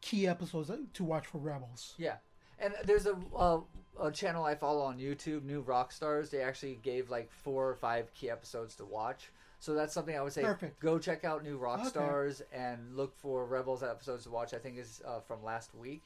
key 0.00 0.28
episodes 0.28 0.70
to 0.94 1.04
watch 1.04 1.26
for 1.26 1.38
Rebels. 1.38 1.94
Yeah, 1.98 2.16
and 2.60 2.74
there's 2.84 3.06
a, 3.06 3.16
uh, 3.36 3.60
a 4.00 4.12
channel 4.12 4.44
I 4.44 4.54
follow 4.54 4.82
on 4.82 4.98
YouTube, 4.98 5.42
New 5.44 5.64
Rockstars. 5.64 6.30
They 6.30 6.42
actually 6.42 6.78
gave 6.82 7.10
like 7.10 7.30
four 7.32 7.68
or 7.68 7.74
five 7.74 8.12
key 8.14 8.30
episodes 8.30 8.76
to 8.76 8.84
watch. 8.84 9.32
So 9.58 9.74
that's 9.74 9.94
something 9.94 10.16
I 10.16 10.22
would 10.22 10.32
say. 10.32 10.42
Perfect. 10.42 10.80
Go 10.80 10.98
check 10.98 11.24
out 11.24 11.44
New 11.44 11.56
Rockstars 11.58 12.42
and 12.52 12.96
look 12.96 13.16
for 13.16 13.46
Rebels 13.46 13.84
episodes 13.84 14.24
to 14.24 14.30
watch. 14.30 14.54
I 14.54 14.58
think 14.58 14.76
is 14.76 15.00
uh, 15.06 15.20
from 15.20 15.42
last 15.44 15.72
week. 15.74 16.02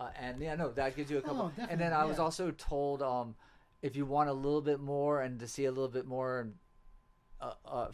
Uh, 0.00 0.08
and 0.18 0.40
yeah, 0.40 0.54
no, 0.54 0.70
that 0.70 0.96
gives 0.96 1.10
you 1.10 1.18
a 1.18 1.22
couple. 1.22 1.52
Oh, 1.58 1.66
and 1.68 1.78
then 1.78 1.92
I 1.92 2.04
was 2.06 2.16
yeah. 2.16 2.24
also 2.24 2.50
told 2.52 3.02
um, 3.02 3.34
if 3.82 3.96
you 3.96 4.06
want 4.06 4.30
a 4.30 4.32
little 4.32 4.62
bit 4.62 4.80
more 4.80 5.20
and 5.20 5.38
to 5.40 5.46
see 5.46 5.66
a 5.66 5.70
little 5.70 5.90
bit 5.90 6.06
more 6.06 6.48
uh, 7.38 7.52
uh, 7.66 7.88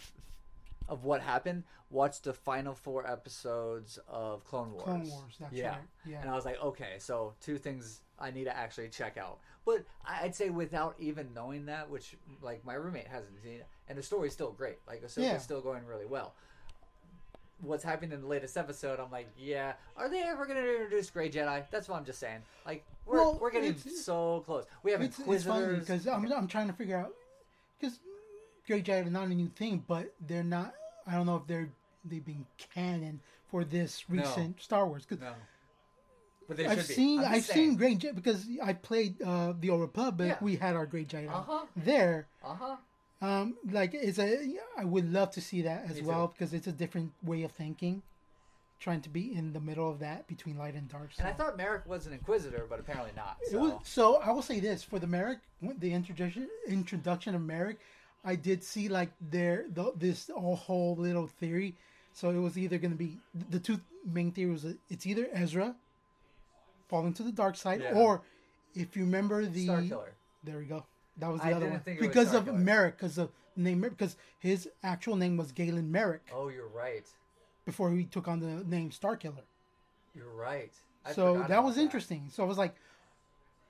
of 0.88 1.04
what 1.04 1.20
happened, 1.20 1.64
watch 1.90 2.22
the 2.22 2.32
final 2.32 2.74
four 2.74 3.10
episodes 3.10 3.98
of 4.06 4.44
Clone 4.44 4.70
Wars. 4.70 4.84
Clone 4.84 5.08
Wars, 5.08 5.36
that's 5.40 5.52
yeah. 5.52 5.70
right. 5.70 5.78
Yeah. 6.04 6.20
And 6.20 6.30
I 6.30 6.34
was 6.36 6.44
like, 6.44 6.62
okay, 6.62 6.94
so 6.98 7.34
two 7.40 7.58
things 7.58 8.02
I 8.20 8.30
need 8.30 8.44
to 8.44 8.56
actually 8.56 8.88
check 8.88 9.16
out. 9.16 9.40
But 9.64 9.84
I'd 10.04 10.34
say 10.34 10.50
without 10.50 10.94
even 11.00 11.34
knowing 11.34 11.66
that, 11.66 11.90
which 11.90 12.16
like 12.40 12.64
my 12.64 12.74
roommate 12.74 13.08
hasn't 13.08 13.42
seen 13.42 13.54
it, 13.54 13.66
and 13.88 13.98
the 13.98 14.02
story's 14.02 14.32
still 14.32 14.52
great. 14.52 14.78
Like 14.86 15.02
Ahsoka's 15.02 15.18
Yeah. 15.18 15.38
still 15.38 15.60
going 15.60 15.84
really 15.86 16.06
well. 16.06 16.36
What's 17.62 17.82
happening 17.82 18.12
in 18.12 18.20
the 18.20 18.26
latest 18.26 18.56
episode? 18.56 19.00
I'm 19.00 19.10
like, 19.10 19.28
yeah. 19.38 19.72
Are 19.96 20.08
they 20.10 20.22
ever 20.22 20.44
going 20.46 20.62
to 20.62 20.72
introduce 20.74 21.08
Grey 21.10 21.30
Jedi? 21.30 21.62
That's 21.70 21.88
what 21.88 21.96
I'm 21.98 22.04
just 22.04 22.20
saying. 22.20 22.40
Like 22.66 22.84
we're 23.06 23.16
Well, 23.16 23.38
we're 23.40 23.50
getting 23.50 23.76
so 23.78 24.42
close. 24.44 24.64
We 24.82 24.92
have 24.92 25.00
it's, 25.00 25.18
it's 25.18 25.26
funny 25.44 25.62
Inquisitors. 25.64 25.80
because 25.80 26.06
I'm, 26.06 26.30
I'm 26.32 26.48
trying 26.48 26.66
to 26.66 26.74
figure 26.74 26.98
out 26.98 27.14
because 27.80 27.98
Grey 28.66 28.82
Jedi 28.82 29.06
are 29.06 29.10
not 29.10 29.26
a 29.28 29.34
new 29.34 29.48
thing, 29.48 29.82
but 29.88 30.12
they're 30.26 30.44
not. 30.44 30.74
I 31.06 31.12
don't 31.12 31.24
know 31.26 31.36
if 31.36 31.46
they're 31.46 31.68
they've 32.04 32.24
been 32.24 32.44
canon 32.74 33.20
for 33.50 33.64
this 33.64 34.04
No. 34.08 34.22
recent 34.22 34.60
Star 34.60 34.86
Wars 34.86 35.04
because 35.08 35.22
no, 35.22 35.32
but 36.48 36.56
they 36.58 36.66
I've 36.66 36.78
should 36.78 36.86
seen 36.94 37.20
I'm 37.20 37.26
I've 37.26 37.34
just 37.36 37.52
seen. 37.52 37.76
Grey 37.76 37.94
Jedi 37.94 38.14
because 38.14 38.46
I 38.62 38.74
played 38.74 39.22
uh, 39.22 39.54
the 39.58 39.70
Old 39.70 39.80
Republic. 39.80 40.28
Yeah. 40.28 40.36
We 40.44 40.56
had 40.56 40.76
our 40.76 40.84
Grey 40.86 41.04
Jedi 41.04 41.28
Uh-huh. 41.28 41.64
there. 41.76 42.26
Uh 42.44 42.54
huh. 42.54 42.76
Um, 43.22 43.56
like 43.70 43.94
it's 43.94 44.18
a 44.18 44.54
I 44.76 44.84
would 44.84 45.10
love 45.10 45.30
to 45.32 45.40
see 45.40 45.62
that 45.62 45.84
as 45.88 45.96
Me 45.96 46.02
well 46.02 46.28
too. 46.28 46.34
because 46.38 46.52
it's 46.52 46.66
a 46.66 46.72
different 46.72 47.12
way 47.22 47.42
of 47.44 47.52
thinking, 47.52 48.02
trying 48.78 49.00
to 49.02 49.08
be 49.08 49.34
in 49.34 49.52
the 49.54 49.60
middle 49.60 49.90
of 49.90 49.98
that 50.00 50.26
between 50.26 50.58
light 50.58 50.74
and 50.74 50.86
dark. 50.88 51.12
So. 51.14 51.20
And 51.24 51.28
I 51.28 51.32
thought 51.32 51.56
Merrick 51.56 51.86
was 51.86 52.06
an 52.06 52.12
Inquisitor, 52.12 52.66
but 52.68 52.78
apparently 52.78 53.12
not. 53.16 53.38
It 53.40 53.52
So. 53.52 53.58
was, 53.58 53.72
so 53.84 54.16
I 54.16 54.30
will 54.32 54.42
say 54.42 54.60
this 54.60 54.82
for 54.82 54.98
the 54.98 55.06
Merrick, 55.06 55.38
the 55.78 55.92
introduction 55.94 56.48
introduction 56.68 57.34
of 57.34 57.40
Merrick, 57.40 57.78
I 58.24 58.34
did 58.36 58.62
see 58.62 58.88
like 58.88 59.10
their 59.30 59.64
the, 59.72 59.92
this 59.96 60.30
whole 60.36 60.94
little 60.98 61.26
theory. 61.26 61.74
So 62.12 62.30
it 62.30 62.38
was 62.38 62.56
either 62.58 62.76
going 62.78 62.92
to 62.92 62.98
be 62.98 63.18
the 63.50 63.58
two 63.58 63.80
main 64.10 64.30
theories. 64.32 64.64
It's 64.90 65.06
either 65.06 65.26
Ezra 65.32 65.74
falling 66.88 67.12
to 67.14 67.22
the 67.22 67.32
dark 67.32 67.56
side, 67.56 67.80
Yeah. 67.82 67.92
or 67.94 68.22
if 68.74 68.94
you 68.96 69.04
remember 69.04 69.44
the 69.46 69.66
Starkiller. 69.68 70.10
there 70.44 70.58
we 70.58 70.64
go. 70.66 70.84
That 71.18 71.32
was 71.32 71.40
the 71.40 71.48
I 71.48 71.52
other 71.54 71.68
one 71.68 71.80
because 72.00 72.34
of 72.34 72.52
Merrick, 72.54 72.96
because 72.96 73.18
of 73.18 73.30
name 73.56 73.80
Merrick, 73.80 73.96
because 73.96 74.16
his 74.38 74.68
actual 74.82 75.16
name 75.16 75.36
was 75.36 75.52
Galen 75.52 75.90
Marek 75.90 76.28
Oh, 76.34 76.48
you're 76.48 76.68
right. 76.68 77.06
before 77.64 77.90
he 77.90 78.04
took 78.04 78.28
on 78.28 78.40
the 78.40 78.64
name 78.64 78.90
Starkiller. 78.90 79.44
You're 80.14 80.32
right. 80.34 80.72
I 81.04 81.12
so 81.12 81.44
that 81.48 81.62
was 81.62 81.78
interesting. 81.78 82.28
So 82.32 82.42
I 82.42 82.46
was 82.46 82.58
like, 82.58 82.74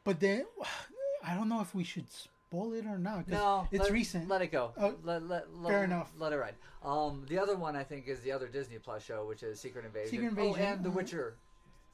but 0.04 0.20
then 0.20 0.46
I 1.24 1.34
don't 1.34 1.48
know 1.48 1.60
if 1.60 1.74
we 1.74 1.84
should 1.84 2.06
spoil 2.10 2.72
it 2.72 2.86
or 2.86 2.98
not. 2.98 3.28
No, 3.28 3.68
it's 3.70 3.84
let, 3.84 3.92
recent. 3.92 4.28
Let 4.28 4.42
it 4.42 4.52
go. 4.52 4.72
Oh, 4.76 4.94
let, 5.04 5.26
let, 5.28 5.54
let, 5.54 5.70
fair 5.70 5.84
enough. 5.84 6.12
Let 6.18 6.32
it 6.32 6.36
ride. 6.36 6.54
Um, 6.84 7.24
the 7.28 7.38
other 7.38 7.56
one 7.56 7.74
I 7.76 7.82
think 7.82 8.06
is 8.08 8.20
the 8.20 8.32
other 8.32 8.46
Disney 8.46 8.78
Plus 8.78 9.04
show, 9.04 9.24
which 9.26 9.42
is 9.42 9.60
Secret 9.60 9.84
Invasion. 9.84 10.10
Secret 10.10 10.32
Oh, 10.36 10.46
Invasion, 10.46 10.62
and 10.62 10.84
The 10.84 10.90
uh, 10.90 10.92
Witcher, 10.92 11.34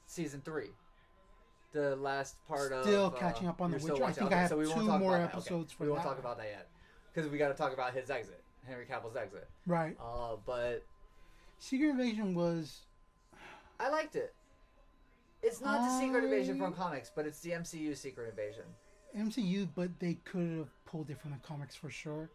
season 0.05 0.41
three. 0.45 0.69
The 1.73 1.95
last 1.95 2.35
part 2.47 2.71
of 2.71 2.85
Still 2.85 3.07
uh, 3.07 3.09
catching 3.09 3.47
up 3.47 3.61
on 3.61 3.71
The 3.71 3.79
you're 3.79 3.93
Witcher. 3.93 4.03
I 4.05 4.11
think 4.11 4.31
I 4.31 4.37
have 4.41 4.49
so 4.49 4.57
we 4.57 4.67
won't 4.67 4.79
two 4.81 4.87
talk 4.87 4.99
more 4.99 5.15
about 5.17 5.31
that. 5.31 5.37
Okay, 5.37 5.37
episodes 5.37 5.73
for 5.73 5.83
We 5.83 5.89
won't 5.89 6.03
that 6.03 6.07
talk 6.09 6.19
about 6.19 6.37
that 6.37 6.47
yet 6.47 6.69
because 7.13 7.29
we 7.31 7.37
got 7.37 7.49
to 7.49 7.55
talk 7.55 7.73
about 7.73 7.93
his 7.93 8.09
exit, 8.09 8.43
Henry 8.65 8.85
Cavill's 8.85 9.15
exit. 9.15 9.49
right. 9.65 9.97
Uh, 9.99 10.35
but 10.45 10.83
Secret 11.59 11.89
Invasion 11.89 12.35
was 12.35 12.81
I 13.79 13.89
liked 13.89 14.15
it. 14.15 14.33
It's 15.41 15.59
not 15.61 15.81
the 15.81 15.99
Secret 15.99 16.23
Invasion 16.23 16.57
from 16.57 16.73
comics, 16.73 17.11
but 17.13 17.25
it's 17.25 17.39
the 17.41 17.51
MCU 17.51 17.97
Secret 17.97 18.29
Invasion. 18.29 18.63
MCU, 19.17 19.67
but 19.75 19.99
they 19.99 20.15
could 20.25 20.57
have 20.57 20.85
pulled 20.85 21.09
it 21.09 21.19
from 21.19 21.31
the 21.31 21.37
comics 21.37 21.75
for 21.75 21.89
sure. 21.89 22.29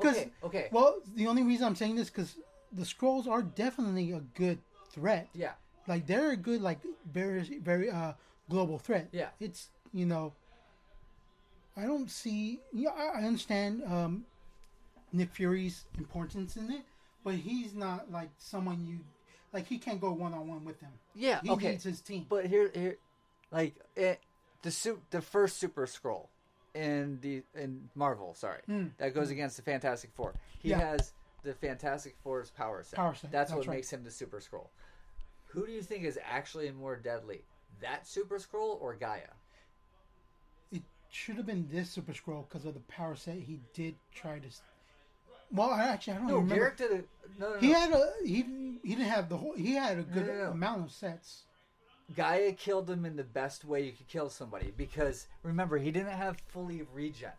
Okay, 0.00 0.30
okay. 0.42 0.68
Well, 0.72 0.98
the 1.14 1.26
only 1.26 1.42
reason 1.42 1.66
I'm 1.66 1.76
saying 1.76 1.96
this 1.96 2.10
because 2.10 2.36
the 2.72 2.82
Skrulls 2.82 3.28
are 3.28 3.42
definitely 3.42 4.12
a 4.12 4.20
good 4.20 4.58
threat. 4.90 5.28
yeah, 5.34 5.52
Like 5.86 6.06
they're 6.06 6.30
a 6.30 6.36
good, 6.36 6.60
like 6.62 6.80
very, 7.10 7.58
very 7.58 7.90
uh, 7.90 8.14
global 8.48 8.78
threat. 8.78 9.08
Yeah. 9.12 9.28
It's 9.40 9.68
you 9.92 10.06
know. 10.06 10.32
I 11.76 11.82
don't 11.82 12.10
see. 12.10 12.60
Yeah, 12.72 12.90
I, 12.90 13.20
I 13.20 13.24
understand 13.24 13.82
um, 13.84 14.24
Nick 15.12 15.30
Fury's 15.32 15.84
importance 15.98 16.56
in 16.56 16.70
it, 16.70 16.82
but 17.24 17.34
he's 17.34 17.74
not 17.74 18.12
like 18.12 18.30
someone 18.38 18.86
you 18.86 18.98
like. 19.52 19.66
He 19.66 19.78
can't 19.78 20.00
go 20.00 20.12
one 20.12 20.32
on 20.34 20.46
one 20.46 20.64
with 20.64 20.80
them. 20.80 20.92
yeah. 21.14 21.40
He 21.42 21.50
okay. 21.50 21.70
needs 21.70 21.84
his 21.84 22.00
team. 22.00 22.26
But 22.28 22.46
here, 22.46 22.70
here, 22.72 22.96
like 23.50 23.74
it, 23.96 24.20
the 24.62 24.70
suit, 24.70 25.00
the 25.10 25.20
first 25.20 25.58
Super 25.58 25.86
Skrull 25.86 26.28
in 26.74 27.18
the 27.22 27.42
in 27.56 27.88
Marvel, 27.96 28.34
sorry, 28.34 28.60
Mm. 28.68 28.90
that 28.98 29.12
goes 29.14 29.30
against 29.30 29.56
the 29.56 29.62
Fantastic 29.62 30.10
Four. 30.14 30.34
He 30.60 30.70
Yeah. 30.70 30.78
has 30.78 31.12
the 31.42 31.54
Fantastic 31.54 32.14
Four's 32.22 32.50
power 32.50 32.82
set. 32.84 32.96
Power 32.96 33.14
set, 33.14 33.30
That's, 33.32 33.50
that's 33.50 33.56
what 33.58 33.66
right. 33.66 33.76
makes 33.76 33.92
him 33.92 34.02
the 34.04 34.10
Super 34.10 34.38
Skrull. 34.40 34.68
Who 35.48 35.66
do 35.66 35.72
you 35.72 35.82
think 35.82 36.04
is 36.04 36.18
actually 36.24 36.70
more 36.72 36.96
deadly, 36.96 37.42
that 37.80 38.06
Super 38.06 38.38
Skrull 38.38 38.80
or 38.80 38.94
Gaia? 38.94 39.30
it 40.72 40.82
should 41.10 41.36
have 41.36 41.46
been 41.46 41.68
this 41.70 41.90
Super 41.90 42.12
Skrull 42.12 42.48
because 42.48 42.64
of 42.64 42.74
the 42.74 42.80
power 42.80 43.14
set 43.16 43.36
he 43.36 43.60
did 43.74 43.94
try 44.14 44.38
to. 44.38 44.48
Well, 45.52 45.70
I 45.70 45.84
actually 45.84 46.14
I 46.14 46.16
don't 46.18 46.26
No, 46.28 46.38
remember. 46.38 46.70
Gravik 46.70 46.76
did 46.76 46.90
a 46.90 47.04
no, 47.40 47.54
no, 47.54 47.58
He 47.60 47.68
no. 47.72 47.78
had 47.78 47.92
a 47.92 48.12
he 48.24 48.42
he 48.82 48.94
didn't 48.94 49.08
have 49.10 49.28
the 49.28 49.36
whole. 49.36 49.54
He 49.54 49.74
had 49.74 49.98
a 49.98 50.02
good 50.02 50.26
no, 50.26 50.50
amount 50.50 50.84
of 50.86 50.92
sets. 50.92 51.42
Gaia 52.14 52.52
killed 52.52 52.90
him 52.90 53.04
in 53.06 53.16
the 53.16 53.24
best 53.24 53.64
way 53.64 53.82
you 53.82 53.92
could 53.92 54.08
kill 54.08 54.28
somebody 54.28 54.72
because 54.76 55.26
remember 55.42 55.78
he 55.78 55.90
didn't 55.90 56.12
have 56.12 56.38
fully 56.48 56.82
regen. 56.92 57.30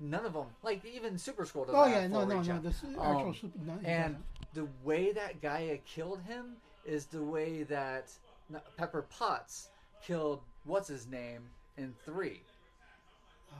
None 0.00 0.26
of 0.26 0.32
them, 0.34 0.46
like 0.62 0.84
even 0.84 1.16
Super 1.18 1.44
Skrull 1.44 1.66
doesn't 1.66 1.74
Oh 1.80 1.84
have 1.84 2.02
yeah, 2.02 2.06
no, 2.08 2.20
full 2.20 2.26
no, 2.28 2.36
regen. 2.38 2.56
no. 2.56 2.62
This 2.62 2.84
actual 2.84 3.28
Um, 3.28 3.34
super. 3.34 3.58
No, 3.64 3.78
And 3.84 4.16
the 4.52 4.68
way 4.82 5.12
that 5.12 5.40
Gaia 5.40 5.78
killed 5.78 6.20
him 6.22 6.56
is 6.84 7.06
the 7.06 7.22
way 7.22 7.62
that 7.64 8.10
Pepper 8.76 9.02
Potts 9.02 9.70
killed 10.06 10.40
what's 10.64 10.88
his 10.88 11.06
name 11.06 11.42
in 11.76 11.94
three. 12.04 12.40
Uh, 13.52 13.56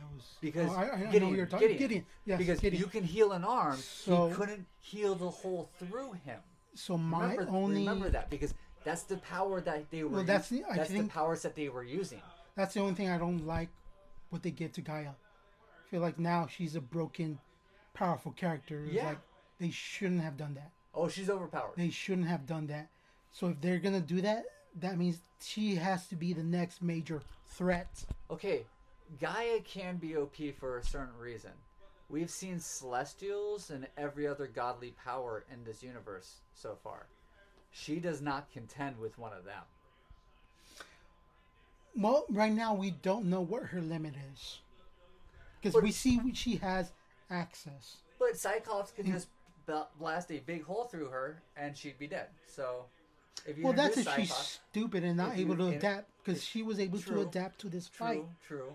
that 0.00 0.14
was 0.14 0.24
Because 0.40 0.70
oh, 0.70 0.74
I, 0.74 1.08
I 1.08 1.10
Gideon, 1.12 1.34
you're 1.34 1.46
talking. 1.46 1.68
Gideon, 1.68 1.78
Gideon, 1.88 2.06
yes, 2.24 2.38
because 2.38 2.60
Gideon. 2.60 2.80
you 2.82 2.88
can 2.88 3.02
heal 3.04 3.32
an 3.32 3.44
arm, 3.44 3.76
So- 3.76 4.28
he 4.28 4.34
couldn't 4.34 4.66
heal 4.80 5.14
the 5.14 5.30
hole 5.30 5.68
through 5.78 6.12
him. 6.24 6.40
so 6.74 6.96
my 6.98 7.32
Remember, 7.32 7.56
only 7.56 7.80
remember 7.80 8.10
that 8.10 8.30
because 8.30 8.54
that's 8.84 9.02
the 9.04 9.16
power 9.18 9.60
that 9.62 9.90
they 9.90 10.04
were. 10.04 10.10
Well, 10.16 10.24
that's 10.24 10.48
the- 10.48 10.64
I 10.64 10.76
that's 10.76 10.90
the 10.90 11.04
powers 11.04 11.42
that 11.42 11.54
they 11.56 11.68
were 11.68 11.82
using. 11.84 12.20
that's 12.54 12.74
the 12.74 12.80
only 12.80 12.94
thing 12.94 13.08
I 13.08 13.18
don't 13.18 13.46
like 13.46 13.68
what 14.30 14.42
they 14.42 14.50
give 14.50 14.72
to 14.72 14.80
Gaia. 14.80 15.10
I 15.10 15.90
feel 15.90 16.00
like 16.00 16.18
now 16.18 16.46
she's 16.46 16.74
a 16.76 16.80
broken 16.80 17.38
powerful 17.94 18.32
character. 18.32 18.84
Yeah. 18.90 19.06
like 19.06 19.18
they 19.58 19.70
shouldn't 19.70 20.20
have 20.20 20.36
done 20.36 20.54
that. 20.54 20.70
Oh, 20.94 21.08
she's 21.08 21.30
overpowered. 21.30 21.74
They 21.76 21.90
shouldn't 21.90 22.26
have 22.28 22.46
done 22.46 22.66
that. 22.68 22.88
So 23.32 23.48
if 23.48 23.60
they're 23.60 23.78
gonna 23.78 24.00
do 24.00 24.20
that, 24.22 24.44
that 24.80 24.98
means 24.98 25.18
she 25.40 25.74
has 25.76 26.06
to 26.08 26.16
be 26.16 26.32
the 26.32 26.42
next 26.42 26.82
major 26.82 27.22
threat. 27.46 28.04
Okay, 28.30 28.64
Gaia 29.20 29.60
can 29.60 29.96
be 29.96 30.16
OP 30.16 30.36
for 30.58 30.78
a 30.78 30.84
certain 30.84 31.16
reason. 31.18 31.52
We've 32.08 32.30
seen 32.30 32.60
celestials 32.60 33.70
and 33.70 33.86
every 33.96 34.26
other 34.26 34.46
godly 34.46 34.94
power 35.04 35.44
in 35.52 35.64
this 35.64 35.82
universe 35.82 36.36
so 36.54 36.76
far. 36.82 37.06
She 37.72 37.98
does 37.98 38.22
not 38.22 38.50
contend 38.52 38.98
with 38.98 39.18
one 39.18 39.32
of 39.32 39.44
them. 39.44 39.62
Well, 41.96 42.26
right 42.30 42.52
now 42.52 42.74
we 42.74 42.90
don't 42.90 43.24
know 43.26 43.40
what 43.40 43.64
her 43.64 43.80
limit 43.80 44.14
is 44.32 44.60
because 45.60 45.82
we 45.82 45.90
see 45.90 46.20
she 46.34 46.56
has 46.56 46.92
access. 47.30 47.96
But 48.18 48.36
Cyclops 48.36 48.92
could 48.92 49.06
mm. 49.06 49.12
just 49.12 49.28
blast 49.98 50.30
a 50.30 50.38
big 50.40 50.64
hole 50.64 50.84
through 50.84 51.08
her 51.08 51.42
and 51.56 51.76
she'd 51.76 51.98
be 51.98 52.06
dead. 52.06 52.28
So, 52.46 52.84
Well, 53.62 53.72
that's 53.72 53.96
if 53.98 54.08
she's 54.14 54.34
stupid 54.34 55.04
and 55.04 55.16
not 55.16 55.36
able 55.36 55.56
to 55.56 55.68
adapt 55.68 56.08
because 56.24 56.42
she 56.44 56.62
was 56.62 56.80
able 56.80 56.98
True. 56.98 57.22
to 57.22 57.28
adapt 57.28 57.60
to 57.60 57.68
this 57.68 57.86
fight. 57.88 58.24
true, 58.46 58.58
true. 58.58 58.72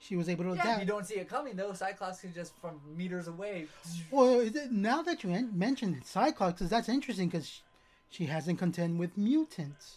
She 0.00 0.16
was 0.16 0.28
able 0.28 0.44
to 0.44 0.50
Yeah, 0.54 0.62
adapt. 0.62 0.80
you 0.80 0.86
don't 0.86 1.06
see 1.06 1.16
it 1.16 1.28
coming 1.28 1.56
though, 1.56 1.72
Cyclops 1.72 2.20
can 2.20 2.32
just 2.32 2.54
from 2.56 2.80
meters 2.96 3.26
away. 3.28 3.66
Well, 4.10 4.40
is 4.40 4.54
it- 4.54 4.70
now 4.72 5.02
that 5.02 5.24
you 5.24 5.30
en- 5.30 5.58
mentioned 5.58 6.04
Cyclops, 6.06 6.60
that's 6.60 6.88
interesting 6.88 7.28
because 7.28 7.46
she, 7.48 7.62
she 8.10 8.26
hasn't 8.26 8.58
contend 8.58 8.98
with 8.98 9.18
mutants, 9.18 9.96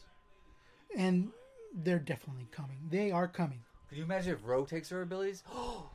and 0.98 1.32
they're 1.74 2.00
definitely 2.00 2.48
coming. 2.52 2.78
They 2.90 3.12
are 3.12 3.28
coming. 3.28 3.64
Could 3.90 3.98
you 4.00 4.04
imagine 4.06 4.34
if 4.34 4.40
Rogue 4.44 4.68
takes 4.68 4.90
her 4.90 5.02
abilities? 5.04 5.44
oh, 5.54 5.90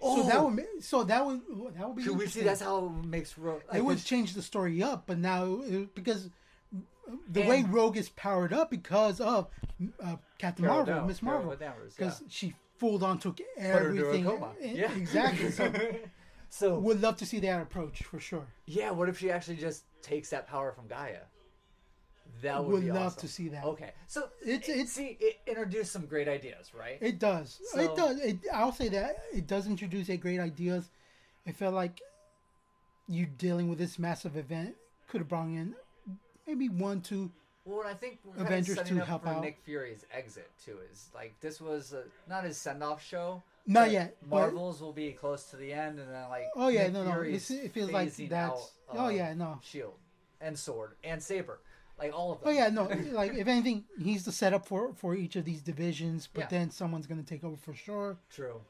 So 0.00 0.22
that 0.22 0.42
would 0.44 0.64
so 0.80 1.02
that 1.02 1.26
would 1.26 1.40
that 1.76 1.86
would 1.88 1.96
be. 1.96 2.04
Could 2.04 2.16
we 2.16 2.26
see 2.28 2.42
that's 2.42 2.60
how 2.62 2.86
it 2.86 3.04
makes 3.06 3.36
Rogue? 3.36 3.62
it 3.74 3.84
would 3.84 4.02
change 4.04 4.34
the 4.34 4.42
story 4.42 4.82
up, 4.82 5.04
but 5.06 5.18
now 5.18 5.60
it, 5.64 5.94
because 5.94 6.30
the 7.28 7.40
And- 7.40 7.48
way 7.48 7.62
Rogue 7.64 7.96
is 7.96 8.08
powered 8.10 8.52
up 8.52 8.70
because 8.70 9.20
of 9.20 9.48
uh, 10.02 10.16
Captain 10.38 10.64
Carol 10.64 10.84
Marvel, 10.86 11.06
Miss 11.06 11.22
Marvel, 11.22 11.50
because 11.56 12.20
yeah. 12.20 12.26
she 12.30 12.54
full 12.78 13.04
on 13.04 13.18
took 13.18 13.36
Put 13.38 13.46
her 13.64 13.90
into 13.90 14.04
a 14.04 14.08
everything. 14.08 14.42
Eh, 14.62 14.72
Yeah, 14.74 14.92
exactly. 14.92 15.50
So 15.50 15.72
so 16.50 16.78
would 16.78 17.00
love 17.02 17.16
to 17.16 17.26
see 17.26 17.40
that 17.40 17.60
approach 17.62 18.02
for 18.04 18.18
sure. 18.20 18.46
yeah, 18.66 18.90
what 18.90 19.08
if 19.08 19.18
she 19.18 19.30
actually 19.30 19.56
just 19.56 19.84
takes 20.02 20.30
that 20.30 20.46
power 20.46 20.72
from 20.72 20.86
Gaia? 20.86 21.20
That 22.42 22.62
would, 22.62 22.72
Would 22.72 22.82
be 22.84 22.92
love 22.92 23.06
awesome. 23.06 23.20
to 23.22 23.28
see 23.28 23.48
that. 23.48 23.64
Okay, 23.64 23.90
so 24.06 24.28
It's- 24.42 24.68
it, 24.68 24.72
it's- 24.72 24.92
see 24.92 25.16
it 25.20 25.40
introduced 25.46 25.90
some 25.92 26.06
great 26.06 26.28
ideas, 26.28 26.72
right? 26.78 26.98
It 27.00 27.18
does. 27.18 27.60
So- 27.72 27.80
it 27.80 27.96
does. 27.96 28.20
It, 28.20 28.38
I'll 28.52 28.70
say 28.72 28.88
that 28.90 29.16
it 29.34 29.46
does 29.46 29.66
introduce 29.66 30.08
a 30.08 30.16
great 30.16 30.38
ideas. 30.38 30.88
I 31.46 31.52
felt 31.52 31.74
like 31.74 32.00
you 33.08 33.26
dealing 33.26 33.68
with 33.70 33.78
this 33.78 33.98
massive 33.98 34.36
event 34.36 34.76
could 35.08 35.20
have 35.22 35.28
brought 35.28 35.46
in 35.48 35.74
maybe 36.48 36.68
one, 36.68 37.00
two. 37.00 37.30
well, 37.64 37.86
I 37.86 37.94
think 37.94 38.18
we're 38.24 38.42
Avengers 38.42 38.76
kind 38.76 38.78
of 38.80 38.86
setting 38.86 38.96
to 38.96 39.02
up 39.02 39.08
help 39.08 39.22
for 39.22 39.28
out. 39.28 39.42
Nick 39.42 39.58
Fury's 39.64 40.04
exit 40.12 40.50
too. 40.64 40.78
Is 40.90 41.08
like 41.14 41.34
this 41.40 41.60
was 41.60 41.92
uh 41.94 42.02
not 42.28 42.44
his 42.44 42.56
send 42.56 42.82
off 42.82 43.04
show. 43.04 43.42
Not 43.66 43.90
yet, 43.90 44.16
but- 44.22 44.36
Marvels 44.52 44.80
will 44.80 44.94
be 44.94 45.12
close 45.12 45.44
to 45.50 45.56
the 45.56 45.72
end, 45.72 45.98
and 46.00 46.08
then 46.12 46.28
like 46.30 46.44
Oh 46.56 46.68
yeah, 46.68 46.84
Nick 46.84 46.92
no, 46.94 47.04
no. 47.04 47.20
It's, 47.20 47.50
it 47.50 47.70
feels 47.72 47.90
like 47.92 48.14
that's. 48.16 48.30
out, 48.32 48.70
oh 48.94 49.08
yeah, 49.10 49.34
no. 49.34 49.60
Shield 49.62 49.94
and 50.40 50.58
sword 50.58 50.92
and 51.04 51.22
saber, 51.22 51.60
like 51.98 52.14
all 52.18 52.32
of 52.32 52.40
them. 52.40 52.48
Oh 52.48 52.52
yeah, 52.52 52.70
no. 52.70 52.84
like 53.12 53.34
if 53.34 53.46
anything, 53.46 53.84
he's 54.02 54.24
the 54.24 54.32
setup 54.32 54.66
for 54.66 54.94
for 54.94 55.14
each 55.14 55.36
of 55.36 55.44
these 55.44 55.60
divisions. 55.60 56.28
But 56.32 56.42
Yeah. 56.42 56.58
then 56.58 56.70
someone's 56.70 57.06
gonna 57.06 57.22
take 57.22 57.44
over 57.44 57.56
for 57.58 57.74
sure. 57.74 58.16
True. 58.34 58.62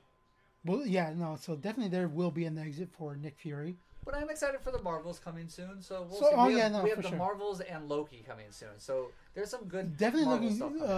Well, 0.65 0.85
yeah, 0.85 1.13
no. 1.15 1.37
So 1.41 1.55
definitely 1.55 1.91
there 1.97 2.09
will 2.09 2.33
be 2.33 2.45
an 2.45 2.59
exit 2.59 2.89
for 2.91 3.15
Nick 3.15 3.39
Fury. 3.39 3.77
But 4.05 4.15
I'm 4.15 4.31
excited 4.31 4.61
for 4.63 4.71
the 4.71 4.81
Marvels 4.83 5.19
coming 5.19 5.49
soon. 5.49 5.83
So 5.83 6.03
we'll 6.09 6.19
So- 6.21 6.31
see. 6.31 6.35
oh, 6.37 6.47
we 6.47 6.57
yeah, 6.57 6.63
have, 6.65 6.73
no, 6.73 6.83
we 6.85 6.91
have 6.91 7.03
the 7.03 7.09
sure. 7.09 7.19
Marvels 7.19 7.61
and 7.61 7.89
Loki 7.89 8.25
coming 8.27 8.51
soon. 8.51 8.79
So 8.79 9.11
there's 9.35 9.51
some 9.51 9.65
good 9.69 9.97
Definitely 9.99 10.27
Marvel 10.27 10.49
looking. 10.49 10.79
stuff. 10.79 10.91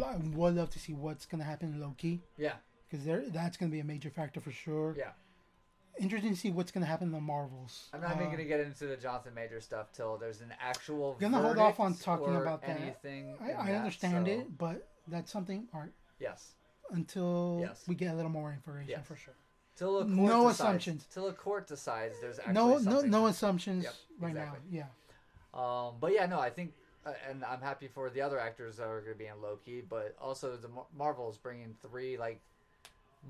Uh, 0.00 0.04
I 0.04 0.16
would 0.16 0.54
love 0.54 0.70
to 0.70 0.78
see 0.78 0.94
what's 0.94 1.26
gonna 1.26 1.44
happen 1.44 1.74
in 1.74 1.80
Loki 1.80 2.22
Yeah, 2.38 2.54
because 2.88 3.04
there 3.04 3.28
that's 3.28 3.56
gonna 3.58 3.70
be 3.72 3.80
a 3.80 3.84
major 3.84 4.10
factor 4.10 4.40
for 4.40 4.52
sure. 4.52 4.94
yeah. 4.96 5.12
Interesting 5.98 6.32
to 6.34 6.36
see 6.38 6.50
what's 6.50 6.70
gonna 6.72 6.84
happen 6.86 7.08
in 7.08 7.12
the 7.12 7.20
Marvels. 7.20 7.88
I'm 7.92 8.00
not 8.02 8.12
even 8.12 8.24
Uh, 8.24 8.26
going 8.26 8.38
to 8.38 8.44
get 8.44 8.60
into 8.60 8.86
the 8.86 8.98
Jonathan 8.98 9.32
Major 9.32 9.62
stuff 9.62 9.92
till 9.92 10.18
there's 10.18 10.42
an 10.42 10.52
actual. 10.60 11.14
Gonna 11.14 11.40
hold 11.40 11.56
off 11.58 11.80
on 11.80 11.94
talking 11.94 12.36
about 12.36 12.60
that. 12.62 12.78
anything. 12.80 13.34
I, 13.40 13.54
I 13.54 13.66
that, 13.72 13.76
understand 13.76 14.26
so- 14.26 14.32
it, 14.32 14.58
but 14.58 14.86
that's 15.08 15.30
something. 15.32 15.68
Right, 15.72 15.92
Yes. 16.18 16.54
until 16.90 17.60
Yes. 17.62 17.86
we 17.88 17.94
get 17.94 18.12
a 18.12 18.14
little 18.14 18.30
more 18.30 18.52
information 18.52 18.90
Yes. 18.90 19.06
for 19.06 19.16
sure. 19.16 19.34
Till 19.76 19.98
a 19.98 20.04
court 20.04 20.08
No 20.16 20.42
decides, 20.48 20.60
assumptions. 20.60 21.06
Till 21.12 21.28
a 21.28 21.32
court 21.32 21.66
decides 21.68 22.20
there's 22.20 22.38
actually 22.38 22.54
No, 22.54 22.78
no, 22.78 23.00
no 23.02 23.20
to- 23.22 23.26
assumptions 23.26 23.84
Yep, 23.84 23.94
right 24.20 24.28
exactly. 24.30 24.60
now. 24.70 24.86
Yeah. 25.54 25.88
Um, 25.88 25.94
but 26.00 26.12
yeah, 26.12 26.26
no, 26.26 26.40
I 26.40 26.50
think, 26.50 26.72
uh, 27.04 27.12
and 27.28 27.44
I'm 27.44 27.60
happy 27.60 27.88
for 27.88 28.08
the 28.10 28.20
other 28.22 28.38
actors 28.38 28.76
that 28.78 28.86
are 28.86 29.00
going 29.00 29.12
to 29.12 29.18
be 29.18 29.26
in 29.26 29.40
Loki, 29.42 29.82
but 29.82 30.16
also 30.20 30.56
the 30.56 30.68
Mar- 30.68 30.86
Marvels 30.96 31.36
bringing 31.38 31.74
three 31.82 32.16
like 32.16 32.40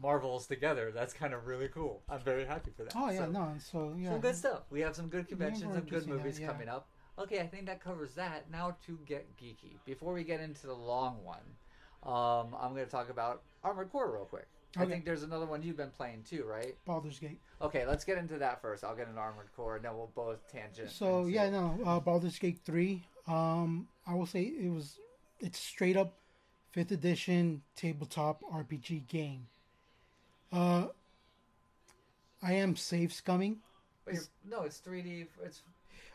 Marvels 0.01 0.47
together. 0.47 0.93
That's 0.93 1.13
kind 1.13 1.35
of 1.35 1.47
really 1.47 1.69
cool. 1.69 2.03
I'm 2.09 2.21
very 2.21 2.45
happy 2.45 2.71
for 2.77 2.85
that. 2.85 2.93
Oh 2.97 3.11
yeah, 3.11 3.25
So, 3.27 3.31
no. 3.31 3.55
So 3.59 3.95
yeah. 3.99 4.11
Some 4.11 4.21
good 4.21 4.37
stuff. 4.37 4.63
We 4.71 4.81
have 4.81 4.95
some 4.95 5.09
good 5.09 5.27
conventions 5.29 5.75
to 5.75 5.81
good 5.81 6.03
seeing 6.05 6.17
that, 6.17 6.23
movies 6.25 6.41
yeah. 6.41 6.47
coming 6.49 6.69
up. 6.69 6.89
Okay, 7.19 7.41
I 7.41 7.47
think 7.47 7.67
that 7.67 7.81
covers 7.83 8.15
that. 8.15 8.51
Now 8.51 8.77
to 8.87 8.99
get 9.07 9.27
geeky. 9.39 9.79
Before 9.85 10.13
we 10.13 10.23
get 10.23 10.41
into 10.41 10.67
the 10.67 10.75
long 10.75 11.25
one, 11.25 11.41
um, 12.03 12.55
I'm 12.61 12.73
going 12.75 12.85
to 12.85 12.91
talk 12.91 13.09
about 13.09 13.43
Armored 13.65 13.91
Core 13.91 14.13
real 14.13 14.27
quick. 14.27 14.47
I 14.79 14.87
think 14.87 15.05
there's 15.05 15.23
another 15.23 15.47
one 15.47 15.63
you've 15.63 15.77
been 15.77 15.91
playing 15.91 16.25
too, 16.29 16.45
right? 16.45 16.75
Baldur's 16.85 17.19
Gate. 17.19 17.41
Okay, 17.63 17.87
let's 17.87 18.05
get 18.05 18.19
into 18.19 18.39
that 18.39 18.61
first. 18.61 18.85
I'll 18.85 18.97
get 18.97 19.09
an 19.09 19.19
Armored 19.19 19.49
Core, 19.57 19.77
and 19.77 19.85
then 19.85 19.97
we'll 19.97 20.11
both 20.15 20.47
tangent. 20.51 20.91
So 20.91 21.27
yeah, 21.27 21.49
no. 21.51 21.79
Uh, 21.85 22.01
Baldur's 22.01 22.39
Gate 22.39 22.61
three. 22.65 23.05
Um, 23.27 23.89
I 24.07 24.15
will 24.15 24.27
say 24.27 24.43
it 24.43 24.71
was. 24.71 24.99
It's 25.41 25.59
straight 25.59 25.97
up 25.97 26.15
fifth 26.73 26.93
edition 26.93 27.63
tabletop 27.75 28.43
RPG 28.53 29.07
game. 29.09 29.47
Uh, 30.53 30.87
I 32.43 32.53
am 32.53 32.77
save 32.77 33.11
scumming 33.11 33.57
Wait, 34.07 34.29
no, 34.49 34.63
it's 34.63 34.81
3D. 34.81 35.27
It's 35.45 35.63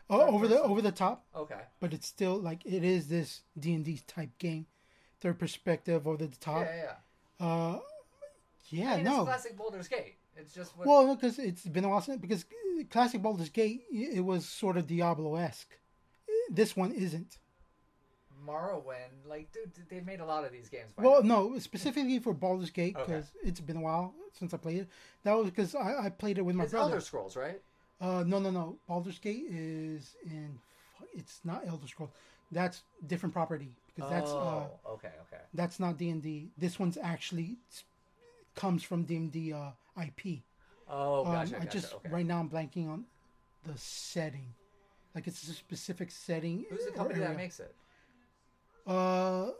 uh, 0.08 0.18
over 0.22 0.48
the 0.48 0.60
over 0.62 0.80
the 0.80 0.92
top, 0.92 1.24
okay. 1.36 1.60
but 1.80 1.92
it's 1.92 2.06
still 2.06 2.36
like 2.36 2.64
it 2.64 2.82
is 2.84 3.08
this 3.08 3.42
D 3.58 3.74
and 3.74 3.84
D 3.84 4.00
type 4.06 4.30
game, 4.38 4.66
third 5.20 5.38
perspective 5.38 6.06
over 6.06 6.16
the 6.16 6.24
Yeah, 6.24 6.30
top. 6.40 6.66
yeah. 6.66 6.84
yeah. 7.40 7.46
Uh, 7.46 7.78
yeah, 8.72 8.92
I 8.92 8.96
mean, 8.96 9.04
no. 9.04 9.20
it's 9.20 9.24
classic 9.24 9.56
Baldur's 9.56 9.88
Gate. 9.88 10.16
It's 10.36 10.54
just 10.54 10.76
what. 10.76 10.86
Well, 10.86 11.14
because 11.14 11.38
it's 11.38 11.64
been 11.64 11.84
a 11.84 11.88
while 11.88 12.00
since 12.00 12.20
because 12.20 12.44
classic 12.90 13.22
Baldur's 13.22 13.50
Gate 13.50 13.82
it 13.92 14.24
was 14.24 14.46
sort 14.46 14.76
of 14.76 14.86
Diablo 14.86 15.36
esque. 15.36 15.76
This 16.50 16.76
one 16.76 16.92
isn't. 16.92 17.38
Morrowind, 18.46 19.28
like, 19.28 19.52
dude, 19.52 19.70
they 19.88 20.00
made 20.00 20.18
a 20.18 20.24
lot 20.24 20.44
of 20.44 20.50
these 20.50 20.68
games. 20.68 20.90
Well, 20.98 21.22
now. 21.22 21.50
no, 21.50 21.58
specifically 21.60 22.18
for 22.18 22.34
Baldur's 22.34 22.70
Gate 22.70 22.96
Okay. 22.96 23.04
because 23.04 23.30
it's 23.44 23.60
been 23.60 23.76
a 23.76 23.80
while 23.80 24.14
since 24.32 24.52
I 24.52 24.56
played 24.56 24.78
it. 24.78 24.88
That 25.22 25.34
was 25.34 25.50
because 25.50 25.76
I, 25.76 26.06
I 26.06 26.08
played 26.10 26.38
it 26.38 26.42
with 26.42 26.56
my 26.56 26.64
it's 26.64 26.72
brother. 26.72 26.94
Elder 26.94 27.00
Scrolls, 27.00 27.36
right? 27.36 27.60
Uh, 28.00 28.24
no, 28.26 28.40
no, 28.40 28.50
no. 28.50 28.78
Baldur's 28.88 29.18
Gate 29.18 29.44
is 29.48 30.16
in. 30.24 30.58
It's 31.14 31.40
not 31.44 31.62
Elder 31.66 31.86
Scrolls. 31.86 32.10
That's 32.50 32.82
different 33.06 33.32
property 33.32 33.76
because 33.94 34.10
that's 34.10 34.30
uh, 34.30 34.34
oh, 34.34 34.70
okay, 34.94 35.12
okay. 35.28 35.42
that's 35.54 35.78
not 35.78 35.98
D 35.98 36.10
and 36.10 36.22
D. 36.22 36.50
This 36.58 36.78
one's 36.78 36.98
actually 37.00 37.56
comes 38.54 38.82
from 38.82 39.04
D 39.04 39.16
and 39.16 39.32
D 39.32 39.52
uh, 39.52 39.70
IP. 40.00 40.42
Oh, 40.88 41.24
Um, 41.24 41.32
gotcha, 41.32 41.56
I 41.56 41.58
gotcha. 41.60 41.70
just 41.70 41.94
okay. 41.94 42.08
right 42.10 42.26
now 42.26 42.38
I'm 42.40 42.48
blanking 42.48 42.88
on 42.88 43.04
the 43.64 43.76
setting. 43.76 44.54
Like 45.14 45.26
it's 45.26 45.46
a 45.48 45.52
specific 45.52 46.10
setting. 46.10 46.64
Who's 46.70 46.84
the 46.86 46.92
company 46.92 47.20
that 47.20 47.36
makes 47.36 47.60
it? 47.60 47.74
Uh, 48.86 49.50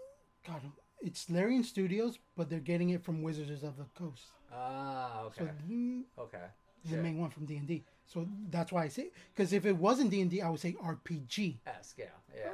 God, 0.47 0.62
it's 1.01 1.30
Larian 1.30 1.62
Studios, 1.64 2.18
but 2.36 2.51
they're 2.51 2.59
getting 2.59 2.90
it 2.90 3.05
from 3.05 3.22
Wizards 3.22 3.62
of 3.62 3.76
the 3.76 3.84
Coast. 3.95 4.24
Ah, 4.53 5.22
okay, 5.24 5.45
So 5.45 5.51
mm, 5.70 6.03
okay. 6.18 6.47
the 6.90 6.97
main 6.97 7.18
one 7.18 7.30
from 7.30 7.47
D 7.47 7.57
and 7.57 7.66
D. 7.66 7.84
So 8.07 8.26
that's 8.51 8.72
why 8.72 8.84
I 8.84 8.88
say 8.88 9.11
because 9.34 9.53
if 9.53 9.64
it 9.64 9.76
wasn't 9.76 10.11
D 10.11 10.20
and 10.20 10.30
D, 10.30 10.43
I 10.43 10.49
would 10.51 10.61
say 10.61 10.72
RPG. 10.72 11.59
Esque, 11.66 11.99
yeah, 11.99 12.07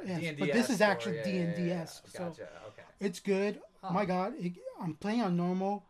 yeah. 0.05 0.19
Yes, 0.19 0.35
but 0.39 0.53
this 0.53 0.69
is 0.69 0.81
actually 0.81 1.21
D&D 1.23 1.63
yeah. 1.63 1.83
-esque, 1.83 2.09
so- 2.09 2.29
Gotcha. 2.29 2.49
Okay. 2.67 2.83
It's 2.99 3.19
good. 3.19 3.61
Huh. 3.81 3.93
My 3.93 4.05
God, 4.05 4.33
it, 4.37 4.53
I'm 4.79 4.95
playing 4.95 5.21
on 5.21 5.35
normal. 5.35 5.83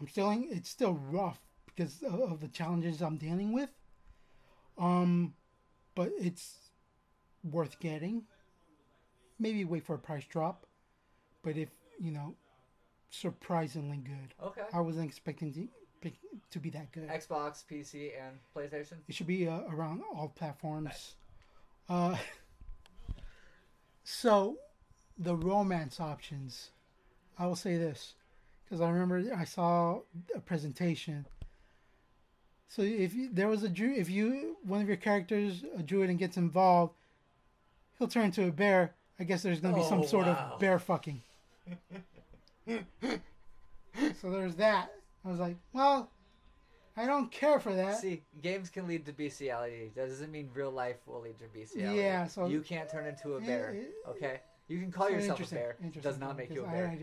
I'm 0.00 0.08
still 0.08 0.32
it's 0.50 0.70
still 0.70 0.94
rough 0.94 1.40
because 1.66 2.02
of, 2.02 2.40
the 2.40 2.48
challenges 2.48 3.00
I'm 3.02 3.16
dealing 3.16 3.52
with. 3.52 3.70
Um, 4.76 5.34
but 5.94 6.12
it's 6.18 6.54
worth 7.42 7.78
getting. 7.80 8.22
Maybe 9.38 9.64
wait 9.64 9.84
for 9.84 9.94
a 9.94 9.98
price 9.98 10.24
drop, 10.24 10.66
but 11.42 11.56
if 11.56 11.68
you 11.98 12.12
know, 12.12 12.34
surprisingly 13.10 13.98
good. 13.98 14.34
Okay. 14.42 14.62
I 14.72 14.80
wasn't 14.80 15.06
expecting 15.06 15.52
to 15.52 15.68
to 16.50 16.58
be 16.58 16.70
that 16.70 16.92
good. 16.92 17.08
Xbox, 17.08 17.64
PC, 17.70 18.12
and 18.20 18.38
PlayStation. 18.54 18.98
It 19.08 19.14
should 19.14 19.26
be 19.26 19.48
uh, 19.48 19.62
around 19.70 20.02
all 20.14 20.28
platforms. 20.28 21.16
Uh, 21.88 22.16
so, 24.04 24.56
the 25.18 25.36
romance 25.36 26.00
options. 26.00 26.70
I 27.38 27.46
will 27.46 27.56
say 27.56 27.76
this 27.76 28.14
because 28.68 28.80
I 28.80 28.90
remember 28.90 29.22
I 29.34 29.44
saw 29.44 30.00
a 30.34 30.40
presentation. 30.40 31.26
So 32.68 32.82
if 32.82 33.14
you, 33.14 33.30
there 33.32 33.48
was 33.48 33.62
a 33.62 33.68
druid, 33.68 33.96
if 33.98 34.10
you 34.10 34.56
one 34.64 34.82
of 34.82 34.88
your 34.88 34.96
characters 34.98 35.64
a 35.76 35.82
druid 35.82 36.10
and 36.10 36.18
gets 36.18 36.36
involved, 36.36 36.92
he'll 37.98 38.08
turn 38.08 38.26
into 38.26 38.46
a 38.46 38.52
bear. 38.52 38.94
I 39.18 39.24
guess 39.24 39.42
there's 39.42 39.60
going 39.60 39.74
to 39.74 39.80
be 39.80 39.86
some 39.86 40.00
Oh, 40.00 40.06
sort 40.06 40.26
wow. 40.26 40.50
of 40.54 40.60
bear 40.60 40.78
fucking. 40.78 41.22
so 42.68 44.30
there's 44.30 44.54
that. 44.56 44.92
I 45.24 45.28
was 45.30 45.40
like, 45.40 45.56
well, 45.72 46.10
I 46.96 47.06
don't 47.06 47.30
care 47.32 47.58
for 47.58 47.74
that. 47.74 47.98
See, 47.98 48.22
games 48.42 48.68
can 48.70 48.86
lead 48.86 49.06
to 49.06 49.12
bestiality. 49.12 49.90
That 49.96 50.08
doesn't 50.08 50.30
mean 50.30 50.50
real 50.54 50.70
life 50.70 50.96
will 51.06 51.20
lead 51.22 51.38
to 51.38 51.46
bestiality. 51.58 52.00
Yeah, 52.00 52.26
so- 52.26 52.46
you 52.46 52.60
can't 52.60 52.88
turn 52.88 53.06
into 53.06 53.34
a 53.34 53.40
bear. 53.40 53.76
Okay, 54.10 54.40
you 54.68 54.78
can 54.78 54.92
call 54.92 55.10
yourself 55.10 55.40
a 55.50 55.54
bear. 55.54 55.76
It 55.80 55.86
interesting, 55.86 56.10
does 56.12 56.20
not 56.20 56.36
make 56.36 56.50
you 56.54 56.64
a 56.64 56.68
bear. 56.68 56.98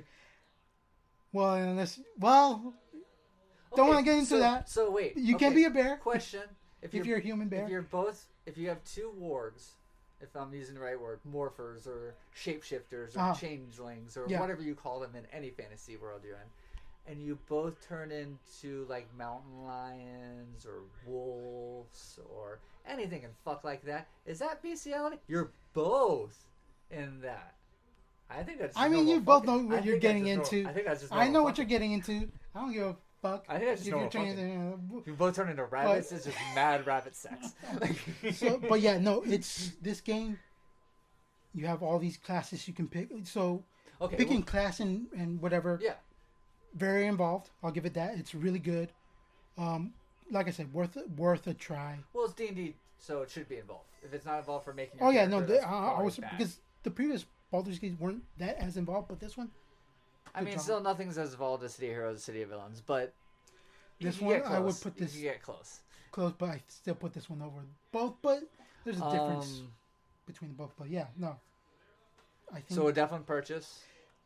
Well, 1.35 1.55
unless 1.55 1.99
well, 2.17 2.73
don't 3.75 3.87
wanna 3.89 4.03
get 4.03 4.15
into 4.19 4.29
so, 4.29 4.39
that. 4.39 4.69
So 4.69 4.89
wait, 4.89 5.17
you 5.17 5.35
okay, 5.35 5.47
can 5.47 5.53
be 5.53 5.65
a 5.65 5.69
bear 5.69 5.97
Question: 5.97 6.43
If 6.81 6.89
if 6.89 6.93
you're, 6.93 7.05
you're 7.05 7.17
a 7.17 7.21
human 7.21 7.49
bear. 7.49 7.65
if 7.65 7.69
you're 7.69 7.81
both, 7.81 8.25
if 8.45 8.57
you 8.57 8.69
have 8.69 8.81
two 8.85 9.11
wargs, 9.19 9.71
if 10.21 10.33
I'm 10.33 10.53
using 10.53 10.75
the 10.75 10.79
right 10.81 10.97
word, 10.97 11.19
morphers 11.29 11.87
or 11.87 12.15
shapeshifters 12.33 13.17
or 13.17 13.19
Uh-huh. 13.19 13.33
changelings 13.33 14.15
or 14.15 14.27
Yeah. 14.29 14.39
whatever 14.39 14.61
you 14.61 14.75
call 14.75 15.01
them 15.01 15.13
in 15.13 15.25
any 15.33 15.49
fantasy 15.49 15.97
world 15.97 16.23
you're 16.23 16.37
in, 16.37 17.11
and 17.11 17.21
you 17.21 17.37
both 17.49 17.85
turn 17.85 18.11
into 18.11 18.85
like 18.87 19.13
mountain 19.13 19.65
lions 19.65 20.65
or 20.65 20.83
wolves 21.05 22.17
or 22.33 22.59
anything 22.85 23.25
and 23.25 23.35
fuck 23.43 23.65
like 23.65 23.83
that, 23.83 24.07
is 24.25 24.39
that 24.39 24.61
bestiality? 24.61 25.19
You're 25.27 25.51
both 25.73 26.45
in 26.89 27.19
that. 27.19 27.54
I 28.29 28.43
think 28.43 28.59
that's. 28.59 28.77
I 28.77 28.87
mean, 28.89 29.07
you 29.07 29.19
both 29.19 29.45
fucking- 29.45 29.63
know 29.63 29.67
what 29.67 29.75
think 29.75 29.85
you're 29.85 29.99
getting 29.99 30.27
into. 30.27 30.65
I 30.67 30.73
think 30.73 30.85
that's 30.85 31.01
just. 31.01 31.13
I 31.13 31.27
know 31.27 31.43
what 31.43 31.51
fucking. 31.51 31.69
you're 31.69 31.79
getting 31.79 31.91
into. 31.93 32.29
I 32.53 32.59
don't 32.59 32.73
give 32.73 32.87
a 32.87 32.95
fuck. 33.21 33.45
I 33.49 33.57
think 33.57 33.69
that's 33.69 33.83
just 33.83 33.95
if 33.95 34.13
you're 34.13 34.35
to, 34.35 34.79
If 34.97 35.07
you 35.07 35.13
both 35.13 35.35
turn 35.35 35.49
into 35.49 35.65
rabbits, 35.65 36.11
it's 36.11 36.25
just 36.25 36.37
mad 36.53 36.85
rabbit 36.85 37.15
sex. 37.15 37.53
so, 38.33 38.57
but 38.57 38.81
yeah, 38.81 38.97
no, 38.97 39.23
it's 39.23 39.71
this 39.81 40.01
game. 40.01 40.39
You 41.53 41.67
have 41.67 41.83
all 41.83 41.99
these 41.99 42.17
classes 42.17 42.67
you 42.67 42.73
can 42.73 42.87
pick. 42.87 43.09
So 43.23 43.63
okay, 44.01 44.15
picking 44.15 44.37
well, 44.37 44.45
class 44.45 44.79
and, 44.79 45.07
and 45.17 45.41
whatever, 45.41 45.79
yeah, 45.81 45.93
very 46.75 47.07
involved. 47.07 47.49
I'll 47.63 47.71
give 47.71 47.85
it 47.85 47.93
that. 47.93 48.17
It's 48.17 48.35
really 48.35 48.59
good. 48.59 48.91
Um, 49.57 49.93
like 50.31 50.47
I 50.47 50.51
said, 50.51 50.73
worth 50.73 50.97
worth 51.15 51.47
a 51.47 51.53
try. 51.53 51.99
well, 52.13 52.25
it's 52.25 52.33
D 52.33 52.47
and 52.47 52.55
D, 52.55 52.75
so 52.97 53.21
it 53.21 53.29
should 53.29 53.47
be 53.47 53.57
involved. 53.57 53.85
If 54.03 54.13
it's 54.13 54.25
not 54.25 54.39
involved 54.39 54.65
for 54.65 54.73
making. 54.73 54.99
Oh 55.01 55.09
yeah, 55.09 55.25
no, 55.25 55.41
the, 55.41 55.61
I, 55.61 55.93
I 55.93 56.01
was 56.01 56.17
bad. 56.17 56.37
because 56.37 56.59
the 56.83 56.91
previous 56.91 57.25
Baldur's 57.51 57.79
Gate 57.79 57.95
weren't 57.99 58.23
that 58.37 58.57
as 58.57 58.77
involved, 58.77 59.07
but 59.07 59.19
this 59.19 59.37
one, 59.37 59.49
I 60.33 60.41
mean, 60.41 60.53
job. 60.53 60.61
still 60.61 60.81
nothing's 60.81 61.17
as 61.17 61.31
involved 61.33 61.63
as 61.63 61.73
City 61.75 61.87
of 61.87 61.93
Heroes, 61.93 62.23
City 62.23 62.41
of 62.41 62.49
Villains, 62.49 62.81
but 62.85 63.13
This 63.99 64.19
one, 64.19 64.41
I 64.43 64.59
would 64.59 64.75
put 64.81 64.97
this- 64.97 65.13
can 65.13 65.21
get 65.21 65.41
close. 65.41 65.79
close, 66.11 66.33
but 66.33 66.49
I 66.49 66.61
still 66.67 66.95
put 66.95 67.13
this 67.13 67.29
one 67.29 67.41
over 67.41 67.61
both. 67.91 68.15
But 68.21 68.43
there's 68.83 68.99
a 68.99 69.09
difference 69.11 69.59
Um, 69.59 69.73
between 70.25 70.51
the 70.51 70.55
both. 70.57 70.73
But 70.77 70.89
yeah, 70.89 71.07
no, 71.17 71.39
I 72.51 72.55
think 72.55 72.69
so 72.71 72.87
a 72.87 72.93
definite 72.93 73.25
purchase, 73.25 73.83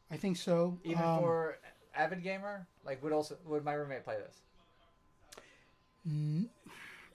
I 0.10 0.18
think 0.18 0.38
so. 0.38 0.78
even 0.84 1.04
Um, 1.04 1.20
for 1.20 1.60
avid 1.94 2.24
gamer. 2.24 2.66
Like, 2.84 3.04
would 3.04 3.12
also 3.14 3.38
would 3.46 3.64
my 3.64 3.74
roommate 3.74 4.04
play 4.04 4.18
this? 4.18 4.42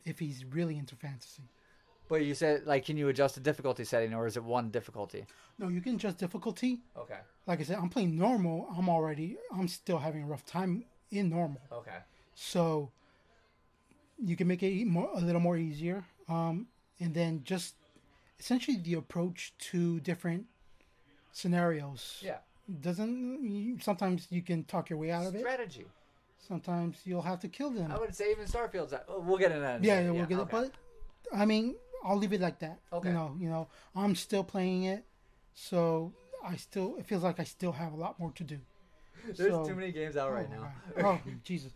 if 0.04 0.18
he's 0.20 0.44
really 0.44 0.76
into 0.78 0.94
fantasy. 0.94 1.42
But 2.14 2.24
you 2.26 2.34
said 2.36 2.64
like, 2.64 2.84
can 2.84 2.96
you 2.96 3.08
adjust 3.08 3.34
the 3.34 3.40
difficulty 3.40 3.82
setting, 3.82 4.14
or 4.14 4.24
is 4.28 4.36
it 4.36 4.44
one 4.44 4.70
difficulty? 4.70 5.26
No, 5.58 5.66
you 5.66 5.80
can 5.80 5.96
adjust 5.96 6.18
difficulty. 6.18 6.78
Okay, 6.96 7.18
Like 7.48 7.58
I 7.58 7.64
said, 7.64 7.76
I'm 7.82 7.88
playing 7.88 8.16
normal. 8.16 8.68
I'm 8.78 8.88
already, 8.88 9.36
I'm 9.52 9.66
still 9.66 9.98
having 9.98 10.22
a 10.22 10.26
rough 10.26 10.46
time 10.46 10.84
in 11.10 11.28
normal. 11.28 11.60
okay. 11.72 11.98
So 12.36 12.92
you 14.22 14.36
can 14.36 14.46
make 14.46 14.62
it 14.62 14.86
more, 14.86 15.10
a 15.12 15.18
little 15.20 15.40
more 15.40 15.56
easier. 15.56 16.04
Um, 16.28 16.68
and 17.00 17.12
then 17.12 17.40
just 17.44 17.74
essentially 18.38 18.76
the 18.76 18.94
approach 18.94 19.52
to 19.70 19.98
different 19.98 20.46
scenarios. 21.32 22.20
Yeah, 22.22 22.38
Doesn't 22.80 23.42
you, 23.42 23.78
sometimes 23.80 24.28
you 24.30 24.42
can 24.42 24.62
talk 24.64 24.88
your 24.88 25.00
way 25.00 25.10
out 25.10 25.26
of 25.26 25.34
it. 25.34 25.40
strategy. 25.40 25.86
Sometimes 26.38 26.98
you'll 27.04 27.22
have 27.22 27.40
to 27.40 27.48
kill 27.48 27.70
them. 27.70 27.90
I 27.90 27.98
would 27.98 28.14
say 28.14 28.30
even 28.30 28.46
Starfield's. 28.46 28.92
That. 28.92 29.04
Oh, 29.08 29.18
we'll 29.18 29.38
get 29.38 29.50
into 29.50 29.62
that. 29.62 29.82
Yeah, 29.82 30.00
yeah, 30.00 30.10
we'll 30.12 30.26
get 30.26 30.38
okay. 30.38 30.58
it. 30.58 30.72
But 30.72 30.72
I 31.36 31.44
mean, 31.46 31.74
I'll 32.04 32.18
leave 32.18 32.32
it 32.32 32.40
like 32.40 32.58
that. 32.60 32.80
Okay. 32.92 33.08
You 33.08 33.14
know, 33.14 33.36
you 33.40 33.48
know, 33.48 33.68
I'm 33.96 34.14
still 34.14 34.44
playing 34.44 34.84
it, 34.84 35.04
so 35.54 36.12
I 36.44 36.56
still 36.56 36.96
it 36.98 37.06
feels 37.06 37.22
like 37.22 37.40
I 37.40 37.44
still 37.44 37.72
have 37.72 37.92
a 37.92 37.96
lot 37.96 38.20
more 38.20 38.32
to 38.32 38.44
do. 38.44 38.58
There's 39.24 39.50
so- 39.50 39.64
too 39.64 39.74
many 39.74 39.92
games 39.92 40.16
out 40.16 40.32
right 40.32 40.48
oh, 40.50 40.54
now. 40.54 40.72
God. 41.02 41.20
oh 41.26 41.30
Jesus! 41.44 41.72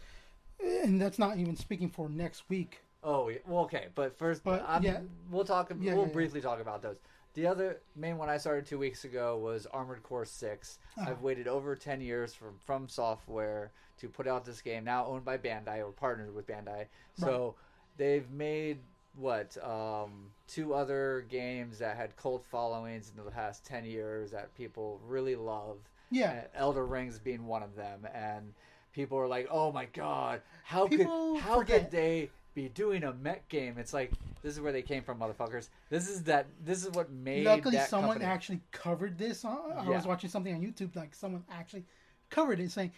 And 0.62 1.00
that's 1.00 1.18
not 1.18 1.38
even 1.38 1.56
speaking 1.56 1.88
for 1.88 2.08
next 2.08 2.44
week. 2.48 2.82
Oh, 3.02 3.28
yeah. 3.28 3.38
well, 3.46 3.62
okay, 3.62 3.86
but 3.94 4.18
first, 4.18 4.42
But, 4.42 4.64
I'm, 4.66 4.82
yeah. 4.82 5.00
we'll 5.30 5.44
talk. 5.44 5.70
Yeah, 5.70 5.76
we'll 5.92 6.02
yeah, 6.02 6.08
yeah. 6.08 6.12
briefly 6.12 6.40
talk 6.40 6.60
about 6.60 6.82
those. 6.82 6.96
The 7.34 7.46
other 7.46 7.80
main 7.94 8.18
one 8.18 8.28
I 8.28 8.38
started 8.38 8.66
two 8.66 8.78
weeks 8.78 9.04
ago 9.04 9.38
was 9.38 9.66
Armored 9.66 10.02
Core 10.02 10.24
Six. 10.24 10.78
Uh-huh. 10.96 11.10
I've 11.10 11.22
waited 11.22 11.46
over 11.46 11.76
ten 11.76 12.00
years 12.00 12.34
from 12.34 12.58
FromSoftware 12.68 13.68
to 13.98 14.08
put 14.08 14.26
out 14.26 14.44
this 14.44 14.60
game, 14.60 14.84
now 14.84 15.06
owned 15.06 15.24
by 15.24 15.38
Bandai 15.38 15.78
or 15.78 15.92
partnered 15.92 16.34
with 16.34 16.46
Bandai. 16.48 16.86
So 17.14 17.54
they've 17.96 18.28
made 18.30 18.78
what 19.18 19.56
um, 19.64 20.30
two 20.46 20.74
other 20.74 21.26
games 21.28 21.78
that 21.78 21.96
had 21.96 22.16
cult 22.16 22.44
followings 22.44 23.10
in 23.16 23.22
the 23.24 23.30
past 23.30 23.64
ten 23.64 23.84
years 23.84 24.30
that 24.30 24.54
people 24.56 25.00
really 25.06 25.36
love. 25.36 25.78
Yeah, 26.10 26.30
and 26.32 26.42
Elden 26.54 26.88
Rings 26.88 27.18
being 27.18 27.46
one 27.46 27.62
of 27.62 27.74
them, 27.76 28.06
and 28.14 28.54
people 28.92 29.18
are 29.18 29.26
like, 29.28 29.48
"Oh 29.50 29.72
my 29.72 29.86
god, 29.86 30.40
how 30.64 30.86
People 30.86 31.34
could 31.34 31.42
how 31.42 31.58
forget. 31.58 31.82
could 31.82 31.90
they 31.90 32.30
be 32.54 32.68
doing 32.68 33.04
a 33.04 33.12
mech 33.12 33.48
game?" 33.48 33.76
It's 33.78 33.92
like 33.92 34.12
this 34.42 34.54
is 34.54 34.60
where 34.60 34.72
they 34.72 34.82
came 34.82 35.02
from, 35.02 35.18
motherfuckers. 35.18 35.68
This 35.90 36.08
is 36.08 36.22
that. 36.24 36.46
This 36.64 36.84
is 36.86 36.92
what 36.92 37.10
made. 37.10 37.44
luckily 37.44 37.78
someone 37.78 38.10
company. 38.14 38.24
actually 38.24 38.60
covered 38.72 39.18
this. 39.18 39.44
I 39.44 39.50
I 39.54 39.84
Yeah. 39.84 39.96
was 39.96 40.06
watching 40.06 40.30
something 40.30 40.54
on 40.54 40.62
YouTube, 40.62 40.94
like 40.96 41.14
someone 41.14 41.44
actually 41.50 41.84
covered 42.30 42.60
it, 42.60 42.70
saying, 42.70 42.92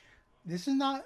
"This 0.45 0.69
is 0.69 0.75
not." 0.75 1.03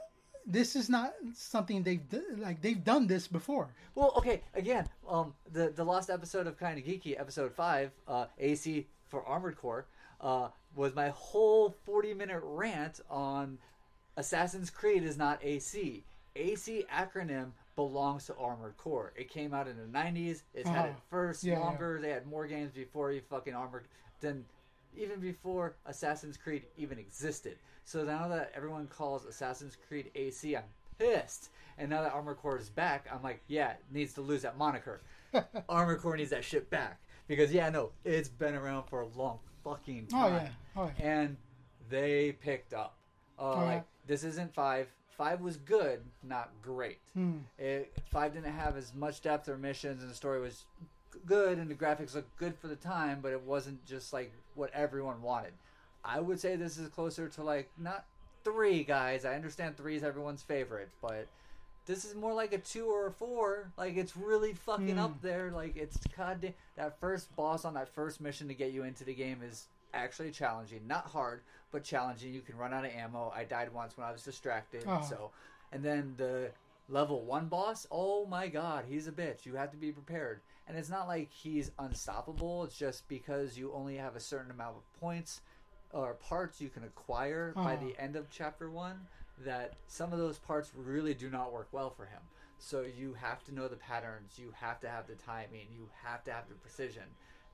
This 0.47 0.77
is 0.77 0.89
not 0.91 1.15
something 1.35 1.83
they've 1.83 2.03
like 2.37 2.61
they've 2.61 2.83
done 2.85 3.07
this 3.07 3.27
before. 3.27 3.69
Well, 3.95 4.13
okay, 4.17 4.43
again, 4.55 4.89
um, 5.09 5.35
the 5.51 5.71
the 5.75 5.85
last 5.85 6.11
episode 6.11 6.47
of 6.47 6.59
Kinda 6.59 6.83
Geeky, 6.83 7.19
episode 7.19 7.53
five, 7.55 7.93
uh, 8.07 8.27
AC 8.39 8.87
for 9.09 9.25
Armored 9.25 9.57
Core, 9.57 9.87
uh, 10.21 10.49
was 10.77 10.95
my 10.95 11.09
whole 11.11 11.71
forty 11.85 12.13
minute 12.13 12.43
rant 12.45 13.01
on 13.09 13.59
Assassin's 14.17 14.69
Creed 14.71 15.03
is 15.03 15.17
not 15.17 15.43
AC. 15.43 16.05
AC 16.37 16.85
acronym 16.93 17.53
belongs 17.77 18.27
to 18.27 18.35
Armored 18.37 18.77
Core. 18.77 19.13
It 19.17 19.31
came 19.31 19.55
out 19.55 19.67
in 19.67 19.77
the 19.79 19.87
nineties. 19.87 20.43
It's 20.53 20.69
had 20.69 20.79
Uh-huh. 20.81 20.89
it 20.89 20.95
first 21.09 21.43
Yeah, 21.43 21.55
yeah. 21.55 21.61
longer. 21.61 21.99
They 22.03 22.11
had 22.11 22.27
more 22.27 22.47
games 22.47 22.73
before 22.73 23.13
you 23.13 23.23
fucking 23.31 23.55
Armored 23.55 23.87
than 24.21 24.45
even 24.97 25.21
before 25.21 25.77
Assassin's 25.87 26.37
Creed 26.37 26.65
even 26.77 26.99
existed. 26.99 27.57
So 27.85 28.05
now 28.05 28.29
that 28.29 28.53
everyone 28.55 28.87
calls 28.87 29.25
Assassin's 29.25 29.77
Creed 29.89 30.11
AC, 30.15 30.57
I'm 30.57 30.63
pissed. 30.99 31.51
And 31.77 31.91
now 31.91 32.03
that 32.03 32.13
Armored 32.13 32.39
Core 32.39 32.57
is 32.59 32.69
back, 32.71 33.07
I'm 33.13 33.23
like, 33.23 33.41
yeah, 33.49 33.71
it 33.73 33.83
needs 33.93 34.13
to 34.15 34.21
lose 34.21 34.43
that 34.43 34.57
moniker. 34.57 35.01
Armored 35.69 36.01
Core 36.01 36.17
needs 36.17 36.31
that 36.31 36.45
shit 36.45 36.71
back 36.71 37.01
because 37.27 37.53
yeah, 37.53 37.69
no, 37.71 37.91
it's 38.05 38.29
been 38.29 38.55
around 38.55 38.85
for 38.85 39.01
a 39.01 39.07
long 39.09 39.39
fucking 39.65 40.09
Oh 40.13 40.17
time 40.17 40.33
yeah, 40.35 40.49
oh 40.77 40.91
yeah. 40.99 41.05
and 41.07 41.37
they 41.91 42.33
picked 42.33 42.73
up. 42.75 42.95
Uh, 43.39 43.43
Oh, 43.43 43.61
yeah. 43.61 43.65
like 43.67 43.85
this 44.07 44.23
isn't 44.25 44.55
five. 44.55 44.89
Five 45.17 45.41
was 45.41 45.57
good, 45.59 46.01
not 46.23 46.51
great. 46.63 46.99
Hmm. 47.15 47.39
It, 47.59 47.93
five 48.11 48.35
didn't 48.35 48.53
have 48.53 48.77
as 48.77 48.93
much 48.95 49.23
depth 49.23 49.49
or 49.49 49.57
missions, 49.57 50.03
and 50.03 50.11
the 50.11 50.15
story 50.15 50.41
was 50.41 50.65
good, 51.27 51.59
and 51.59 51.71
the 51.71 51.75
graphics 51.75 52.15
looked 52.15 52.37
good 52.37 52.55
for 52.57 52.69
the 52.69 52.77
time, 52.77 53.21
but 53.23 53.33
it 53.33 53.43
wasn't 53.43 53.85
just 53.87 54.13
like 54.13 54.33
what 54.55 54.71
everyone 54.73 55.23
wanted. 55.23 55.53
I 56.05 56.21
would 56.21 56.39
say 56.41 56.57
this 56.57 56.77
is 56.79 56.89
closer 56.91 57.29
to 57.29 57.43
like 57.43 57.71
not 57.79 58.05
three 58.45 58.85
guys. 58.85 59.25
I 59.25 59.35
understand 59.35 59.77
three 59.77 59.97
is 59.97 60.03
everyone's 60.05 60.43
favorite, 60.43 60.91
but 61.01 61.27
this 61.87 62.05
is 62.05 62.15
more 62.15 62.33
like 62.35 62.53
a 62.53 62.59
two 62.59 62.87
or 62.87 63.07
a 63.07 63.11
four. 63.13 63.71
Like 63.77 63.97
it's 63.97 64.17
really 64.17 64.53
fucking 64.53 64.95
Hmm. 64.97 64.99
up 65.01 65.23
there. 65.23 65.51
Like 65.51 65.77
it's 65.77 65.99
goddamn 66.17 66.55
that 66.77 66.99
first 67.01 67.35
boss 67.37 67.65
on 67.65 67.75
that 67.75 67.89
first 67.89 68.21
mission 68.21 68.49
to 68.49 68.55
get 68.55 68.73
you 68.73 68.85
into 68.85 69.05
the 69.05 69.15
game 69.15 69.41
is 69.43 69.67
actually 69.95 70.31
challenging. 70.31 70.81
Not 70.87 71.07
hard, 71.07 71.41
but 71.73 71.85
challenging. 71.85 72.35
You 72.35 72.41
can 72.41 72.57
run 72.59 72.75
out 72.75 72.85
of 72.85 72.91
ammo. 72.93 73.33
I 73.35 73.45
died 73.45 73.73
once 73.73 73.97
when 73.97 74.07
I 74.07 74.13
was 74.13 74.23
distracted. 74.23 74.85
Oh. 74.87 75.05
So, 75.09 75.31
and 75.73 75.83
then 75.85 76.15
the 76.17 76.51
level 76.89 77.25
one 77.25 77.47
boss. 77.49 77.87
Oh 77.91 78.27
my 78.27 78.49
god, 78.49 78.85
he's 78.89 79.07
a 79.09 79.13
bitch. 79.13 79.47
You 79.47 79.55
have 79.57 79.71
to 79.73 79.77
be 79.77 79.93
prepared. 79.93 80.41
And 80.67 80.77
it's 80.79 80.89
not 80.91 81.09
like 81.09 81.31
he's 81.33 81.71
unstoppable. 81.79 82.65
It's 82.65 82.77
just 82.77 83.07
because 83.09 83.57
you 83.59 83.73
only 83.73 83.97
have 83.97 84.17
a 84.17 84.21
certain 84.21 84.51
amount 84.51 84.77
of 84.77 85.01
points 85.01 85.41
or 85.93 86.15
parts 86.15 86.61
you 86.61 86.69
can 86.71 86.85
acquire 86.85 87.53
by 87.55 87.77
the 87.77 87.95
end 88.03 88.17
of 88.17 88.31
chapter 88.31 88.71
one 88.71 89.01
that 89.45 89.75
some 89.87 90.13
of 90.13 90.19
those 90.19 90.39
parts 90.39 90.73
really 90.75 91.15
do 91.15 91.29
not 91.31 91.53
work 91.53 91.69
well 91.73 91.91
for 91.91 92.07
him. 92.07 92.21
So 92.59 92.83
you 92.83 93.15
have 93.15 93.45
to 93.45 93.55
know 93.55 93.69
the 93.69 93.77
patterns, 93.77 94.39
you 94.39 94.53
have 94.59 94.81
to 94.81 94.89
have 94.89 95.07
the 95.07 95.15
timing, 95.15 95.67
you 95.71 95.89
have 96.03 96.25
to 96.25 96.33
have 96.33 96.49
the 96.49 96.55
precision. 96.55 97.03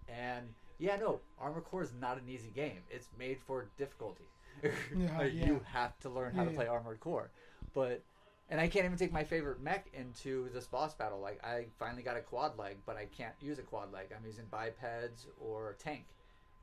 And 0.09 0.47
yeah, 0.79 0.97
no, 0.97 1.21
Armor 1.39 1.61
Core 1.63 1.83
is 1.83 1.93
not 2.01 2.17
an 2.21 2.29
easy 2.29 2.51
game. 2.55 2.81
It's 2.91 3.09
made 3.19 3.39
for 3.47 3.69
difficulty. 3.77 4.25
Yeah, 4.97 5.19
Like, 5.19 5.33
yeah. 5.35 5.47
You 5.47 5.61
have 5.65 5.99
to 6.01 6.11
learn 6.11 6.35
how 6.35 6.43
Yeah, 6.43 6.51
to 6.51 6.55
play 6.55 6.67
Armored 6.67 7.01
Core. 7.01 7.31
But 7.75 8.03
And 8.51 8.61
I 8.61 8.67
can't 8.69 8.85
even 8.85 8.99
take 8.99 9.13
my 9.13 9.25
favorite 9.25 9.63
mech 9.63 9.87
into 9.95 10.51
this 10.53 10.67
boss 10.67 10.93
battle. 10.95 11.21
Like 11.21 11.43
I 11.45 11.67
finally 11.79 12.03
got 12.03 12.17
a 12.17 12.21
quad 12.21 12.59
leg, 12.59 12.79
but 12.85 12.97
I 12.97 13.07
can't 13.07 13.35
use 13.41 13.59
a 13.59 13.63
quad 13.63 13.93
leg. 13.93 14.07
I'm 14.15 14.27
using 14.27 14.45
bipeds 14.51 15.29
or 15.41 15.77
tank 15.79 16.05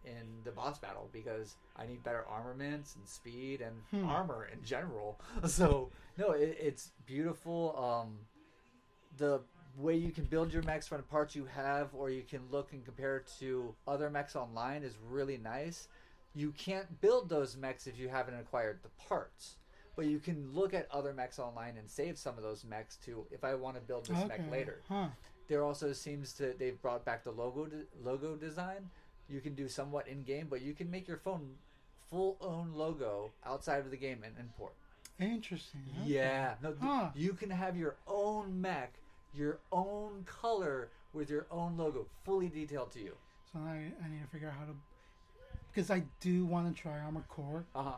in 0.03 0.41
the 0.43 0.51
boss 0.51 0.79
battle 0.79 1.09
because 1.11 1.55
I 1.77 1.85
need 1.87 2.03
better 2.03 2.25
armaments 2.29 2.95
and 2.95 3.07
speed 3.07 3.61
and 3.61 3.81
Hmm. 3.91 4.05
armor 4.05 4.49
in 4.51 4.63
general. 4.63 5.19
So 5.47 5.89
no, 6.17 6.31
it, 6.31 6.57
it's 6.59 6.91
beautiful. 7.05 7.75
Um, 7.77 8.19
the 9.17 9.41
way 9.77 9.95
you 9.95 10.11
can 10.11 10.25
build 10.25 10.51
your 10.51 10.63
mechs 10.63 10.87
from 10.87 10.97
the 10.97 11.03
parts 11.03 11.35
you 11.35 11.45
have, 11.45 11.93
or 11.93 12.09
you 12.09 12.23
can 12.23 12.41
look 12.51 12.73
and 12.73 12.83
compare 12.83 13.23
to 13.39 13.75
other 13.87 14.09
mechs 14.09 14.35
online, 14.35 14.83
is 14.83 14.97
really 15.09 15.37
nice. 15.37 15.87
You 16.33 16.51
can't 16.51 16.99
build 16.99 17.29
those 17.29 17.55
mechs 17.55 17.87
if 17.87 17.97
you 17.97 18.09
haven't 18.09 18.35
acquired 18.35 18.79
the 18.83 18.89
parts, 19.07 19.57
but 19.97 20.05
you 20.05 20.19
can 20.19 20.53
look 20.53 20.73
at 20.73 20.87
other 20.91 21.11
mechs 21.13 21.39
online 21.39 21.75
and 21.77 21.89
save 21.89 22.17
some 22.17 22.37
of 22.37 22.43
those 22.43 22.63
mechs 22.63 22.95
to 23.05 23.25
if 23.31 23.43
I 23.43 23.55
want 23.55 23.75
to 23.75 23.81
build 23.81 24.05
this 24.05 24.17
Okay. 24.19 24.27
mech 24.27 24.51
later. 24.51 24.81
Huh. 24.87 25.07
There 25.49 25.63
also 25.63 25.91
seems 25.91 26.31
to 26.33 26.53
they've 26.57 26.81
brought 26.81 27.03
back 27.03 27.23
the 27.25 27.31
logo 27.31 27.65
de- 27.65 27.83
logo 28.01 28.35
design. 28.35 28.89
You 29.27 29.41
can 29.41 29.55
do 29.55 29.67
somewhat 29.67 30.07
in 30.07 30.23
game, 30.23 30.47
but 30.49 30.61
you 30.61 30.73
can 30.73 30.89
make 30.89 31.07
your 31.07 31.17
phone 31.17 31.55
full 32.09 32.37
own 32.39 32.71
logo 32.73 33.31
outside 33.45 33.79
of 33.79 33.91
the 33.91 33.97
game 33.97 34.23
and 34.23 34.33
import. 34.39 34.73
Interesting. 35.19 35.81
okay. 36.01 36.09
Yeah, 36.11 36.53
no, 36.61 36.69
th- 36.69 36.81
Huh. 36.81 37.09
you 37.15 37.33
can 37.33 37.49
have 37.49 37.75
your 37.75 37.95
own 38.07 38.61
mech, 38.61 38.93
your 39.33 39.57
own 39.71 40.23
color 40.25 40.89
with 41.11 41.29
your 41.29 41.47
own 41.49 41.75
logo, 41.75 42.05
fully 42.23 42.49
detailed 42.49 42.91
to 42.91 42.99
you. 42.99 43.15
So 43.51 43.59
I, 43.59 43.91
I 44.03 44.09
need 44.09 44.21
to 44.21 44.27
figure 44.31 44.47
out 44.49 44.53
how 44.53 44.65
to, 44.65 44.75
because 45.73 45.89
I 45.89 46.03
do 46.19 46.45
want 46.45 46.73
to 46.73 46.79
try 46.81 46.99
Armor 46.99 47.25
Core, 47.29 47.65
Uh 47.73 47.83
huh. 47.83 47.91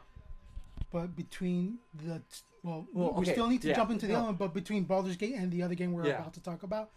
But 0.91 1.15
between 1.15 1.79
the 1.93 2.19
t- 2.19 2.41
well, 2.63 2.87
Well, 2.93 3.13
we 3.13 3.21
okay, 3.23 3.31
still 3.33 3.47
need 3.47 3.61
to 3.61 3.69
yeah, 3.69 3.75
jump 3.75 3.91
into 3.91 4.05
the 4.07 4.13
no. 4.13 4.19
other 4.19 4.25
one, 4.27 4.35
but 4.35 4.53
between 4.53 4.83
Baldur's 4.83 5.15
Gate 5.15 5.35
and 5.35 5.51
the 5.51 5.63
other 5.63 5.75
game 5.75 5.93
we're 5.93 6.05
Yeah. 6.05 6.19
about 6.19 6.33
to 6.33 6.41
talk 6.41 6.63
about, 6.63 6.89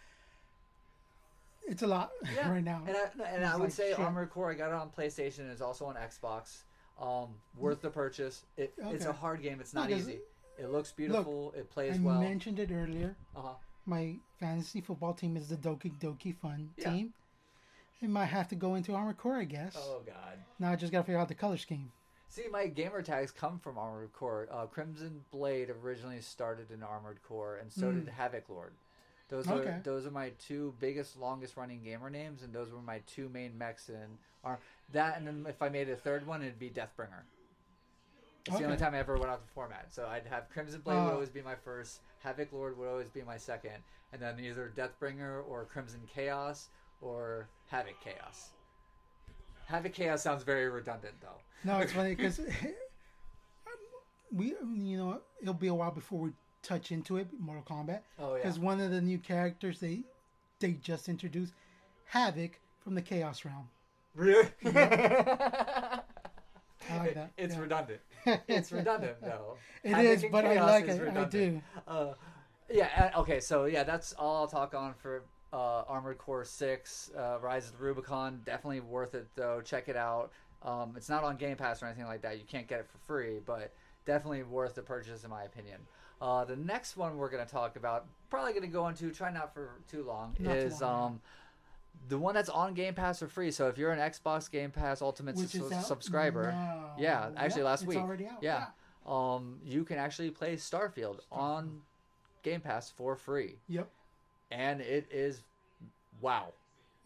it's 1.69 1.83
a 1.83 1.87
lot 1.87 2.11
Yeah, 2.35 2.51
right 2.51 2.65
now. 2.65 2.83
And 2.87 2.97
I, 2.97 3.29
and 3.29 3.45
I 3.45 3.55
would 3.55 3.65
like, 3.65 3.73
say 3.73 3.91
shit. 3.91 3.99
Armored 4.01 4.31
Core. 4.31 4.51
I 4.51 4.55
got 4.55 4.69
it 4.69 4.75
on 4.75 4.91
PlayStation. 4.91 5.51
It's 5.51 5.61
also 5.61 5.85
on 5.87 5.95
Xbox. 5.97 6.63
Um, 7.01 7.29
worth 7.57 7.81
the 7.81 7.91
purchase. 7.91 8.45
It, 8.57 8.75
It's 8.79 9.07
a 9.07 9.13
hard 9.13 9.43
game. 9.43 9.61
It's 9.61 9.73
not 9.75 9.89
not 9.89 9.91
'cause 9.99 10.09
easy. 10.09 10.21
It 10.59 10.71
looks 10.71 10.93
beautiful. 10.93 11.53
it 11.57 11.71
plays 11.71 11.97
I 11.97 12.01
well. 12.01 12.19
I 12.19 12.25
mentioned 12.25 12.59
it 12.59 12.71
earlier. 12.71 13.17
uh 13.35 13.41
huh. 13.43 13.55
My 13.87 14.17
fantasy 14.39 14.81
football 14.81 15.15
team 15.15 15.37
is 15.37 15.49
the 15.49 15.57
Doki 15.57 15.91
Doki 15.99 16.37
Fun 16.37 16.71
Yeah. 16.77 16.91
team. 16.91 17.15
It 18.01 18.11
might 18.11 18.27
have 18.27 18.49
to 18.49 18.55
go 18.57 18.75
into 18.75 18.95
Armored 18.95 19.17
Core, 19.17 19.37
I 19.37 19.45
guess. 19.45 19.77
Oh 19.79 20.03
God. 20.05 20.39
Now 20.59 20.71
I 20.73 20.77
just 20.77 20.93
gotta 20.93 21.05
figure 21.05 21.19
out 21.21 21.29
the 21.29 21.35
color 21.35 21.57
scheme. 21.57 21.91
See, 22.33 22.49
my 22.51 22.67
gamer 22.67 23.03
tags 23.03 23.31
come 23.31 23.59
from 23.59 23.77
Armored 23.77 24.15
Core. 24.15 24.49
Uh, 24.51 24.65
Crimson 24.65 25.23
Blade 25.31 25.69
originally 25.69 26.23
started 26.23 26.71
in 26.71 26.83
Armored 26.83 27.23
Core, 27.23 27.57
and 27.59 27.71
so 27.71 27.93
did 27.93 28.09
Havoc 28.09 28.49
Lord. 28.49 28.73
Those 29.29 29.45
Hmm. 29.45 29.53
Okay. 29.53 29.69
are 29.69 29.81
those 29.85 30.07
are 30.07 30.11
my 30.11 30.31
two 30.39 30.75
biggest, 30.81 31.19
longest 31.19 31.59
running 31.59 31.83
gamer 31.83 32.09
names, 32.09 32.43
and 32.43 32.51
those 32.51 32.73
were 32.73 32.81
my 32.81 33.01
two 33.01 33.29
main 33.29 33.59
mechs 33.59 33.91
in 33.91 34.17
Arm. 34.45 34.57
That, 34.93 35.19
and 35.19 35.27
then 35.27 35.45
if 35.47 35.61
I 35.61 35.69
made 35.69 35.91
a 35.91 35.97
third 35.97 36.27
one, 36.27 36.41
it'd 36.41 36.59
be 36.59 36.71
Deathbringer. 36.71 37.25
It's 38.47 38.57
the 38.57 38.65
only 38.65 38.79
time 38.79 38.95
I 38.95 38.99
ever 39.01 39.19
went 39.19 39.31
off 39.31 39.43
the 39.43 39.53
format. 39.53 39.93
So 39.93 40.07
I'd 40.07 40.25
have 40.27 40.49
Crimson 40.49 40.81
Blade 40.81 40.97
would 41.05 41.11
Oh. 41.11 41.13
always 41.13 41.29
be 41.29 41.43
my 41.43 41.55
first, 41.55 42.01
Havoc 42.21 42.51
Lord 42.51 42.79
would 42.79 42.89
always 42.89 43.11
be 43.11 43.21
my 43.23 43.37
second, 43.37 43.85
and 44.11 44.23
then 44.23 44.41
either 44.41 44.73
Deathbringer 44.75 45.47
or 45.47 45.67
Crimson 45.67 46.01
Chaos 46.07 46.71
or 47.03 47.47
Havoc 47.67 48.01
Chaos. 48.01 48.53
Havoc 49.67 49.93
Chaos 49.93 50.23
sounds 50.23 50.43
very 50.43 50.69
redundant, 50.69 51.15
though. 51.21 51.41
No, 51.65 51.79
it's 51.79 51.93
funny 51.93 52.15
because 52.17 52.41
we, 54.33 54.55
you 54.75 54.97
know, 54.97 55.21
it'll 55.41 55.55
be 55.55 55.69
a 55.69 55.75
while 55.75 55.91
before 55.91 56.19
we 56.21 56.31
touch 56.63 56.93
into 56.93 57.17
it, 57.17 57.29
Mortal 57.39 57.65
Kombat, 57.65 58.01
Oh 58.19 58.35
yeah. 58.37 58.43
because 58.43 58.59
one 58.59 58.81
of 58.81 58.91
the 58.91 59.01
new 59.01 59.19
characters 59.19 59.81
they 59.81 60.05
they 60.61 60.73
just 60.73 61.09
introduced, 61.09 61.53
Havoc 62.07 62.59
from 62.81 62.95
the 62.95 63.03
Chaos 63.03 63.45
Realm. 63.45 63.69
Really? 64.15 64.49
I 64.65 66.03
like 66.99 67.15
that. 67.15 67.31
It's 67.37 67.55
yeah. 67.55 67.61
redundant. 67.61 68.01
It's 68.49 68.71
redundant, 68.73 69.17
though. 69.23 69.57
It 69.83 69.91
Havoc 69.95 70.07
is, 70.25 70.25
but 70.31 70.45
I 70.45 70.65
like 70.65 70.89
it. 70.89 71.17
I 71.17 71.25
do. 71.25 71.63
Uh, 71.89 72.13
yeah. 72.71 73.11
uh, 73.15 73.21
Okay. 73.21 73.41
So 73.41 73.65
yeah, 73.65 73.83
that's 73.85 74.13
all 74.15 74.37
I'll 74.37 74.47
talk 74.49 74.75
on 74.75 74.95
for 74.95 75.25
uh, 75.53 75.83
Armored 75.89 76.19
Core 76.19 76.45
Six, 76.45 77.11
uh, 77.17 77.39
Rise 77.41 77.67
of 77.69 77.79
the 77.79 77.85
Rubicon. 77.85 78.41
Definitely 78.45 78.81
worth 78.81 79.15
it 79.15 79.27
though. 79.37 79.61
Check 79.63 79.89
it 79.89 79.97
out. 79.97 80.31
Um, 80.63 80.95
it's 80.97 81.09
not 81.09 81.25
on 81.25 81.37
Game 81.37 81.57
Pass 81.57 81.83
or 81.83 81.87
anything 81.87 82.07
like 82.07 82.23
that. 82.23 82.39
You 82.39 82.45
can't 82.49 82.69
get 82.69 82.81
it 82.81 82.87
for 82.87 82.99
free, 83.07 83.41
but 83.45 83.73
definitely 84.07 84.43
worth 84.45 84.75
the 84.75 84.83
purchase 84.83 85.25
in 85.25 85.31
my 85.31 85.43
opinion. 85.45 85.79
Uh, 86.21 86.45
the 86.45 86.55
next 86.57 86.97
one 86.97 87.17
we're 87.17 87.29
going 87.31 87.45
to 87.45 87.51
talk 87.53 87.75
about, 87.77 88.07
probably 88.31 88.53
going 88.53 88.63
to 88.63 88.69
go 88.69 88.87
into, 88.87 89.11
try 89.11 89.33
not 89.33 89.53
for 89.53 89.71
too 89.91 90.05
long, 90.05 90.37
Not 90.39 90.53
too 90.53 90.59
is 90.61 90.81
long, 90.81 91.05
um, 91.15 91.21
the 92.09 92.17
one 92.17 92.33
that's 92.33 92.49
on 92.49 92.75
Game 92.75 92.95
Pass 92.95 93.19
for 93.19 93.27
free. 93.27 93.51
So 93.51 93.67
if 93.67 93.77
you're 93.77 93.91
an 93.91 93.99
Xbox 93.99 94.49
Game 94.49 94.71
Pass 94.71 95.03
Ultimate 95.03 95.37
su- 95.37 95.69
subscriber, 95.83 96.53
now. 96.53 96.93
yeah, 96.97 97.31
actually 97.37 97.65
last 97.65 97.85
week. 97.87 97.99
out. 97.99 98.21
Yeah. 98.41 98.67
um, 99.05 99.59
you 99.65 99.83
can 99.85 99.99
actually 99.99 100.31
play 100.31 100.55
Starfield 100.55 101.19
on 101.33 101.81
Game 102.45 102.61
Pass 102.61 102.89
for 102.89 103.17
free, 103.17 103.57
Yep. 103.69 103.89
And 104.53 104.81
it 104.81 105.07
is 105.11 105.43
wow. 106.21 106.53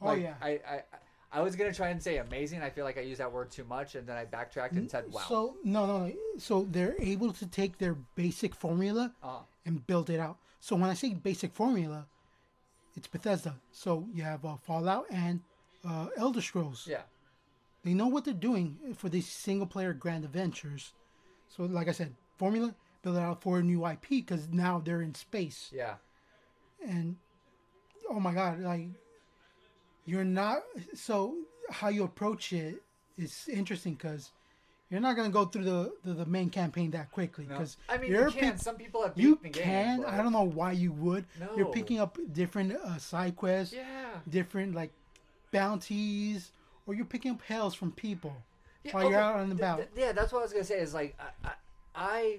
Oh 0.01 0.07
Like, 0.07 0.23
yeah. 0.23 0.35
I, 0.43 0.49
I 0.69 0.83
I 1.33 1.41
was 1.41 1.57
gonna 1.57 1.73
try 1.73 1.89
and 1.89 2.03
say 2.03 2.19
amazing. 2.19 2.63
I 2.63 2.71
feel 2.71 2.85
like 2.85 2.99
I 2.99 3.03
used 3.03 3.21
that 3.21 3.31
word 3.33 3.51
too 3.51 3.65
much, 3.65 3.95
and 3.95 4.07
then 4.07 4.17
I 4.17 4.25
backtracked 4.25 4.75
and 4.75 4.91
said 4.91 5.05
wow. 5.11 5.23
So 5.29 5.57
no, 5.65 5.87
no, 5.87 6.07
no. 6.07 6.13
So 6.39 6.67
they're 6.71 6.97
able 6.99 7.33
to 7.35 7.47
take 7.47 7.79
their 7.79 7.95
basic 8.15 8.55
formula 8.55 9.13
uh, 9.23 9.41
and 9.65 9.87
build 9.87 10.11
it 10.11 10.21
out. 10.21 10.39
So 10.61 10.77
when 10.77 10.89
I 10.91 10.95
say 10.95 11.15
basic 11.15 11.53
formula, 11.53 12.07
it's 12.97 13.07
Bethesda. 13.07 13.57
So 13.71 14.07
you 14.13 14.23
have 14.23 14.45
uh, 14.45 14.57
Fallout 14.57 15.07
and 15.11 15.41
uh, 15.87 16.09
Elder 16.17 16.41
Scrolls. 16.41 16.87
yeah, 16.89 17.03
They 17.85 17.95
know 17.95 18.07
what 18.09 18.25
they're 18.25 18.35
doing 18.35 18.79
for 18.97 19.09
these 19.09 19.29
single 19.29 19.67
player 19.67 19.93
grand 19.93 20.25
adventures. 20.25 20.93
So 21.49 21.65
like 21.65 21.89
I 21.89 21.93
said, 21.93 22.15
formula 22.37 22.75
build 23.03 23.17
it 23.17 23.21
out 23.21 23.41
for 23.43 23.59
a 23.59 23.63
new 23.63 23.87
IP 23.87 24.09
because 24.09 24.49
now 24.49 24.81
they're 24.85 25.03
in 25.03 25.15
space 25.15 25.71
yeah, 25.73 25.95
and 26.85 27.17
oh 28.11 28.21
my 28.21 28.33
god, 28.35 28.61
like 28.61 28.87
you're 30.05 30.25
not. 30.25 30.63
So 30.95 31.35
how 31.71 31.89
you 31.89 32.05
approach 32.05 32.53
it 32.53 32.83
is 33.19 33.49
interesting 33.53 33.95
because. 33.95 34.31
You're 34.89 35.01
not 35.01 35.17
gonna 35.17 35.31
go 35.31 35.47
through 35.47 35.65
the, 35.65 35.93
the, 36.05 36.13
the 36.15 36.27
main 36.27 36.49
campaign 36.49 36.93
that 36.93 37.11
quickly 37.11 37.45
no. 37.49 37.55
because 37.57 37.77
I 37.89 37.99
mean, 37.99 38.13
you 38.13 38.19
can. 38.31 38.53
pick- 38.53 38.59
Some 38.63 38.77
people 38.77 39.03
have 39.03 39.15
you 39.17 39.35
can. 39.35 39.51
game. 39.51 39.97
but- 40.03 40.11
I 40.11 40.17
don't 40.19 40.31
know 40.33 40.45
why 40.45 40.71
you 40.71 40.93
would. 40.93 41.25
You're 41.57 41.73
picking 41.73 41.99
up 41.99 42.17
different 42.33 42.71
uh, 42.73 42.97
side 42.99 43.35
quests, 43.35 43.75
Yeah, 43.75 44.05
different 44.31 44.77
like 44.77 44.93
bounties, 45.51 46.53
or 46.87 46.95
you're 46.95 47.05
picking 47.05 47.33
up 47.33 47.43
hails 47.43 47.75
from 47.75 47.91
people 47.91 48.33
yeah 48.85 48.93
while 48.93 49.11
you're 49.11 49.19
out 49.19 49.41
and 49.41 49.51
th- 49.51 49.59
about. 49.59 49.77
th- 49.79 49.89
yeah, 49.97 50.13
that's 50.13 50.33
what 50.33 50.39
I 50.39 50.43
was 50.43 50.53
gonna 50.53 50.65
say. 50.65 50.79
Is 50.79 50.95
like 50.95 51.19
I, 51.19 51.49
I, 51.49 51.53
I 51.97 52.39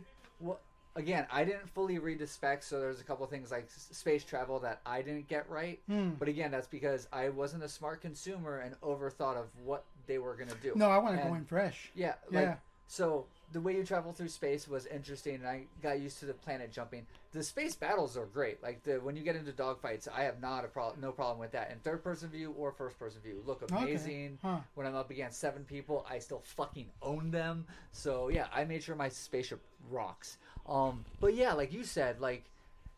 again, 0.98 1.26
I 1.32 1.46
didn't 1.46 1.70
fully 1.70 2.00
read 2.00 2.20
the 2.20 2.28
specs, 2.28 2.66
so 2.68 2.80
there's 2.82 3.00
a 3.00 3.04
couple 3.04 3.24
of 3.24 3.30
things 3.32 3.52
like 3.52 3.66
s- 3.66 3.88
space 3.92 4.24
travel 4.26 4.60
that 4.60 4.82
I 4.86 5.02
didn't 5.02 5.28
get 5.30 5.50
right. 5.50 5.80
Hmm. 5.88 6.10
But 6.20 6.28
again, 6.28 6.52
that's 6.52 6.68
because 6.68 7.08
I 7.14 7.30
wasn't 7.30 7.64
a 7.64 7.70
smart 7.70 8.02
consumer 8.02 8.60
and 8.60 8.80
overthought 8.82 9.38
of 9.38 9.46
what 9.64 9.86
they 10.08 10.18
were 10.18 10.36
gonna 10.36 10.56
do. 10.62 10.74
No, 10.76 10.90
I 10.90 10.98
want 10.98 11.18
to 11.18 11.24
go 11.28 11.34
in 11.36 11.46
fresh. 11.46 11.92
Yeah, 11.96 12.16
like 12.32 12.44
Yeah. 12.46 12.56
so 12.88 13.26
the 13.54 13.62
way 13.62 13.76
you 13.76 13.84
travel 13.84 14.12
through 14.12 14.28
space 14.28 14.68
was 14.68 14.86
interesting, 14.88 15.36
and 15.36 15.48
I 15.48 15.64
got 15.82 16.00
used 16.00 16.20
to 16.20 16.26
the 16.26 16.34
planet 16.34 16.72
jumping. 16.72 17.06
The 17.32 17.42
space 17.42 17.76
battles 17.76 18.18
are 18.18 18.26
great. 18.26 18.62
Like 18.62 18.84
the 18.84 18.96
when 18.96 19.16
you 19.16 19.24
get 19.24 19.36
into 19.36 19.52
dogfights, 19.52 20.08
I 20.14 20.24
have 20.24 20.42
not 20.42 20.66
a 20.66 20.68
problem, 20.68 21.00
no 21.00 21.12
problem 21.12 21.40
with 21.40 21.52
that. 21.52 21.72
In 21.72 21.80
third 21.80 22.04
person 22.04 22.30
view 22.30 22.54
or 22.58 22.72
first 22.72 23.00
person 23.00 23.22
view, 23.22 23.42
look 23.46 23.64
amazing. 23.72 24.38
Huh. 24.42 24.60
When 24.76 24.86
I'm 24.86 24.96
up 24.96 25.12
against 25.12 25.40
seven 25.40 25.64
people, 25.64 26.06
I 26.10 26.20
still 26.20 26.42
fucking 26.44 26.88
own 27.02 27.32
them. 27.32 27.66
So 27.94 28.28
yeah, 28.30 28.48
I 28.54 28.66
made 28.66 28.84
sure 28.84 28.96
my 28.96 29.10
spaceship 29.10 29.62
rocks. 29.90 30.38
Um, 30.68 31.06
but 31.22 31.34
yeah, 31.34 31.54
like 31.54 31.72
you 31.72 31.84
said, 31.84 32.20
like 32.20 32.44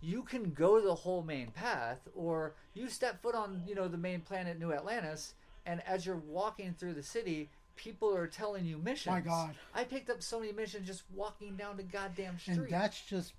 you 0.01 0.23
can 0.23 0.51
go 0.51 0.81
the 0.81 0.95
whole 0.95 1.21
main 1.21 1.51
path, 1.51 1.99
or 2.15 2.53
you 2.73 2.89
step 2.89 3.21
foot 3.21 3.35
on 3.35 3.61
you 3.67 3.75
know 3.75 3.87
the 3.87 3.97
main 3.97 4.21
planet, 4.21 4.59
New 4.59 4.73
Atlantis, 4.73 5.35
and 5.65 5.81
as 5.85 6.05
you're 6.05 6.17
walking 6.17 6.73
through 6.73 6.93
the 6.93 7.03
city, 7.03 7.49
people 7.79 8.13
are 8.13 8.27
telling 8.27 8.65
you 8.65 8.77
missions. 8.77 9.13
My 9.13 9.21
God. 9.21 9.55
I 9.73 9.85
picked 9.85 10.09
up 10.09 10.21
so 10.21 10.39
many 10.41 10.51
missions 10.51 10.85
just 10.85 11.03
walking 11.15 11.55
down 11.55 11.77
the 11.77 11.83
goddamn 11.83 12.37
street. 12.37 12.57
And 12.57 12.69
that's 12.69 13.01
just 13.05 13.33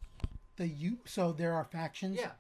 the 0.57 0.67
you. 0.67 0.97
So 1.05 1.33
there 1.33 1.53
are 1.53 1.65
factions. 1.65 2.19
yeah, 2.19 2.31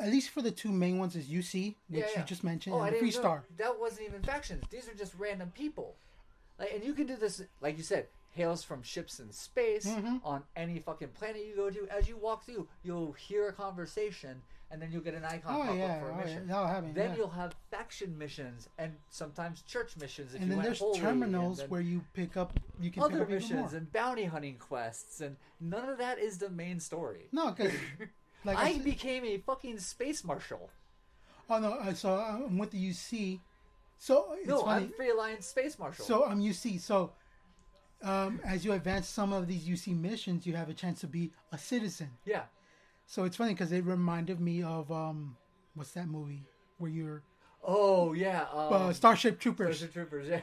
At 0.00 0.10
least 0.10 0.30
for 0.30 0.42
the 0.42 0.50
two 0.50 0.72
main 0.72 0.98
ones 0.98 1.14
is 1.14 1.26
UC, 1.26 1.76
which 1.88 2.00
yeah, 2.00 2.06
yeah. 2.12 2.20
you 2.20 2.26
just 2.26 2.42
mentioned, 2.42 2.74
Oh, 2.74 2.80
I 2.80 2.88
and 2.88 2.96
the 2.96 3.00
Free. 3.00 3.10
Star. 3.12 3.44
That 3.56 3.78
wasn't 3.78 4.08
even 4.08 4.22
factions. 4.22 4.64
These 4.70 4.88
are 4.88 4.94
just 4.94 5.12
random 5.16 5.52
people. 5.54 5.94
Like, 6.58 6.72
and 6.74 6.82
you 6.82 6.92
can 6.92 7.06
do 7.06 7.16
this, 7.16 7.40
like 7.60 7.76
you 7.76 7.84
said, 7.84 8.06
hails 8.36 8.62
from 8.62 8.82
ships 8.82 9.18
in 9.18 9.32
space 9.32 9.86
Mhm. 9.86 10.20
on 10.22 10.44
any 10.54 10.78
fucking 10.78 11.08
planet 11.08 11.44
you 11.44 11.56
go 11.56 11.70
to. 11.70 11.88
As 11.88 12.06
you 12.08 12.16
walk 12.16 12.44
through, 12.44 12.68
you'll 12.82 13.12
hear 13.12 13.48
a 13.48 13.52
conversation, 13.52 14.42
and 14.70 14.80
then 14.80 14.92
you'll 14.92 15.00
get 15.02 15.14
an 15.14 15.24
icon 15.24 15.54
Oh 15.56 15.60
pop 15.62 15.70
up 15.70 15.76
yeah, 15.76 16.00
for 16.00 16.10
a 16.10 16.12
oh, 16.14 16.18
yeah. 16.18 16.24
mission. 16.24 16.48
happen. 16.48 16.92
Then 16.94 17.10
yeah. 17.10 17.16
you'll 17.16 17.30
have 17.30 17.54
faction 17.70 18.16
missions 18.18 18.68
and 18.78 18.92
sometimes 19.10 19.62
church 19.62 19.96
missions 19.96 20.34
if 20.34 20.40
and 20.42 20.44
you 20.44 20.48
then 20.50 20.56
went 20.58 20.66
there's 20.68 20.78
holy, 20.80 21.00
terminals 21.00 21.62
where 21.68 21.80
you 21.80 22.04
pick 22.12 22.36
up 22.36 22.60
you 22.78 22.90
can 22.90 23.02
pick 23.02 23.12
other 23.12 23.22
up 23.22 23.28
even 23.30 23.34
missions 23.42 23.72
and 23.72 23.90
bounty 23.92 24.24
hunting 24.24 24.58
quests, 24.58 25.20
and 25.22 25.36
none 25.60 25.88
of 25.88 25.96
that 25.98 26.18
is 26.18 26.38
the 26.38 26.50
main 26.50 26.78
story. 26.78 27.28
No, 27.32 27.52
because 27.52 27.72
like 28.44 28.58
I, 28.58 28.62
I 28.64 28.72
said- 28.74 28.84
became 28.84 29.24
a 29.24 29.38
fucking 29.38 29.78
space 29.78 30.22
marshal. 30.24 30.68
oh 31.48 31.58
no, 31.58 31.72
uh, 31.72 31.94
so 31.94 32.18
I'm 32.18 32.58
with 32.58 32.70
the 32.72 32.90
UC. 32.90 33.40
So 33.98 34.36
No, 34.44 34.62
funny. 34.62 34.84
I'm 34.86 34.92
Free 34.92 35.08
Alliance 35.10 35.46
Space 35.46 35.78
Marshal. 35.78 36.04
So 36.04 36.24
I'm 36.26 36.38
UC. 36.42 36.78
So 36.82 37.12
um, 38.06 38.40
as 38.44 38.64
you 38.64 38.72
advance 38.72 39.08
some 39.08 39.32
of 39.32 39.46
these 39.46 39.64
UC 39.64 39.98
missions, 39.98 40.46
you 40.46 40.54
have 40.56 40.68
a 40.68 40.74
chance 40.74 41.00
to 41.00 41.06
be 41.06 41.32
a 41.52 41.58
citizen. 41.58 42.10
yeah. 42.24 42.42
So 43.08 43.22
it's 43.24 43.36
funny 43.36 43.52
because 43.52 43.70
it 43.70 43.84
reminded 43.84 44.40
me 44.40 44.62
of 44.64 44.90
um, 44.90 45.36
what's 45.74 45.92
that 45.92 46.08
movie 46.08 46.42
where 46.78 46.90
you're 46.90 47.22
Oh 47.62 48.12
yeah. 48.14 48.42
Um, 48.52 48.72
uh, 48.72 48.92
Starship 48.92 49.38
Troopers. 49.38 49.76
Starship 49.76 49.92
Troopers. 49.94 50.28
Yeah. 50.28 50.40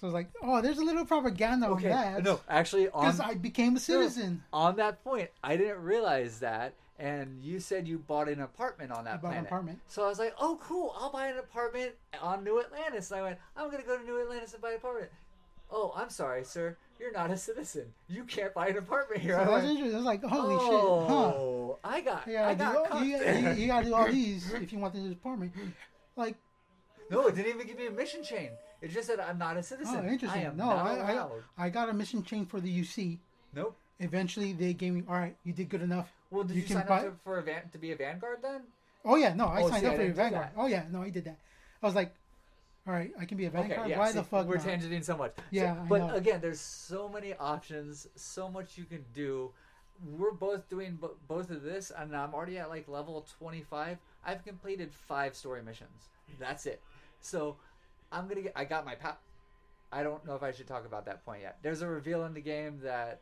So 0.00 0.06
it's 0.06 0.14
like, 0.14 0.30
oh, 0.42 0.62
there's 0.62 0.78
a 0.78 0.84
little 0.84 1.04
propaganda 1.04 1.66
Okay. 1.68 1.90
on 1.90 2.14
that. 2.14 2.22
No, 2.24 2.40
actually, 2.48 2.84
because 2.84 3.20
I 3.20 3.34
became 3.34 3.76
a 3.76 3.80
citizen. 3.80 4.42
on 4.52 4.76
that 4.76 5.02
point, 5.04 5.28
I 5.44 5.56
didn't 5.56 5.82
realize 5.82 6.38
that. 6.40 6.74
And 6.98 7.42
you 7.42 7.60
said 7.60 7.88
you 7.88 7.98
bought 7.98 8.28
an 8.28 8.40
apartment 8.40 8.92
on 8.92 9.04
that 9.04 9.20
bought 9.22 9.34
an 9.34 9.44
apartment. 9.46 9.78
So 9.88 10.04
I 10.04 10.08
was 10.08 10.18
like, 10.18 10.34
"Oh, 10.38 10.58
cool! 10.62 10.94
I'll 10.98 11.10
buy 11.10 11.26
an 11.28 11.38
apartment 11.38 11.92
on 12.20 12.44
New 12.44 12.60
Atlantis." 12.60 13.10
And 13.10 13.20
I 13.20 13.22
went, 13.22 13.38
"I'm 13.56 13.70
gonna 13.70 13.82
go 13.82 13.96
to 13.98 14.04
New 14.04 14.20
Atlantis 14.20 14.52
and 14.52 14.60
buy 14.62 14.70
an 14.70 14.76
apartment." 14.76 15.10
Oh, 15.72 15.92
I'm 15.96 16.10
sorry, 16.10 16.44
sir. 16.44 16.76
You're 16.98 17.12
not 17.12 17.30
a 17.30 17.36
citizen. 17.36 17.86
You 18.08 18.24
can't 18.24 18.52
buy 18.52 18.68
an 18.68 18.76
apartment 18.76 19.22
here. 19.22 19.34
So 19.34 19.40
I 19.40 19.44
that's 19.44 19.52
went, 19.52 19.66
interesting. 19.68 19.94
I 19.94 19.96
was 19.96 20.04
like, 20.06 20.22
holy 20.24 20.58
shit, 20.58 20.70
huh? 20.70 21.16
oh, 21.16 21.78
I 21.82 22.00
got, 22.02 22.26
You 22.26 22.38
I 22.38 22.54
gotta, 22.54 22.88
do, 22.88 22.94
all- 22.94 23.04
you, 23.04 23.16
you, 23.16 23.50
you 23.62 23.66
gotta 23.68 23.86
do 23.86 23.94
all 23.94 24.06
these 24.12 24.52
if 24.52 24.72
you 24.72 24.78
want 24.78 24.94
this 24.94 25.10
apartment. 25.12 25.52
Like, 26.16 26.36
No, 27.10 27.26
it 27.28 27.34
didn't 27.36 27.54
even 27.54 27.66
give 27.66 27.78
me 27.78 27.86
a 27.86 27.90
mission 27.90 28.22
chain. 28.22 28.50
It 28.82 28.88
just 28.90 29.06
said 29.08 29.18
I'm 29.20 29.38
not 29.38 29.56
a 29.56 29.62
citizen. 29.62 30.02
oh, 30.04 30.08
interesting. 30.08 30.42
I 30.42 30.44
am 30.44 30.56
no, 30.56 30.66
not 30.66 30.86
I, 30.86 31.16
I. 31.18 31.28
I 31.66 31.68
got 31.70 31.88
a 31.88 31.92
mission 31.94 32.22
chain 32.22 32.44
for 32.46 32.60
the 32.60 32.80
UC. 32.80 33.18
Nope. 33.54 33.76
Eventually, 33.98 34.52
they 34.54 34.72
gave 34.72 34.92
me, 34.94 35.02
all 35.08 35.14
right, 35.14 35.36
you 35.44 35.52
did 35.52 35.68
good 35.68 35.82
enough. 35.82 36.10
Well, 36.30 36.44
did 36.44 36.56
you, 36.56 36.62
can 36.62 36.76
sign 36.76 36.86
buy- 36.86 36.98
up 37.00 37.04
to, 37.04 37.12
for 37.24 37.38
a 37.38 37.42
van, 37.42 37.62
to 37.72 37.78
be 37.78 37.92
a 37.92 37.96
vanguard 37.96 38.38
then? 38.42 38.62
Oh 39.04 39.16
yeah, 39.16 39.32
no, 39.34 39.46
I 39.46 39.62
Oh, 39.62 39.68
signed 39.68 39.80
see, 39.82 39.86
up 39.88 39.96
for 39.96 40.06
do 40.06 40.12
Vanguard. 40.12 40.48
Oh 40.56 40.66
yeah, 40.66 40.84
no, 40.90 41.02
I 41.02 41.08
did 41.10 41.24
that. 41.24 41.38
I 41.82 41.86
was 41.86 41.94
like, 41.94 42.14
all 42.90 42.96
right, 42.96 43.12
I 43.20 43.24
can 43.24 43.38
be 43.38 43.44
a 43.44 43.50
Vanguard. 43.50 43.78
Okay, 43.82 43.90
yeah. 43.90 43.98
Why 44.00 44.10
see, 44.10 44.18
the 44.18 44.24
fuck 44.24 44.48
we're 44.48 44.56
not? 44.56 44.66
tangenting 44.66 45.04
so 45.04 45.16
much. 45.16 45.32
So- 45.36 45.42
Yeah, 45.52 45.76
I 45.80 45.86
but 45.86 46.16
again, 46.16 46.40
there's 46.40 46.60
so 46.60 47.08
many 47.08 47.34
options, 47.34 48.08
so 48.16 48.50
much 48.50 48.76
you 48.76 48.84
can 48.84 49.04
do. 49.14 49.52
We're 50.18 50.32
both 50.32 50.68
doing 50.68 50.96
bo- 50.96 51.14
both 51.28 51.50
of 51.50 51.62
this, 51.62 51.92
and 51.96 52.16
I'm 52.16 52.34
already 52.34 52.58
at 52.58 52.68
like 52.68 52.88
level 52.88 53.24
25. 53.38 53.98
I've 54.24 54.44
completed 54.44 54.92
five 54.92 55.36
story 55.36 55.62
missions. 55.62 56.08
That's 56.40 56.66
it. 56.66 56.82
So 57.20 57.56
I'm 58.10 58.26
gonna 58.26 58.42
get. 58.42 58.52
I 58.56 58.64
got 58.64 58.84
my 58.84 58.96
pop. 58.96 59.20
I 59.92 60.02
don't 60.02 60.24
know 60.26 60.34
if 60.34 60.42
I 60.42 60.50
should 60.50 60.66
talk 60.66 60.84
about 60.84 61.04
that 61.06 61.24
point 61.24 61.42
yet. 61.42 61.58
There's 61.62 61.82
a 61.82 61.86
reveal 61.86 62.24
in 62.24 62.34
the 62.34 62.40
game 62.40 62.80
that 62.82 63.20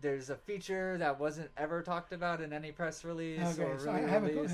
there's 0.00 0.30
a 0.30 0.36
feature 0.36 0.98
that 0.98 1.20
wasn't 1.20 1.50
ever 1.56 1.80
talked 1.82 2.12
about 2.12 2.40
in 2.40 2.52
any 2.52 2.72
press 2.72 3.04
release 3.04 3.38
Okay, 3.40 3.62
or 3.70 3.78
so 3.78 3.92
really 3.92 4.32
release. 4.32 4.52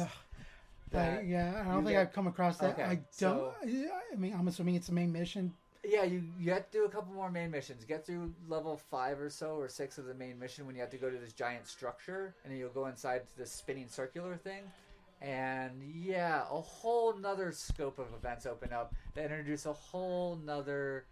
That 0.91 1.19
Like, 1.19 1.29
yeah, 1.29 1.63
I 1.67 1.73
don't 1.73 1.85
think 1.85 1.95
get- 1.95 2.01
I've 2.01 2.13
come 2.13 2.27
across 2.27 2.59
that. 2.59 2.73
Okay, 2.73 2.83
I 2.83 2.95
don't. 2.97 3.07
so- 3.19 3.55
I 3.63 4.17
mean, 4.17 4.35
I'm 4.35 4.49
assuming 4.49 4.75
it's 4.75 4.87
the 4.89 4.93
main 4.95 5.13
mission. 5.13 5.55
Yeah, 5.85 6.03
you 6.03 6.23
you 6.39 6.53
have 6.53 6.71
to 6.71 6.79
do 6.79 6.85
a 6.85 6.89
couple 6.89 7.15
more 7.15 7.31
main 7.31 7.51
missions. 7.51 7.85
Get 7.85 8.05
through 8.05 8.35
level 8.49 8.77
five 8.77 9.21
or 9.21 9.31
so, 9.31 9.57
or 9.57 9.69
six 9.69 9.97
of 9.97 10.07
the 10.07 10.15
main 10.15 10.39
mission 10.39 10.67
when 10.67 10.75
you 10.75 10.81
have 10.81 10.91
to 10.91 10.99
go 10.99 11.09
to 11.09 11.17
this 11.17 11.33
giant 11.33 11.67
structure, 11.67 12.35
and 12.43 12.53
then 12.53 12.59
you'll 12.59 12.69
go 12.71 12.87
inside 12.87 13.27
to 13.29 13.37
this 13.39 13.53
spinning 13.53 13.89
circular 13.89 14.37
thing. 14.37 14.65
And 15.21 15.83
yeah, 15.83 16.43
a 16.43 16.61
whole 16.61 17.17
nother 17.17 17.53
scope 17.53 17.99
of 17.99 18.07
events 18.15 18.45
open 18.47 18.73
up 18.73 18.95
that 19.15 19.25
introduce 19.25 19.67
a 19.67 19.73
whole 19.73 20.37
nother 20.37 21.07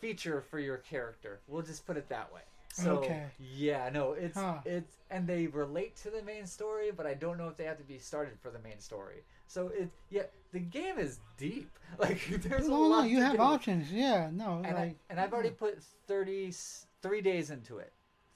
feature 0.00 0.40
for 0.40 0.58
your 0.58 0.78
character. 0.78 1.40
We'll 1.48 1.62
just 1.62 1.86
put 1.86 1.96
it 1.96 2.08
that 2.08 2.32
way. 2.32 2.42
So 2.76 2.98
Okay. 2.98 3.24
yeah, 3.38 3.88
no, 3.88 4.12
it's 4.12 4.36
Huh. 4.36 4.58
it's 4.66 4.96
and 5.10 5.26
they 5.26 5.46
relate 5.46 5.96
to 6.02 6.10
the 6.10 6.22
main 6.22 6.46
story, 6.46 6.90
but 6.90 7.06
I 7.06 7.14
don't 7.14 7.38
know 7.38 7.48
if 7.48 7.56
they 7.56 7.64
have 7.64 7.78
to 7.78 7.84
be 7.84 7.98
started 7.98 8.38
for 8.38 8.50
the 8.50 8.58
main 8.58 8.80
story. 8.80 9.24
So 9.46 9.68
it 9.68 9.88
yeah, 10.10 10.24
the 10.52 10.60
game 10.60 10.98
is 10.98 11.20
deep. 11.38 11.70
Like 11.98 12.20
there's 12.42 12.66
a 12.66 12.70
No, 12.70 12.82
lot 12.82 12.90
no, 12.90 13.02
you 13.04 13.20
have 13.22 13.36
do. 13.36 13.40
options. 13.40 13.90
Yeah, 13.90 14.28
no, 14.32 14.60
And, 14.64 14.76
I, 14.76 14.80
like 14.82 14.96
and 15.08 15.18
I've 15.20 15.32
already 15.32 15.50
put 15.50 15.82
30, 16.06 16.48
s- 16.48 16.86
three 17.00 17.22
days 17.22 17.50
into 17.50 17.78
it. 17.78 17.92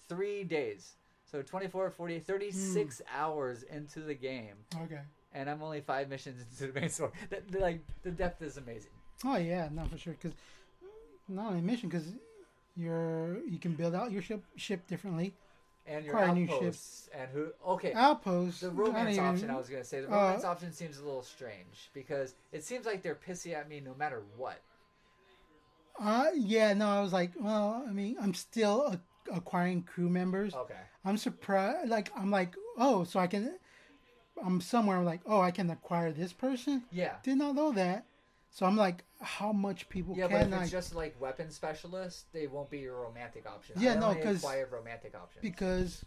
Three 0.09 0.45
days. 0.45 0.95
So 1.27 1.43
24, 1.43 1.91
48, 1.91 2.27
36 2.27 2.99
Hmm. 3.05 3.17
hours 3.21 3.63
into 3.65 4.01
the 4.01 4.15
game. 4.15 4.57
okay. 4.85 5.01
And 5.35 5.51
I'm 5.51 5.63
only 5.63 5.81
five 5.81 6.09
missions 6.09 6.41
into 6.41 6.73
the 6.73 6.81
main 6.81 6.89
story. 6.91 7.11
The, 7.29 7.43
the, 7.51 7.59
like, 7.59 7.81
the 8.03 8.11
depth 8.11 8.41
is 8.43 8.57
amazing. 8.57 8.91
Oh 9.25 9.37
yeah, 9.37 9.69
no, 9.71 9.85
for 9.85 9.99
sure. 9.99 10.15
Because 10.15 10.33
not 11.29 11.49
only 11.51 11.61
mission, 11.61 11.89
because 11.91 12.07
you're 12.77 13.39
you 13.47 13.59
can 13.59 13.75
build 13.75 13.95
out 13.95 14.11
your 14.13 14.23
ship 14.23 14.43
ship 14.57 14.87
differently. 14.87 15.35
And 15.87 16.05
your 16.05 16.15
Quite 16.15 16.35
new 16.35 16.45
outposts. 16.53 17.09
And 17.13 17.29
who. 17.31 17.49
Okay. 17.67 17.93
Outposts. 17.95 18.61
The 18.61 18.71
romance 18.71 19.15
even- 19.17 19.25
option, 19.25 19.51
I 19.51 19.57
was 19.57 19.69
going 19.69 19.83
to 19.83 19.89
say. 19.89 20.01
The 20.03 20.09
Uh, 20.09 20.11
romance 20.11 20.45
option 20.45 20.73
seems 20.73 20.99
a 20.99 21.05
little 21.05 21.23
strange 21.23 21.91
because 21.95 22.35
it 22.53 22.63
seems 22.63 22.87
like 22.87 23.03
they're 23.03 23.17
pissy 23.17 23.55
at 23.55 23.69
me 23.69 23.81
no 23.81 23.95
matter 23.95 24.23
what. 24.37 24.61
Uh, 25.99 26.27
yeah, 26.35 26.73
no, 26.75 26.89
I 26.89 27.01
was 27.01 27.13
like, 27.13 27.33
well, 27.39 27.85
I 27.89 27.93
mean, 27.93 28.17
I'm 28.21 28.35
still 28.35 28.87
a- 28.87 29.01
acquiring 29.35 29.83
crew 29.83 30.09
members. 30.09 30.55
Okay. 30.55 30.75
I'm 31.05 31.17
surprised. 31.17 31.89
Like, 31.89 32.11
I'm 32.17 32.31
like, 32.31 32.55
oh, 32.79 33.05
so 33.05 33.19
I 33.19 33.27
can. 33.27 33.59
I'm 34.45 34.61
somewhere. 34.61 34.97
I'm 34.97 35.05
like, 35.05 35.21
oh, 35.27 35.41
I 35.41 35.51
can 35.51 35.71
acquire 35.71 36.13
this 36.13 36.33
person. 36.33 36.85
Yeah. 36.93 37.17
Did 37.23 37.39
not 37.39 37.55
know 37.55 37.73
that. 37.73 38.05
So 38.53 38.67
I'm 38.67 38.77
like, 38.77 39.05
how 39.21 39.53
much 39.53 39.89
people 39.89 40.15
Yeah, 40.17 40.27
but 40.27 40.41
can 40.41 40.53
if 40.53 40.59
I? 40.59 40.63
it's 40.63 40.71
just 40.73 40.95
like 40.95 41.19
weapon 41.21 41.51
specialist, 41.51 42.33
they 42.33 42.47
won't 42.47 42.69
be 42.71 42.79
your 42.79 43.01
romantic 43.01 43.47
option. 43.47 43.77
Yeah, 43.79 43.93
I 43.93 43.99
no, 43.99 44.07
only 44.09 44.23
'cause- 44.23 44.39
acquired 44.39 44.73
romantic 44.73 45.15
options. 45.15 45.43
because 45.43 46.05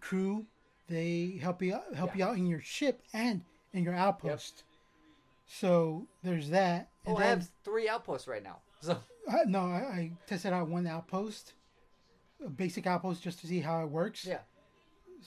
crew, 0.00 0.46
they 0.88 1.38
help 1.42 1.60
you 1.62 1.74
out, 1.74 1.94
help 1.94 2.10
Yeah. 2.16 2.26
you 2.26 2.30
out 2.30 2.38
in 2.38 2.46
your 2.46 2.60
ship 2.60 3.02
and 3.12 3.42
in 3.72 3.82
your 3.84 3.94
outpost. 3.94 4.62
So 5.46 6.06
there's 6.22 6.50
that. 6.50 6.90
Oh, 7.06 7.10
And 7.14 7.18
I 7.24 7.26
then, 7.28 7.38
have 7.40 7.48
three 7.64 7.88
outposts 7.88 8.28
right 8.28 8.42
now. 8.42 8.58
So 8.80 8.96
I, 9.28 9.42
no, 9.44 9.62
I, 9.62 9.78
I 9.80 10.12
tested 10.28 10.52
out 10.52 10.68
one 10.68 10.86
outpost, 10.86 11.54
a 12.44 12.48
basic 12.48 12.86
outpost, 12.86 13.20
just 13.22 13.40
to 13.40 13.48
see 13.48 13.58
how 13.60 13.82
it 13.82 13.88
works. 13.90 14.24
yeah, 14.24 14.38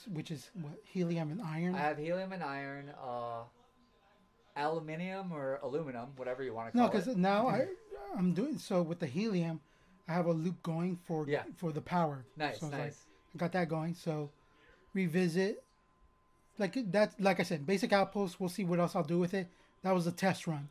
Which 0.08 0.32
is 0.32 0.50
what 0.54 0.80
helium 0.86 1.32
and 1.32 1.42
iron. 1.42 1.76
I 1.76 1.80
have 1.80 1.98
helium 1.98 2.32
and 2.32 2.42
iron, 2.42 2.94
uh, 2.98 3.42
aluminium 4.56 5.32
or 5.32 5.60
aluminum, 5.64 6.10
whatever 6.16 6.44
you 6.44 6.54
want 6.54 6.68
to 6.68 6.72
call 6.78 6.82
No, 6.88 6.90
call 6.92 7.00
because 7.00 7.08
it. 7.14 7.18
now 7.18 7.48
I 7.48 7.68
I'm 8.18 8.34
doing 8.34 8.58
so 8.58 8.82
with 8.82 9.00
the 9.00 9.08
helium. 9.08 9.62
I 10.08 10.14
have 10.14 10.26
a 10.26 10.34
loop 10.34 10.62
going 10.64 10.98
for 11.06 11.26
Yeah. 11.28 11.44
for 11.58 11.72
the 11.72 11.82
power. 11.82 12.26
Nice, 12.38 12.60
so 12.60 12.66
it's 12.68 12.74
like, 12.74 12.82
nice. 12.84 13.00
I 13.34 13.38
got 13.38 13.52
that 13.54 13.70
going. 13.70 13.96
So 13.96 14.30
revisit. 14.94 15.64
Like 16.58 16.76
that, 16.92 17.14
like 17.20 17.40
I 17.40 17.44
said, 17.44 17.66
basic 17.66 17.94
outpost. 17.94 18.40
We'll 18.40 18.50
see 18.50 18.64
what 18.66 18.80
else 18.80 18.96
I'll 18.96 19.04
do 19.04 19.18
with 19.20 19.34
it. 19.34 19.48
That 19.84 19.94
was 19.96 20.06
a 20.06 20.12
test 20.12 20.46
run. 20.48 20.70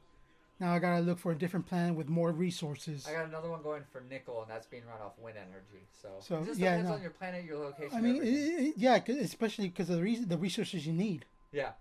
Now 0.60 0.74
I 0.74 0.78
gotta 0.78 1.00
look 1.00 1.18
for 1.18 1.32
a 1.32 1.34
different 1.34 1.66
plan 1.66 1.96
with 1.96 2.08
more 2.08 2.30
resources. 2.32 3.06
I 3.08 3.12
got 3.14 3.24
another 3.24 3.48
one 3.50 3.62
going 3.62 3.82
for 3.90 4.02
nickel, 4.02 4.42
and 4.42 4.50
that's 4.50 4.66
being 4.66 4.82
run 4.86 5.00
off 5.00 5.18
wind 5.18 5.38
energy. 5.38 5.86
So, 6.02 6.08
So, 6.20 6.38
it 6.42 6.44
just 6.46 6.60
yeah, 6.60 6.72
depends 6.72 6.90
no. 6.90 6.96
on 6.96 7.02
your 7.02 7.10
planet, 7.12 7.44
your 7.46 7.56
location. 7.58 7.96
I 7.96 8.00
mean, 8.02 8.16
it, 8.22 8.26
it, 8.26 8.74
yeah, 8.76 8.96
especially 8.96 9.68
because 9.68 9.88
of 9.88 9.96
the 9.96 10.02
reason, 10.02 10.28
the 10.28 10.36
resources 10.36 10.86
you 10.86 10.92
need. 10.92 11.24
yeah. 11.50 11.72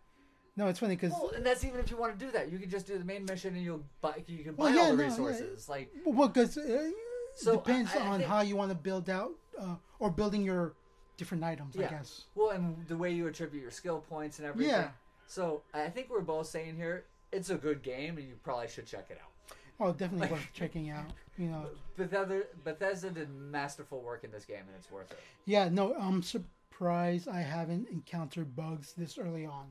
No, 0.56 0.68
it's 0.68 0.80
funny 0.80 0.96
because 0.96 1.12
Well, 1.14 1.32
and 1.36 1.46
that's 1.46 1.64
even 1.64 1.80
if 1.80 1.90
you 1.90 1.98
want 1.98 2.18
to 2.18 2.26
do 2.26 2.32
that. 2.32 2.52
You 2.52 2.60
can 2.60 2.70
just 2.70 2.86
do 2.88 2.98
the 2.98 3.06
main 3.06 3.26
mission, 3.26 3.56
and 3.56 3.64
you'll 3.64 3.84
buy. 4.02 4.24
You 4.28 4.44
can 4.44 4.54
buy 4.56 4.64
Well, 4.66 4.76
yeah, 4.76 4.82
all 4.82 4.90
the 4.92 4.96
no, 4.98 5.04
yeah. 5.04 5.10
resources. 5.10 5.70
Like, 5.70 5.90
well, 6.06 6.28
because 6.28 6.58
uh, 6.58 6.92
So, 7.36 7.56
depends 7.56 7.92
I- 7.96 8.00
I 8.04 8.08
on 8.08 8.22
how 8.22 8.42
you 8.42 8.56
want 8.56 8.72
to 8.72 8.76
build 8.78 9.10
out 9.10 9.32
uh, 9.60 9.76
or 10.00 10.10
building 10.10 10.44
your 10.44 10.74
different 11.18 11.44
items. 11.44 11.78
I 11.78 11.82
guess. 11.82 12.26
well, 12.36 12.50
and 12.52 12.86
the 12.88 12.98
way 12.98 13.12
you 13.12 13.28
attribute 13.28 13.62
your 13.62 13.72
skill 13.72 14.00
points 14.10 14.40
and 14.40 14.48
everything. 14.48 14.72
Yeah. 14.74 14.90
So 15.28 15.62
I 15.74 15.88
think 15.90 16.10
we're 16.10 16.22
both 16.22 16.48
saying 16.48 16.76
here, 16.76 17.06
it's 17.32 17.50
a 17.52 17.56
good 17.56 17.82
game, 17.84 18.18
and 18.18 18.28
you 18.28 18.36
probably 18.44 18.68
should 18.68 18.86
check 18.88 19.08
it 19.10 19.20
out. 19.22 19.56
Oh, 19.80 19.92
definitely 19.94 20.22
Like- 20.22 20.32
worth 20.32 20.48
checking 20.54 20.90
out. 20.90 21.06
You 21.38 21.48
know. 21.48 21.68
Bethesda, 21.96 22.44
Bethesda 22.66 23.12
did 23.12 23.30
masterful 23.30 24.02
work 24.02 24.24
in 24.26 24.32
this 24.32 24.44
game, 24.44 24.58
and 24.68 24.76
it's 24.78 24.92
worth 24.92 25.10
it. 25.12 25.20
Yeah, 25.46 25.70
no, 25.70 25.94
I'm 25.96 26.22
surprised 26.22 27.28
I 27.30 27.40
haven't 27.42 27.88
encountered 27.90 28.56
bugs 28.58 28.94
this 28.98 29.18
early 29.18 29.46
on. 29.46 29.68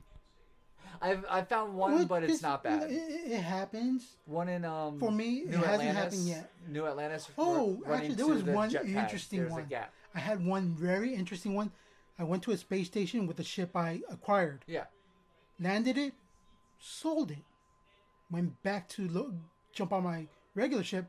I've 1.00 1.24
I 1.30 1.42
found 1.42 1.74
one, 1.74 1.94
Well, 1.94 2.06
but 2.06 2.24
it's 2.24 2.42
not 2.42 2.62
bad. 2.62 2.90
It, 2.90 3.40
happens. 3.40 4.16
One 4.26 4.48
in 4.48 4.64
um 4.64 4.98
For 4.98 5.10
me, 5.10 5.40
it 5.40 5.50
New 5.50 5.58
hasn't 5.58 5.90
happened 5.96 6.26
yet. 6.26 6.50
New 6.68 6.86
Atlantis. 6.86 7.28
Oh, 7.38 7.82
actually, 7.88 8.14
there 8.14 8.26
was 8.26 8.44
the 8.44 8.52
one 8.52 8.74
interesting 8.74 9.40
There's 9.40 9.52
one. 9.52 9.66
a. 9.72 9.86
I 10.14 10.18
had 10.20 10.44
one 10.44 10.74
very 10.74 11.14
interesting 11.14 11.54
one. 11.54 11.70
I 12.18 12.24
went 12.24 12.42
to 12.44 12.50
a 12.50 12.56
space 12.56 12.86
station 12.88 13.26
with 13.26 13.36
the 13.36 13.44
ship 13.44 13.76
I 13.76 14.00
acquired, 14.10 14.64
Yeah, 14.66 14.84
landed 15.60 15.96
it, 15.96 16.14
sold 16.80 17.30
it, 17.30 17.44
went 18.30 18.60
back 18.64 18.88
to 18.90 19.06
lo- 19.08 19.34
jump 19.72 19.92
on 19.92 20.02
my 20.02 20.26
regular 20.54 20.82
ship. 20.82 21.06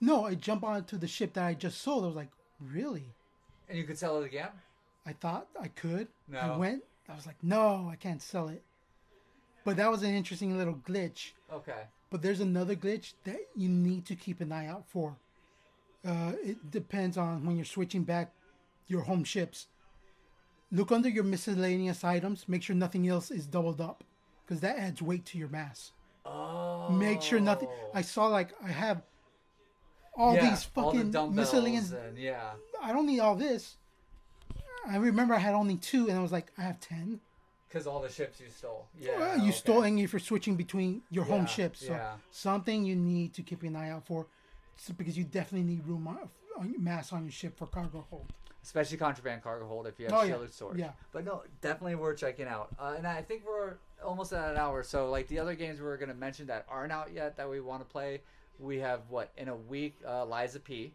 No, 0.00 0.24
I 0.26 0.34
jump 0.34 0.64
onto 0.64 0.96
the 0.98 1.06
ship 1.06 1.34
that 1.34 1.44
I 1.44 1.54
just 1.54 1.80
sold. 1.80 2.02
I 2.04 2.06
was 2.08 2.16
like, 2.16 2.30
really? 2.60 3.06
and 3.68 3.76
you 3.78 3.84
could 3.84 3.98
sell 3.98 4.20
it 4.20 4.26
again. 4.26 4.48
I 5.06 5.12
thought 5.12 5.46
I 5.60 5.68
could. 5.68 6.08
No. 6.28 6.38
I 6.40 6.56
went 6.56 6.82
I 7.08 7.14
was 7.14 7.26
like, 7.26 7.42
no, 7.42 7.88
I 7.90 7.96
can't 7.96 8.20
sell 8.20 8.48
it. 8.48 8.62
But 9.68 9.76
that 9.76 9.90
was 9.90 10.02
an 10.02 10.14
interesting 10.14 10.56
little 10.56 10.76
glitch. 10.76 11.32
Okay. 11.52 11.82
But 12.08 12.22
there's 12.22 12.40
another 12.40 12.74
glitch 12.74 13.12
that 13.24 13.36
you 13.54 13.68
need 13.68 14.06
to 14.06 14.14
keep 14.14 14.40
an 14.40 14.50
eye 14.50 14.66
out 14.66 14.88
for. 14.88 15.14
Uh, 16.02 16.32
it 16.42 16.70
depends 16.70 17.18
on 17.18 17.44
when 17.44 17.54
you're 17.56 17.66
switching 17.66 18.02
back 18.02 18.32
your 18.86 19.02
home 19.02 19.24
ships. 19.24 19.66
Look 20.72 20.90
under 20.90 21.10
your 21.10 21.24
miscellaneous 21.24 22.02
items. 22.02 22.48
Make 22.48 22.62
sure 22.62 22.74
nothing 22.74 23.06
else 23.08 23.30
is 23.30 23.44
doubled 23.44 23.82
up, 23.82 24.04
because 24.46 24.60
that 24.62 24.78
adds 24.78 25.02
weight 25.02 25.26
to 25.26 25.38
your 25.38 25.48
mass. 25.48 25.92
Oh. 26.24 26.88
Make 26.88 27.20
sure 27.20 27.38
nothing. 27.38 27.68
I 27.92 28.00
saw 28.00 28.28
like 28.28 28.54
I 28.64 28.68
have 28.68 29.02
all 30.16 30.34
Yeah, 30.34 30.48
these 30.48 30.66
all 30.76 30.92
the 30.92 31.12
fucking 31.12 31.34
miscellaneous. 31.34 31.92
and 31.92 32.16
yeah. 32.16 32.52
I 32.82 32.94
don't 32.94 33.04
need 33.04 33.20
all 33.20 33.34
this. 33.36 33.76
I 34.86 34.96
remember 34.96 35.34
I 35.34 35.40
had 35.40 35.52
only 35.54 35.76
two, 35.76 36.08
and 36.08 36.18
I 36.18 36.22
was 36.22 36.32
like, 36.32 36.52
I 36.56 36.62
have 36.62 36.80
ten. 36.80 37.20
Because 37.68 37.86
all 37.86 38.00
the 38.00 38.08
ships 38.08 38.40
you 38.40 38.46
stole. 38.48 38.86
Yeah. 38.98 39.18
Well, 39.18 39.36
you 39.36 39.42
okay. 39.44 39.50
stole, 39.52 39.82
and 39.82 39.98
if 39.98 40.12
you're 40.12 40.20
switching 40.20 40.56
between 40.56 41.02
your 41.10 41.24
home 41.24 41.40
Yeah, 41.42 41.46
ships, 41.46 41.80
so 41.86 41.92
yeah. 41.92 42.12
something 42.30 42.84
you 42.84 42.96
need 42.96 43.34
to 43.34 43.42
keep 43.42 43.62
an 43.62 43.76
eye 43.76 43.90
out 43.90 44.06
for, 44.06 44.26
because 44.96 45.18
you 45.18 45.24
definitely 45.24 45.66
need 45.74 45.86
room 45.86 46.08
on, 46.08 46.18
on 46.58 46.74
mass 46.82 47.12
on 47.12 47.24
your 47.24 47.32
ship 47.32 47.58
for 47.58 47.66
cargo 47.66 48.06
hold. 48.10 48.32
especially 48.62 48.96
contraband 48.96 49.42
cargo 49.42 49.66
hold 49.66 49.86
if 49.86 49.98
you 49.98 50.06
have 50.06 50.14
Oh, 50.14 50.22
yeah. 50.22 50.28
shielded 50.28 50.52
storage. 50.54 50.78
Yeah. 50.78 50.92
But 51.12 51.24
no, 51.24 51.42
definitely 51.60 51.94
worth 51.96 52.18
checking 52.18 52.46
out. 52.46 52.68
Uh, 52.78 52.94
and 52.96 53.06
I 53.06 53.22
think 53.22 53.42
we're 53.46 53.74
almost 54.04 54.32
at 54.32 54.50
an 54.52 54.56
hour. 54.56 54.82
So 54.82 55.10
like 55.10 55.26
the 55.28 55.38
other 55.38 55.54
games 55.54 55.78
we 55.78 55.84
were 55.86 55.96
going 55.96 56.08
to 56.10 56.14
mention 56.14 56.46
that 56.46 56.64
aren't 56.70 56.92
out 56.92 57.12
yet 57.12 57.36
that 57.36 57.48
we 57.50 57.60
want 57.60 57.82
to 57.82 57.88
play, 57.90 58.20
we 58.58 58.78
have 58.78 59.00
what 59.08 59.30
in 59.36 59.48
a 59.48 59.54
week. 59.56 59.98
Uh, 60.06 60.24
Lies 60.26 60.54
of 60.54 60.64
P. 60.64 60.92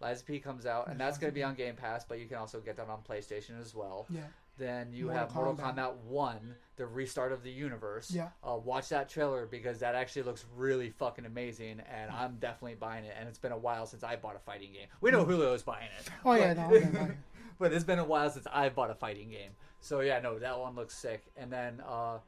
Lies 0.00 0.20
of 0.20 0.26
P 0.26 0.40
comes 0.40 0.66
out, 0.66 0.88
and 0.88 0.98
that's 0.98 1.16
going 1.18 1.30
to 1.30 1.34
be 1.34 1.44
on 1.44 1.54
Game 1.54 1.76
Pass, 1.76 2.04
but 2.04 2.18
you 2.18 2.26
can 2.26 2.36
also 2.38 2.58
get 2.58 2.76
that 2.76 2.88
on 2.88 2.98
PlayStation 3.08 3.60
as 3.60 3.72
well. 3.74 4.06
Yeah, 4.10 4.22
Then 4.58 4.92
you 4.92 5.06
Mortal 5.06 5.20
have 5.20 5.34
Mortal 5.34 5.54
Kombat. 5.56 5.74
Kombat 5.76 5.96
1, 6.04 6.54
the 6.76 6.86
restart 6.86 7.32
of 7.32 7.42
the 7.42 7.50
universe. 7.50 8.10
Yeah. 8.10 8.28
Uh, 8.46 8.56
watch 8.56 8.90
that 8.90 9.08
trailer 9.08 9.46
because 9.46 9.78
that 9.78 9.94
actually 9.94 10.22
looks 10.22 10.44
really 10.56 10.90
fucking 10.90 11.24
amazing, 11.24 11.80
and 11.90 12.10
I'm 12.10 12.36
definitely 12.36 12.74
buying 12.76 13.04
it. 13.04 13.14
And 13.18 13.28
it's 13.28 13.38
been 13.38 13.52
a 13.52 13.56
while 13.58 13.86
since 13.86 14.04
I 14.04 14.16
bought 14.16 14.36
a 14.36 14.40
fighting 14.40 14.72
game. 14.72 14.88
We 15.00 15.10
know 15.10 15.24
Julio's 15.24 15.62
buying 15.62 15.88
it. 15.98 16.08
Oh, 16.24 16.34
yeah, 16.34 16.54
but- 16.54 16.70
no, 16.70 16.76
I'm 16.76 16.92
gonna 16.92 17.04
it. 17.10 17.16
but 17.58 17.72
it's 17.72 17.84
been 17.84 17.98
a 17.98 18.04
while 18.04 18.28
since 18.30 18.46
I 18.52 18.68
bought 18.68 18.90
a 18.90 18.94
fighting 18.94 19.30
game. 19.30 19.50
So 19.80 20.00
yeah, 20.00 20.20
no, 20.20 20.38
that 20.38 20.58
one 20.58 20.74
looks 20.76 20.96
sick. 20.96 21.24
And 21.36 21.50
then 21.50 21.82
uh, 21.88 22.18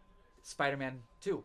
Spider-Man 0.43 1.01
2. 1.20 1.43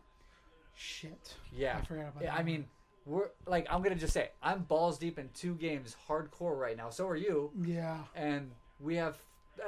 shit. 0.74 1.34
Yeah. 1.56 1.78
I 1.78 1.84
forgot 1.84 2.08
about 2.08 2.22
Yeah, 2.22 2.30
that. 2.32 2.40
I 2.40 2.42
mean, 2.42 2.66
we're 3.06 3.28
like 3.46 3.66
I'm 3.70 3.82
gonna 3.82 3.94
just 3.96 4.12
say 4.12 4.30
I'm 4.42 4.62
balls 4.64 4.98
deep 4.98 5.18
in 5.18 5.30
two 5.34 5.54
games 5.54 5.96
hardcore 6.08 6.56
right 6.58 6.76
now. 6.76 6.90
So 6.90 7.06
are 7.06 7.16
you 7.16 7.50
Yeah, 7.62 7.98
and 8.14 8.50
we 8.78 8.96
have 8.96 9.16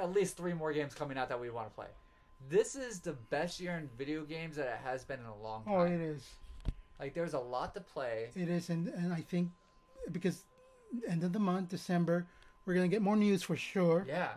at 0.01 0.11
least 0.13 0.37
three 0.37 0.53
more 0.53 0.73
games 0.73 0.93
coming 0.93 1.17
out 1.17 1.29
that 1.29 1.39
we 1.39 1.49
want 1.49 1.69
to 1.69 1.73
play. 1.73 1.87
This 2.49 2.75
is 2.75 2.99
the 2.99 3.13
best 3.13 3.59
year 3.59 3.73
in 3.73 3.89
video 3.97 4.23
games 4.23 4.57
that 4.57 4.67
it 4.67 4.79
has 4.83 5.03
been 5.03 5.19
in 5.19 5.25
a 5.25 5.43
long 5.43 5.63
oh, 5.67 5.85
time. 5.85 5.91
oh, 5.91 5.95
it 5.95 6.01
is. 6.01 6.27
Like 6.99 7.13
there's 7.13 7.33
a 7.33 7.39
lot 7.39 7.73
to 7.75 7.81
play. 7.81 8.29
It 8.35 8.49
is, 8.49 8.69
and 8.69 8.87
and 8.89 9.13
I 9.13 9.21
think 9.21 9.49
because 10.11 10.43
end 11.07 11.23
of 11.23 11.33
the 11.33 11.39
month, 11.39 11.69
December, 11.69 12.25
we're 12.65 12.75
gonna 12.75 12.87
get 12.87 13.01
more 13.01 13.15
news 13.15 13.43
for 13.43 13.55
sure. 13.55 14.05
Yeah. 14.07 14.29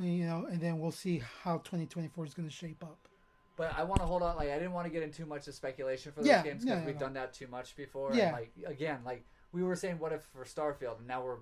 You 0.00 0.24
know, 0.26 0.46
and 0.50 0.60
then 0.60 0.78
we'll 0.80 0.90
see 0.90 1.22
how 1.42 1.58
2024 1.58 2.26
is 2.26 2.34
gonna 2.34 2.50
shape 2.50 2.82
up. 2.82 2.98
But 3.56 3.74
I 3.76 3.84
want 3.84 4.00
to 4.00 4.06
hold 4.06 4.22
on. 4.22 4.36
Like 4.36 4.48
I 4.48 4.54
didn't 4.54 4.72
want 4.72 4.86
to 4.86 4.92
get 4.92 5.02
into 5.02 5.18
too 5.18 5.26
much 5.26 5.46
of 5.46 5.54
speculation 5.54 6.12
for 6.12 6.20
those 6.20 6.28
Yeah, 6.28 6.42
games 6.42 6.64
because 6.64 6.84
we've 6.86 6.94
yeah. 6.94 7.00
done 7.00 7.12
that 7.14 7.34
too 7.34 7.46
much 7.48 7.76
before. 7.76 8.14
Yeah. 8.14 8.28
And 8.28 8.32
like 8.32 8.52
again, 8.66 9.00
like 9.04 9.24
we 9.52 9.62
were 9.62 9.76
saying, 9.76 9.98
what 9.98 10.12
if 10.12 10.22
for 10.32 10.44
Starfield, 10.44 10.98
and 10.98 11.06
now 11.06 11.22
we're 11.22 11.36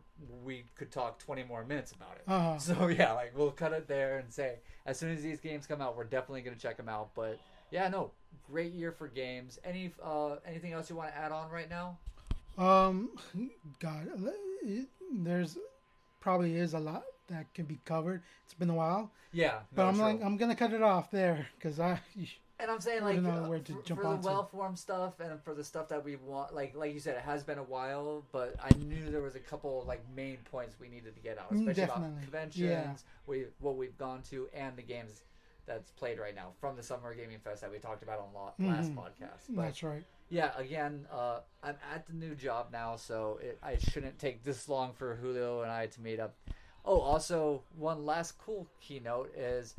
we 0.45 0.65
could 0.77 0.91
talk 0.91 1.19
twenty 1.19 1.43
more 1.45 1.65
minutes 1.65 1.93
about 1.93 2.17
it. 2.17 2.23
Uh-huh. 2.27 2.59
So 2.59 2.89
yeah, 2.89 3.13
like 3.13 3.37
we'll 3.37 3.51
cut 3.53 3.73
it 3.73 3.87
there 3.89 4.19
and 4.19 4.33
say 4.33 4.57
as 4.87 4.99
soon 4.99 5.11
as 5.11 5.23
these 5.23 5.41
games 5.41 5.67
come 5.67 5.81
out, 5.81 5.97
we're 5.97 6.05
definitely 6.05 6.43
gonna 6.43 6.57
check 6.57 6.77
them 6.77 6.89
out. 6.89 7.11
But 7.15 7.39
yeah, 7.71 7.89
no, 7.89 8.11
great 8.51 8.73
year 8.73 8.91
for 8.93 9.09
games. 9.09 9.59
Any 9.65 9.93
uh 10.05 10.37
anything 10.47 10.73
else 10.73 10.91
you 10.91 10.97
want 10.97 11.11
to 11.11 11.17
add 11.17 11.33
on 11.33 11.51
right 11.51 11.71
now? 11.71 11.99
Um, 12.59 13.11
God, 13.79 14.09
there's 15.13 15.57
probably 16.21 16.57
is 16.57 16.75
a 16.75 16.79
lot 16.81 17.05
that 17.29 17.53
can 17.55 17.65
be 17.65 17.79
covered. 17.85 18.23
It's 18.45 18.55
been 18.55 18.69
a 18.71 18.75
while, 18.75 19.11
Yeah, 19.33 19.61
but 19.75 19.83
no, 19.85 19.89
I'm 19.89 19.95
true. 19.95 20.05
like, 20.05 20.23
I'm 20.23 20.37
gonna 20.37 20.57
cut 20.57 20.73
it 20.73 20.83
off 20.83 21.11
there 21.11 21.47
because 21.57 21.79
I. 21.81 22.01
And 22.61 22.71
I'm 22.71 22.81
saying 22.81 23.03
like 23.03 23.19
uh, 23.19 23.49
where 23.49 23.59
to 23.59 23.73
for, 23.75 23.83
jump 23.83 24.01
for 24.03 24.09
the 24.17 24.17
well 24.27 24.45
formed 24.53 24.79
stuff 24.79 25.19
and 25.21 25.43
for 25.43 25.55
the 25.55 25.65
stuff 25.65 25.89
that 25.89 26.05
we 26.05 26.17
want 26.17 26.55
like 26.55 26.75
like 26.77 26.93
you 26.95 27.01
said 27.01 27.17
it 27.17 27.23
has 27.23 27.43
been 27.43 27.59
a 27.59 27.63
while 27.63 28.25
but 28.33 28.55
I 28.63 28.69
knew 28.85 29.11
there 29.11 29.23
was 29.23 29.35
a 29.35 29.41
couple 29.41 29.85
like 29.89 30.03
main 30.15 30.39
points 30.51 30.77
we 30.81 30.89
needed 30.89 31.15
to 31.15 31.21
get 31.21 31.39
out 31.39 31.53
Mm, 31.53 31.61
especially 31.61 31.83
about 31.85 32.21
conventions 32.23 32.61
Yeah. 32.71 32.93
we 33.27 33.47
what 33.61 33.77
we've 33.77 33.97
gone 33.97 34.23
to 34.31 34.49
and 34.55 34.77
the 34.77 34.83
games 34.83 35.23
that's 35.67 35.91
played 35.93 36.19
right 36.19 36.35
now 36.35 36.49
from 36.61 36.77
the 36.77 36.83
summer 36.83 37.15
gaming 37.15 37.39
fest 37.39 37.61
that 37.63 37.71
we 37.71 37.79
talked 37.79 38.03
about 38.03 38.19
on 38.19 38.29
la- 38.35 38.53
last 38.69 38.91
Mhm. 38.91 38.97
podcast 38.97 39.45
but 39.51 39.63
That's 39.63 39.83
right. 39.83 40.05
yeah 40.29 40.51
again 40.59 41.07
uh, 41.13 41.41
I'm 41.63 41.77
at 41.95 42.07
the 42.07 42.13
new 42.15 42.35
job 42.35 42.69
now 42.73 42.97
so 42.97 43.39
it, 43.43 43.59
I 43.63 43.77
shouldn't 43.79 44.19
take 44.19 44.43
this 44.45 44.69
long 44.69 44.93
for 44.93 45.15
Julio 45.17 45.63
and 45.63 45.71
I 45.71 45.87
to 45.87 46.01
meet 46.01 46.19
up 46.21 46.35
oh 46.85 47.01
also 47.01 47.63
one 47.77 48.05
last 48.05 48.37
cool 48.39 48.67
keynote 48.81 49.33
is 49.37 49.77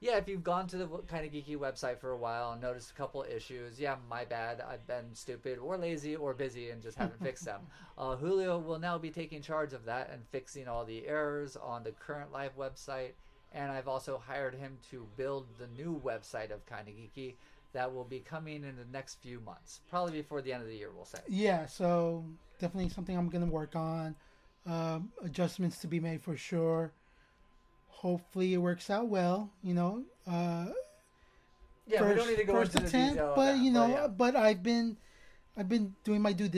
yeah, 0.00 0.16
if 0.16 0.26
you've 0.26 0.42
gone 0.42 0.66
to 0.68 0.78
the 0.78 0.86
Kinda 0.86 1.28
Geeky 1.28 1.58
website 1.58 1.98
for 1.98 2.12
a 2.12 2.16
while 2.16 2.52
and 2.52 2.62
noticed 2.62 2.90
a 2.90 2.94
couple 2.94 3.22
issues, 3.22 3.78
yeah, 3.78 3.96
my 4.08 4.24
bad. 4.24 4.62
I've 4.62 4.86
been 4.86 5.14
stupid 5.14 5.58
or 5.58 5.76
lazy 5.76 6.16
or 6.16 6.32
busy 6.32 6.70
and 6.70 6.80
just 6.82 6.96
haven't 6.96 7.22
fixed 7.22 7.44
them. 7.44 7.60
Uh, 7.98 8.16
Julio 8.16 8.58
will 8.58 8.78
now 8.78 8.96
be 8.96 9.10
taking 9.10 9.42
charge 9.42 9.74
of 9.74 9.84
that 9.84 10.08
and 10.10 10.22
fixing 10.30 10.66
all 10.66 10.86
the 10.86 11.06
errors 11.06 11.54
on 11.54 11.82
the 11.82 11.90
current 11.90 12.32
live 12.32 12.56
website. 12.56 13.10
And 13.52 13.70
I've 13.70 13.88
also 13.88 14.16
hired 14.16 14.54
him 14.54 14.78
to 14.90 15.06
build 15.18 15.48
the 15.58 15.66
new 15.66 16.00
website 16.02 16.50
of 16.50 16.64
Kinda 16.64 16.92
Geeky 16.92 17.34
that 17.74 17.92
will 17.92 18.04
be 18.04 18.20
coming 18.20 18.64
in 18.64 18.76
the 18.76 18.86
next 18.90 19.20
few 19.20 19.38
months, 19.40 19.80
probably 19.90 20.12
before 20.12 20.40
the 20.40 20.50
end 20.50 20.62
of 20.62 20.68
the 20.70 20.74
year. 20.74 20.90
We'll 20.96 21.04
say. 21.04 21.18
Yeah, 21.28 21.66
so 21.66 22.24
definitely 22.58 22.88
something 22.88 23.14
I'm 23.14 23.28
gonna 23.28 23.44
work 23.44 23.76
on. 23.76 24.16
Um, 24.64 25.12
adjustments 25.22 25.76
to 25.80 25.86
be 25.86 26.00
made 26.00 26.22
for 26.22 26.38
sure. 26.38 26.92
Hopefully, 27.90 28.54
it 28.54 28.58
works 28.58 28.90
out 28.90 29.08
well. 29.08 29.50
You 29.62 29.74
know, 29.74 30.04
uh, 30.26 30.66
Yeah, 31.86 32.08
we 32.08 32.14
don't 32.14 32.28
need 32.28 32.36
to 32.36 32.44
go 32.44 32.52
first 32.54 32.74
into 32.74 32.82
the 32.82 32.88
attempt, 32.88 33.20
of 33.20 33.36
but 33.36 33.52
that, 33.52 33.58
you 33.58 33.70
know, 33.70 33.88
yeah. 33.88 34.06
but 34.06 34.36
I've 34.36 34.62
been, 34.62 34.96
I've 35.56 35.68
been 35.68 35.94
doing 36.04 36.22
my 36.22 36.32
due 36.32 36.48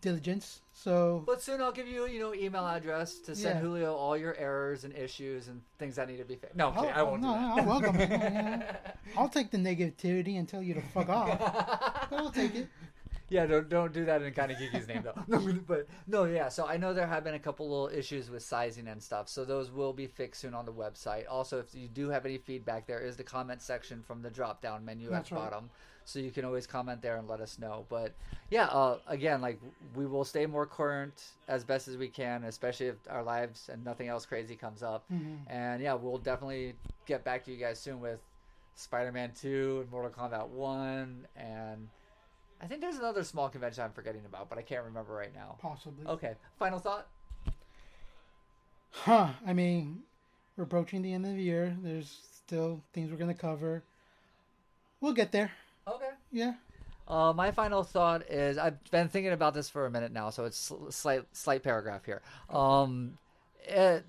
diligence. 0.00 0.60
So 0.72 1.22
But 1.26 1.42
soon 1.42 1.60
I'll 1.60 1.72
give 1.72 1.86
you, 1.86 2.06
you 2.06 2.20
know, 2.20 2.32
email 2.34 2.66
address 2.66 3.18
to 3.26 3.36
send 3.36 3.56
Yeah. 3.56 3.60
Julio 3.60 3.94
all 3.94 4.16
your 4.16 4.34
errors 4.36 4.84
and 4.84 4.96
issues 4.96 5.48
and 5.48 5.60
things 5.78 5.96
that 5.96 6.08
need 6.08 6.16
to 6.18 6.24
be 6.24 6.36
fixed. 6.36 6.56
No, 6.56 6.70
I'll, 6.70 6.88
I 6.88 7.02
won't 7.02 7.20
no, 7.20 7.34
do 7.34 7.40
that. 7.40 7.58
I'll 7.58 7.66
welcome 7.66 7.96
it. 8.00 8.08
yeah. 8.10 8.76
I'll 9.16 9.28
take 9.28 9.50
the 9.50 9.58
negativity 9.58 10.38
and 10.38 10.48
tell 10.48 10.62
you 10.62 10.74
to 10.74 10.80
fuck 10.80 11.08
off. 11.10 11.28
But 12.10 12.16
I'll 12.18 12.30
take 12.30 12.54
it. 12.54 12.68
Yeah, 13.30 13.46
don't 13.46 13.68
don't 13.68 13.92
do 13.92 14.04
that 14.04 14.20
in 14.22 14.34
Kinda 14.34 14.56
Geeky's 14.56 14.86
name 14.88 15.02
though. 15.02 15.14
No, 15.28 15.38
but 15.66 15.86
no, 16.06 16.24
yeah. 16.24 16.48
So 16.48 16.66
I 16.66 16.76
know 16.76 16.92
there 16.92 17.06
have 17.06 17.24
been 17.24 17.34
a 17.34 17.38
couple 17.38 17.68
little 17.70 17.88
issues 17.88 18.28
with 18.28 18.42
sizing 18.42 18.88
and 18.88 19.02
stuff. 19.02 19.28
So 19.28 19.44
those 19.44 19.70
will 19.70 19.92
be 19.92 20.06
fixed 20.06 20.40
soon 20.42 20.52
on 20.52 20.66
the 20.66 20.72
website. 20.72 21.24
Also, 21.30 21.58
if 21.60 21.74
you 21.74 21.88
do 21.88 22.10
have 22.10 22.26
any 22.26 22.38
feedback, 22.38 22.86
there 22.86 23.00
is 23.00 23.16
the 23.16 23.22
comment 23.24 23.62
section 23.62 24.02
from 24.02 24.20
the 24.20 24.30
drop 24.30 24.60
down 24.60 24.84
menu 24.84 25.08
That's 25.08 25.30
at 25.30 25.36
right. 25.36 25.44
bottom. 25.50 25.70
So 26.06 26.18
you 26.18 26.32
can 26.32 26.44
always 26.44 26.66
comment 26.66 27.02
there 27.02 27.18
and 27.18 27.28
let 27.28 27.40
us 27.40 27.58
know. 27.60 27.84
But 27.88 28.12
yeah, 28.50 28.64
uh, 28.66 28.98
again, 29.06 29.40
like 29.40 29.60
we 29.94 30.06
will 30.06 30.24
stay 30.24 30.44
more 30.46 30.66
current 30.66 31.22
as 31.46 31.62
best 31.62 31.86
as 31.86 31.96
we 31.96 32.08
can, 32.08 32.42
especially 32.44 32.86
if 32.86 32.96
our 33.08 33.22
lives 33.22 33.68
and 33.72 33.84
nothing 33.84 34.08
else 34.08 34.26
crazy 34.26 34.56
comes 34.56 34.82
up. 34.82 35.04
Mhm. 35.12 35.38
And 35.46 35.80
yeah, 35.80 35.94
we'll 35.94 36.18
definitely 36.18 36.74
get 37.06 37.22
back 37.22 37.44
to 37.44 37.52
you 37.52 37.58
guys 37.58 37.78
soon 37.78 38.00
with 38.00 38.18
Spider-Man 38.74 39.32
2 39.40 39.80
and 39.82 39.90
Mortal 39.90 40.10
Kombat 40.10 40.48
1 40.48 41.26
and 41.36 41.88
I 42.62 42.66
think 42.66 42.80
there's 42.80 42.96
another 42.96 43.24
small 43.24 43.48
convention 43.48 43.82
I'm 43.84 43.92
forgetting 43.92 44.22
about, 44.26 44.48
but 44.50 44.58
I 44.58 44.62
can't 44.62 44.84
remember 44.84 45.14
right 45.14 45.34
now. 45.34 45.56
Possibly. 45.60 46.06
Okay, 46.06 46.34
final 46.58 46.78
thought. 46.78 47.06
Huh. 48.90 49.30
I 49.46 49.52
mean, 49.52 50.00
we're 50.56 50.64
approaching 50.64 51.02
the 51.02 51.12
end 51.12 51.24
of 51.24 51.36
the 51.36 51.42
year. 51.42 51.76
There's 51.82 52.18
still 52.36 52.82
things 52.92 53.10
we're 53.10 53.16
gonna 53.16 53.34
cover. 53.34 53.82
We'll 55.00 55.14
get 55.14 55.32
there. 55.32 55.52
Okay. 55.88 56.10
Yeah. 56.30 56.54
Uh, 57.08 57.32
my 57.32 57.50
final 57.50 57.82
thought 57.82 58.30
is 58.30 58.58
I've 58.58 58.82
been 58.90 59.08
thinking 59.08 59.32
about 59.32 59.54
this 59.54 59.68
for 59.68 59.86
a 59.86 59.90
minute 59.90 60.12
now, 60.12 60.30
so 60.30 60.44
it's 60.44 60.58
sl- 60.58 60.90
slight 60.90 61.24
slight 61.32 61.62
paragraph 61.62 62.04
here. 62.04 62.22
Um, 62.50 63.18
a 63.68 64.02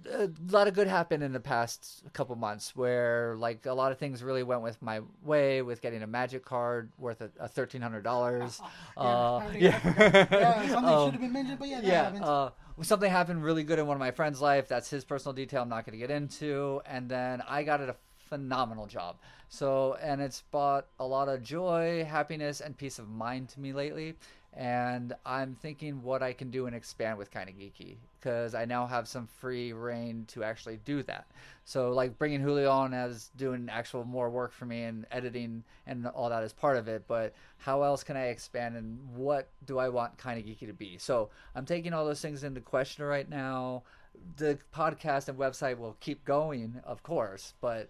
lot 0.50 0.68
of 0.68 0.74
good 0.74 0.88
happened 0.88 1.24
in 1.24 1.34
the 1.34 1.40
past 1.40 2.04
couple 2.14 2.36
months, 2.36 2.76
where 2.76 3.36
like 3.38 3.66
a 3.66 3.74
lot 3.74 3.92
of 3.92 3.98
things 3.98 4.24
really 4.24 4.44
went 4.44 4.62
with 4.62 4.82
my 4.82 5.02
way, 5.24 5.62
with 5.62 5.82
getting 5.82 6.04
a 6.04 6.08
magic 6.08 6.46
card 6.46 6.92
worth 6.98 7.22
a, 7.22 7.30
a 7.40 7.48
thirteen 7.48 7.82
hundred 7.82 8.04
dollars. 8.04 8.62
Uh, 8.98 9.38
I 9.38 9.48
think 9.52 9.64
I 9.64 9.80
forgot. 9.80 10.32
yeah. 10.32 10.68
Something 10.70 10.94
Um, 10.94 11.06
should 11.08 11.12
have 11.14 11.22
been 11.22 11.34
mentioned, 11.34 11.60
but 11.60 11.68
yeah, 11.68 11.82
yeah, 11.84 12.04
happened. 12.04 12.24
uh, 12.24 12.50
something 12.82 13.12
happened 13.12 13.44
really 13.44 13.64
good 13.64 13.80
in 13.80 13.88
one 13.88 13.96
of 13.96 14.00
my 14.00 14.12
friends' 14.12 14.42
life. 14.42 14.68
That's 14.68 14.90
his 14.90 15.04
personal 15.06 15.34
detail. 15.34 15.62
I'm 15.62 15.70
not 15.70 15.86
going 15.86 16.00
to 16.00 16.06
get 16.06 16.12
into. 16.12 16.82
And 16.86 17.10
then 17.10 17.42
I 17.48 17.64
got 17.64 17.82
it 17.82 17.90
a 17.90 17.96
phenomenal 18.30 18.88
job. 18.88 19.18
So, 19.50 19.98
and 20.02 20.22
it's 20.22 20.42
brought 20.52 20.88
a 21.00 21.06
lot 21.06 21.28
of 21.28 21.44
joy, 21.44 22.06
happiness, 22.06 22.62
and 22.62 22.78
peace 22.78 23.00
of 23.00 23.10
mind 23.10 23.50
to 23.50 23.60
me 23.60 23.74
lately. 23.74 24.16
And 24.54 25.14
I'm 25.26 25.56
thinking 25.56 26.04
what 26.04 26.22
I 26.22 26.34
can 26.34 26.52
do 26.52 26.66
and 26.66 26.76
expand 26.76 27.18
with 27.18 27.32
Kinda 27.32 27.54
Geeky 27.54 27.96
because 28.20 28.54
I 28.54 28.66
now 28.66 28.86
have 28.86 29.08
some 29.08 29.26
free 29.26 29.72
reign 29.72 30.26
to 30.28 30.44
actually 30.44 30.78
do 30.84 31.04
that. 31.04 31.26
So 31.64 31.92
like 31.92 32.18
bringing 32.18 32.42
Julio 32.42 32.70
on 32.70 32.94
as 32.94 33.30
doing 33.38 33.70
actual 33.72 34.04
more 34.04 34.30
work 34.30 34.52
for 34.52 34.66
me 34.66 34.84
and 34.84 35.06
editing 35.10 35.64
and 35.88 36.06
all 36.06 36.30
that 36.30 36.44
is 36.44 36.52
part 36.52 36.76
of 36.76 36.90
it. 36.90 37.04
But 37.08 37.34
how 37.60 37.84
else 37.84 38.04
can 38.04 38.18
I 38.18 38.26
expand 38.26 38.76
and 38.76 39.00
what 39.16 39.48
do 39.66 39.80
I 39.80 39.88
want 39.88 40.18
Kinda 40.18 40.44
Geeky 40.44 40.68
to 40.68 40.74
be? 40.74 40.98
So 40.98 41.30
I'm 41.56 41.66
taking 41.66 41.94
all 41.94 42.06
those 42.06 42.22
things 42.22 42.44
into 42.44 42.60
question 42.60 43.06
right 43.06 43.30
now. 43.30 43.84
The 44.36 44.60
podcast 44.76 45.30
and 45.30 45.40
website 45.40 45.78
will 45.78 45.96
keep 46.02 46.26
going, 46.26 46.82
of 46.84 47.04
course, 47.04 47.54
but 47.62 47.90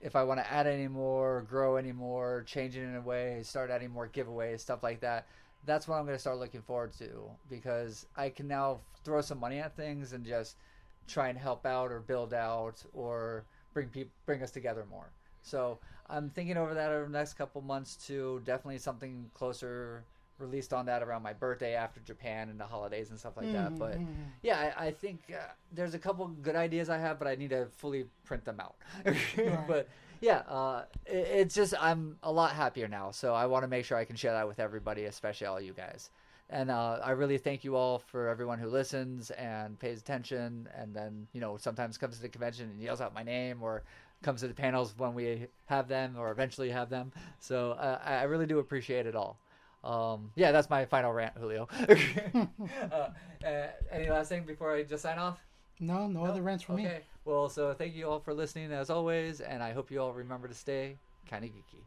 if 0.00 0.16
I 0.16 0.22
want 0.22 0.40
to 0.40 0.50
add 0.50 0.66
any 0.66 0.88
more, 0.88 1.42
grow 1.42 1.76
any 1.76 1.92
more, 1.92 2.44
change 2.46 2.76
it 2.76 2.82
in 2.82 2.94
a 2.94 3.00
way, 3.00 3.42
start 3.42 3.70
adding 3.70 3.90
more 3.90 4.08
giveaways, 4.08 4.60
stuff 4.60 4.82
like 4.82 5.00
that 5.00 5.26
that's 5.68 5.88
what 5.88 5.96
I'm 5.96 6.04
going 6.06 6.16
to 6.16 6.20
start 6.20 6.38
looking 6.38 6.62
forward 6.62 6.92
to 6.98 7.30
because 7.50 8.06
I 8.16 8.30
can 8.30 8.48
now 8.48 8.80
throw 9.04 9.20
some 9.22 9.38
money 9.40 9.58
at 9.60 9.76
things 9.76 10.12
and 10.12 10.24
just 10.26 10.56
try 11.08 11.28
and 11.28 11.38
help 11.38 11.66
out 11.66 11.92
or 11.92 12.00
build 12.00 12.34
out 12.34 12.84
or 12.94 13.46
bring 13.74 13.88
people 13.88 14.12
bring 14.26 14.42
us 14.42 14.50
together 14.50 14.86
more. 14.90 15.12
So 15.42 15.80
I'm 16.08 16.30
thinking 16.30 16.56
over 16.56 16.74
that 16.74 16.90
over 16.90 17.06
the 17.06 17.12
next 17.18 17.34
couple 17.34 17.62
months 17.62 17.96
to 18.08 18.40
Definitely 18.44 18.78
something 18.78 19.30
closer 19.34 20.04
released 20.38 20.72
on 20.72 20.86
that 20.86 21.02
around 21.02 21.22
my 21.22 21.32
birthday 21.34 21.74
after 21.74 22.00
Japan 22.00 22.48
and 22.50 22.60
the 22.60 22.64
holidays 22.66 23.10
and 23.10 23.18
stuff 23.18 23.36
like 23.36 23.50
that. 23.52 23.78
But 23.78 23.94
Mm-hmm. 23.98 24.22
yeah, 24.42 24.72
I, 24.78 24.86
I 24.86 24.90
think 24.92 25.20
uh, 25.32 25.52
there's 25.72 25.94
a 25.94 25.98
couple 25.98 26.26
good 26.28 26.56
ideas 26.56 26.88
I 26.88 26.98
have, 26.98 27.18
but 27.18 27.28
I 27.28 27.34
need 27.36 27.50
to 27.50 27.66
fully 27.76 28.06
print 28.24 28.44
them 28.44 28.60
out. 28.60 28.76
But 29.66 29.88
yeah, 30.20 30.38
uh, 30.48 30.84
it, 31.06 31.16
it's 31.16 31.54
just 31.54 31.74
I'm 31.80 32.18
a 32.22 32.32
lot 32.32 32.52
happier 32.52 32.88
now, 32.88 33.10
so 33.10 33.34
I 33.34 33.46
want 33.46 33.64
to 33.64 33.68
make 33.68 33.84
sure 33.84 33.96
I 33.96 34.04
can 34.04 34.16
share 34.16 34.32
that 34.32 34.46
with 34.46 34.60
everybody, 34.60 35.04
especially 35.04 35.46
all 35.46 35.60
you 35.60 35.72
guys. 35.72 36.10
And 36.50 36.70
uh, 36.70 37.00
I 37.04 37.10
really 37.10 37.36
thank 37.36 37.62
you 37.62 37.76
all 37.76 37.98
for 37.98 38.28
everyone 38.28 38.58
who 38.58 38.68
listens 38.68 39.30
and 39.32 39.78
pays 39.78 40.00
attention, 40.00 40.68
and 40.74 40.94
then 40.94 41.26
you 41.32 41.40
know 41.40 41.56
sometimes 41.56 41.98
comes 41.98 42.16
to 42.16 42.22
the 42.22 42.28
convention 42.28 42.70
and 42.70 42.80
yells 42.80 43.00
out 43.00 43.14
my 43.14 43.22
name 43.22 43.62
or 43.62 43.82
comes 44.22 44.40
to 44.40 44.48
the 44.48 44.54
panels 44.54 44.94
when 44.96 45.14
we 45.14 45.46
have 45.66 45.88
them 45.88 46.16
or 46.18 46.30
eventually 46.30 46.70
have 46.70 46.88
them. 46.90 47.12
So 47.38 47.72
uh, 47.72 48.00
I 48.04 48.14
I 48.16 48.22
really 48.24 48.46
do 48.46 48.58
appreciate 48.58 49.06
it 49.06 49.14
all. 49.14 49.38
Um, 49.84 50.32
yeah, 50.34 50.52
that's 50.52 50.68
my 50.68 50.84
final 50.84 51.12
rant, 51.12 51.34
Julio. 51.38 51.68
uh, 52.34 52.44
uh, 53.46 53.66
any 53.92 54.10
last 54.10 54.28
thing 54.28 54.44
before 54.44 54.74
I 54.74 54.82
just 54.82 55.02
sign 55.02 55.18
off? 55.18 55.38
No, 55.80 56.08
no, 56.08 56.24
other 56.24 56.42
rants 56.42 56.64
for 56.64 56.72
me. 56.72 56.88
Well, 57.28 57.50
so 57.50 57.74
thank 57.74 57.94
you 57.94 58.08
all 58.08 58.20
for 58.20 58.32
listening 58.32 58.72
as 58.72 58.88
always, 58.88 59.42
and 59.42 59.62
I 59.62 59.74
hope 59.74 59.90
you 59.90 60.00
all 60.00 60.14
remember 60.14 60.48
to 60.48 60.54
stay 60.54 60.96
Kinda 61.26 61.48
Geeky. 61.48 61.84